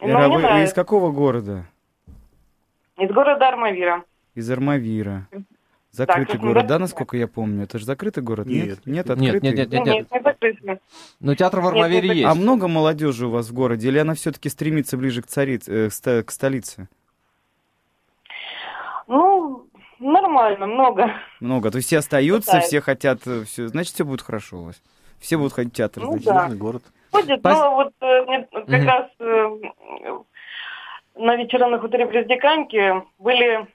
Вера, 0.00 0.28
вы 0.28 0.40
нравится. 0.40 0.70
из 0.70 0.72
какого 0.72 1.12
города? 1.12 1.66
Из 2.98 3.10
города 3.10 3.48
Армавира. 3.48 4.04
Из 4.34 4.50
Армавира. 4.50 5.28
Закрытый 5.92 6.36
так, 6.36 6.40
город, 6.40 6.66
да, 6.68 6.78
насколько 6.78 7.16
я 7.16 7.26
помню? 7.26 7.64
Это 7.64 7.78
же 7.78 7.84
закрытый 7.84 8.22
город? 8.22 8.46
Нет, 8.46 8.86
нет, 8.86 9.10
открытый? 9.10 9.40
Нет, 9.40 9.42
нет, 9.42 9.56
нет, 9.56 9.70
нет. 9.72 9.84
нет 9.84 10.12
не 10.12 10.22
закрытый. 10.22 10.78
Но 11.18 11.34
театр 11.34 11.60
в 11.60 11.66
Армавире 11.66 12.08
нет, 12.08 12.16
есть. 12.18 12.28
А 12.28 12.34
много 12.34 12.68
молодежи 12.68 13.26
у 13.26 13.30
вас 13.30 13.48
в 13.48 13.52
городе, 13.52 13.88
или 13.88 13.98
она 13.98 14.14
все-таки 14.14 14.48
стремится 14.48 14.96
ближе 14.96 15.20
к, 15.22 15.26
царице, 15.26 15.90
э, 16.04 16.22
к 16.22 16.30
столице? 16.30 16.88
Ну, 19.08 19.66
нормально, 19.98 20.68
много. 20.68 21.12
Много. 21.40 21.72
То 21.72 21.78
есть 21.78 21.88
все 21.88 21.98
остаются, 21.98 22.52
Пытаюсь. 22.52 22.66
все 22.66 22.80
хотят, 22.80 23.26
э, 23.26 23.44
все, 23.44 23.66
значит, 23.66 23.94
все 23.94 24.04
будет 24.04 24.22
хорошо 24.22 24.58
у 24.58 24.64
вас. 24.66 24.80
Все 25.18 25.38
будут 25.38 25.54
ходить 25.54 25.72
в 25.72 25.76
театр, 25.76 26.04
ну, 26.04 26.12
значит, 26.12 26.26
да. 26.26 26.48
город. 26.50 26.84
Ходят, 27.10 27.42
Пос... 27.42 27.58
но 27.58 27.74
вот 27.74 27.92
э, 28.00 28.46
как 28.52 28.68
угу. 28.68 28.86
раз 28.86 29.10
э, 29.18 29.58
на 31.16 31.36
вечерах 31.36 31.80
хуторе 31.80 32.06
Близдиканьки 32.06 33.02
были 33.18 33.66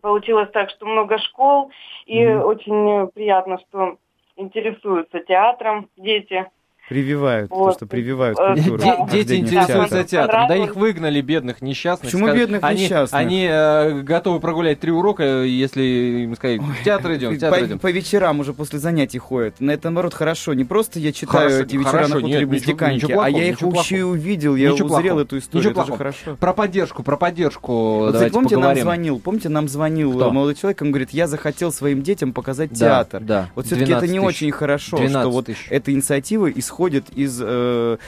получилось 0.00 0.50
так, 0.52 0.70
что 0.70 0.86
много 0.86 1.18
школ, 1.18 1.70
и 2.06 2.22
mm-hmm. 2.22 2.42
очень 2.42 3.08
приятно, 3.08 3.58
что 3.58 3.98
интересуются 4.36 5.20
театром 5.20 5.88
дети. 5.96 6.50
Прививают, 6.88 7.50
вот. 7.50 7.70
то, 7.70 7.76
что 7.76 7.86
прививают 7.86 8.36
э, 8.38 8.54
культуру. 8.54 8.78
Да. 8.82 9.06
Дети 9.10 9.34
интересуются 9.34 10.02
театром. 10.02 10.48
Да 10.48 10.56
их 10.56 10.74
выгнали, 10.74 11.20
бедных, 11.20 11.62
несчастных. 11.62 12.10
Почему 12.10 12.26
скажут, 12.26 12.42
бедных, 12.42 12.64
они, 12.64 12.82
несчастных? 12.82 13.20
Они 13.20 13.46
э, 13.48 14.00
готовы 14.02 14.40
прогулять 14.40 14.80
три 14.80 14.90
урока, 14.90 15.44
если 15.44 16.24
им 16.24 16.34
сказать, 16.34 16.60
в 16.60 16.84
театр 16.84 17.14
идем, 17.14 17.34
в 17.34 17.38
театр 17.38 17.60
по, 17.60 17.64
идем. 17.64 17.78
По 17.78 17.90
вечерам 17.90 18.40
уже 18.40 18.52
после 18.52 18.80
занятий 18.80 19.18
ходят. 19.18 19.60
На 19.60 19.70
это, 19.70 19.90
наоборот, 19.90 20.12
хорошо. 20.12 20.54
Не 20.54 20.64
просто 20.64 20.98
я 20.98 21.12
читаю 21.12 21.50
хорошо, 21.50 21.64
эти 21.64 21.76
вечера 21.76 21.90
хорошо, 21.90 22.14
на 22.16 22.20
хуторе 22.20 22.46
Близдиканьки, 22.46 23.12
а 23.12 23.28
я 23.28 23.48
их 23.48 23.62
вообще 23.62 23.98
и 23.98 24.02
увидел, 24.02 24.56
я 24.56 24.72
ничего 24.72 24.86
узрел 24.88 25.02
плохого. 25.02 25.20
эту 25.20 25.38
историю. 25.38 25.70
Ничего 25.70 25.82
это 25.82 25.92
же 25.92 25.96
хорошо. 25.96 26.36
Про 26.36 26.52
поддержку, 26.52 27.02
про 27.04 27.16
поддержку 27.16 27.72
вот, 27.72 28.12
давайте 28.12 28.34
помните, 28.34 28.56
поговорим. 28.56 28.76
нам 28.76 28.84
звонил, 28.84 29.20
помните, 29.20 29.48
нам 29.48 29.68
звонил 29.68 30.12
Кто? 30.14 30.32
молодой 30.32 30.56
человек, 30.56 30.82
он 30.82 30.90
говорит, 30.90 31.10
я 31.10 31.28
захотел 31.28 31.70
своим 31.70 32.02
детям 32.02 32.32
показать 32.32 32.70
да, 32.70 32.76
театр. 32.76 33.22
Да. 33.22 33.50
Вот 33.54 33.66
все-таки 33.66 33.92
это 33.92 34.08
не 34.08 34.18
очень 34.18 34.50
хорошо, 34.50 34.96
что 35.06 35.30
вот 35.30 35.48
эта 35.70 35.92
инициатива 35.92 36.50
исходит 36.50 36.71
из 37.14 37.40
э, 37.40 37.98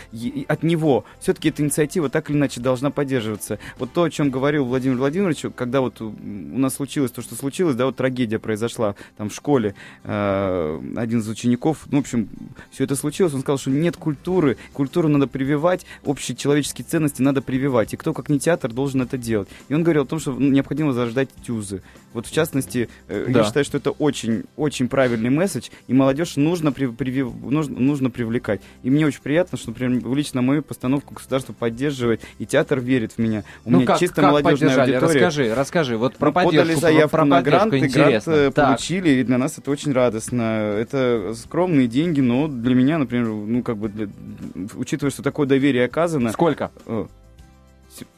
от 0.49 0.62
него. 0.62 1.05
Все-таки 1.21 1.49
эта 1.49 1.62
инициатива 1.62 2.09
так 2.09 2.31
или 2.31 2.37
иначе 2.37 2.61
должна 2.61 2.91
поддерживаться. 2.91 3.59
Вот 3.79 3.93
то, 3.93 4.05
о 4.05 4.11
чем 4.11 4.31
говорил 4.31 4.65
Владимир 4.65 4.97
Владимирович, 4.97 5.45
когда 5.55 5.81
вот 5.81 6.01
у 6.01 6.12
нас 6.21 6.75
случилось 6.75 7.11
то, 7.11 7.23
что 7.23 7.35
случилось, 7.35 7.77
да, 7.77 7.87
вот 7.87 7.97
трагедия 7.97 8.39
произошла 8.39 8.95
там 9.17 9.31
в 9.31 9.35
школе, 9.35 9.75
э, 10.05 10.81
один 10.97 11.21
из 11.21 11.29
учеников, 11.29 11.87
ну, 11.91 11.99
в 11.99 12.01
общем, 12.01 12.29
все 12.71 12.85
это 12.85 12.97
случилось, 12.97 13.35
он 13.35 13.41
сказал, 13.41 13.59
что 13.59 13.71
нет 13.71 13.97
культуры, 13.97 14.57
культуру 14.73 15.09
надо 15.09 15.27
прививать, 15.27 15.87
общие 16.05 16.37
человеческие 16.37 16.85
ценности 16.85 17.23
надо 17.23 17.43
прививать, 17.43 17.95
и 17.95 17.97
кто, 17.97 18.12
как 18.12 18.29
не 18.29 18.39
театр, 18.39 18.73
должен 18.73 19.03
это 19.03 19.19
делать. 19.19 19.49
И 19.69 19.75
он 19.75 19.83
говорил 19.83 20.03
о 20.03 20.07
том, 20.07 20.19
что 20.19 20.33
необходимо 20.33 20.93
зарождать 20.93 21.29
тюзы. 21.47 21.83
Вот 22.15 22.27
в 22.27 22.33
частности, 22.33 22.89
э, 23.09 23.27
да. 23.29 23.41
я 23.41 23.45
считаю, 23.45 23.65
что 23.65 23.77
это 23.77 23.91
очень, 23.91 24.45
очень 24.57 24.89
правильный 24.89 25.31
месседж, 25.31 25.69
и 25.89 25.93
молодежь 25.93 26.37
нужно, 26.37 26.73
при, 26.73 26.87
привив, 26.87 27.33
нужно, 27.43 27.79
нужно 27.79 28.09
привлекать. 28.09 28.62
И 28.85 28.91
мне 28.91 29.05
очень 29.05 29.21
приятно, 29.21 29.59
что, 29.59 29.71
например, 29.71 30.01
лично 30.15 30.41
мою 30.41 30.62
постановку 30.62 31.15
государство 31.15 31.53
поддерживает, 31.53 32.23
и 32.39 32.47
театр 32.47 32.81
верит 32.81 33.12
в 33.12 33.19
меня. 33.19 33.43
У 33.65 33.71
ну 33.71 33.79
меня 33.79 33.87
как, 33.89 33.99
чисто 33.99 34.23
как 34.23 34.31
молодежная 34.31 34.81
аудитория. 34.81 35.01
Расскажи, 35.01 35.55
расскажи, 35.55 35.97
вот 35.97 36.17
про 36.17 36.29
Мы 36.29 36.33
поддержку. 36.33 36.59
Подали 36.59 36.75
заявку 36.75 37.11
про, 37.11 37.19
про 37.19 37.25
на 37.25 37.43
грант, 37.43 37.75
и 37.75 37.81
грант 37.89 38.23
э, 38.29 38.53
так. 38.55 38.67
получили, 38.67 39.11
и 39.11 39.25
для 39.25 39.37
нас 39.37 39.59
это 39.59 39.71
очень 39.71 39.93
радостно. 39.93 40.43
Это 40.79 41.35
скромные 41.35 41.89
деньги, 41.89 42.21
но 42.21 42.47
для 42.47 42.77
меня, 42.77 42.99
например, 42.99 43.27
ну, 43.27 43.62
как 43.65 43.77
бы, 43.77 43.89
для, 43.89 44.09
учитывая, 44.77 45.11
что 45.11 45.23
такое 45.23 45.49
доверие 45.49 45.85
оказано... 45.85 46.31
Сколько? 46.31 46.71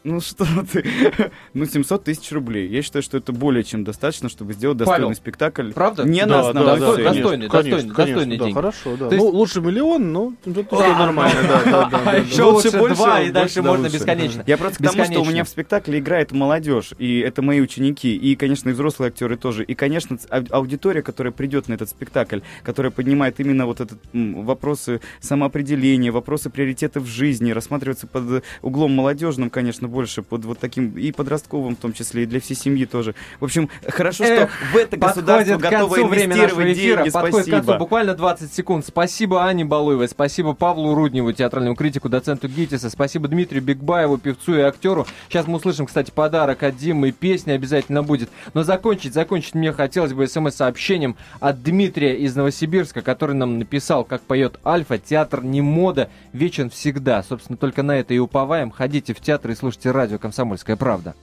Ну 0.04 0.20
что 0.26 0.46
ты? 0.70 0.84
ну 1.54 1.66
700 1.66 2.04
тысяч 2.04 2.30
рублей. 2.32 2.68
Я 2.68 2.82
считаю, 2.82 3.02
что 3.02 3.18
это 3.18 3.32
более 3.32 3.64
чем 3.64 3.84
достаточно, 3.84 4.28
чтобы 4.28 4.52
сделать 4.52 4.78
достойный 4.78 5.06
Павел, 5.06 5.16
спектакль. 5.16 5.72
Правда? 5.72 6.04
Не 6.04 6.24
да, 6.24 6.26
на 6.26 6.40
основной 6.40 6.64
да, 6.64 6.72
да, 6.72 6.86
достойный, 6.86 7.48
достойный, 7.48 7.94
достойный 7.94 8.38
деньги. 8.38 8.52
Да, 8.52 8.60
хорошо, 8.60 8.96
да. 8.96 9.10
Ну, 9.10 9.28
лучше 9.28 9.60
миллион, 9.60 10.12
но 10.12 10.34
это 10.44 10.76
нормально. 10.76 11.36
Да, 11.66 11.90
да, 11.90 12.12
Еще 12.14 12.44
лучше 12.44 12.70
два, 12.70 13.20
и 13.22 13.30
дальше 13.30 13.62
можно 13.62 13.88
бесконечно. 13.88 14.42
Я 14.46 14.56
просто 14.56 14.82
к 14.82 14.90
тому, 14.90 15.04
что 15.04 15.20
у 15.20 15.24
меня 15.24 15.44
в 15.44 15.48
спектакле 15.48 15.98
играет 15.98 16.32
молодежь, 16.32 16.92
и 16.98 17.18
это 17.20 17.42
мои 17.42 17.60
ученики, 17.60 18.14
и, 18.16 18.36
конечно, 18.36 18.70
и 18.70 18.72
взрослые 18.72 19.08
актеры 19.08 19.36
тоже. 19.36 19.64
И, 19.64 19.74
конечно, 19.74 20.18
аудитория, 20.50 21.02
которая 21.02 21.32
придет 21.32 21.68
на 21.68 21.74
этот 21.74 21.88
спектакль, 21.90 22.40
которая 22.62 22.90
поднимает 22.92 23.40
именно 23.40 23.66
вот 23.66 23.80
этот 23.80 23.98
вопросы 24.12 25.00
самоопределения, 25.20 26.12
вопросы 26.12 26.50
приоритетов 26.50 27.04
в 27.04 27.08
жизни, 27.08 27.50
рассматривается 27.50 28.06
под 28.06 28.44
углом 28.62 28.92
молодежным, 28.92 29.50
конечно, 29.50 29.65
конечно, 29.66 29.88
больше 29.88 30.22
под 30.22 30.44
вот 30.44 30.60
таким 30.60 30.96
и 30.96 31.10
подростковым 31.10 31.74
в 31.74 31.80
том 31.80 31.92
числе, 31.92 32.22
и 32.22 32.26
для 32.26 32.38
всей 32.38 32.54
семьи 32.54 32.84
тоже. 32.84 33.16
В 33.40 33.44
общем, 33.44 33.68
хорошо, 33.88 34.22
что 34.22 34.32
Эх, 34.32 34.50
в 34.72 34.76
это 34.76 34.96
государство 34.96 35.56
готово 35.56 36.02
инвестировать 36.02 36.76
эфира, 36.76 36.96
деньги. 36.98 37.10
Подходит 37.10 37.34
Спасибо. 37.34 37.56
к 37.56 37.66
концу 37.66 37.78
буквально 37.80 38.14
20 38.14 38.52
секунд. 38.52 38.86
Спасибо 38.86 39.42
Ане 39.42 39.64
Балуевой, 39.64 40.08
спасибо 40.08 40.52
Павлу 40.52 40.94
Рудневу, 40.94 41.32
театральному 41.32 41.74
критику, 41.74 42.08
доценту 42.08 42.46
ГИТИСа, 42.46 42.90
спасибо 42.90 43.26
Дмитрию 43.26 43.60
Бигбаеву, 43.60 44.18
певцу 44.18 44.54
и 44.54 44.60
актеру. 44.60 45.04
Сейчас 45.28 45.48
мы 45.48 45.56
услышим, 45.56 45.86
кстати, 45.86 46.12
подарок 46.12 46.62
от 46.62 46.76
Димы, 46.76 47.10
песня 47.10 47.54
обязательно 47.54 48.04
будет. 48.04 48.30
Но 48.54 48.62
закончить, 48.62 49.14
закончить 49.14 49.54
мне 49.54 49.72
хотелось 49.72 50.12
бы 50.12 50.28
смс-сообщением 50.28 51.16
от 51.40 51.60
Дмитрия 51.64 52.16
из 52.16 52.36
Новосибирска, 52.36 53.02
который 53.02 53.34
нам 53.34 53.58
написал, 53.58 54.04
как 54.04 54.22
поет 54.22 54.60
Альфа, 54.64 54.96
театр 54.96 55.42
не 55.42 55.60
мода, 55.60 56.08
вечен 56.32 56.70
всегда. 56.70 57.24
Собственно, 57.24 57.56
только 57.56 57.82
на 57.82 57.98
это 57.98 58.14
и 58.14 58.18
уповаем. 58.18 58.70
Ходите 58.70 59.12
в 59.12 59.20
театр 59.20 59.50
и 59.50 59.55
слушайте 59.56 59.90
радио 59.90 60.18
«Комсомольская 60.18 60.76
правда». 60.76 61.16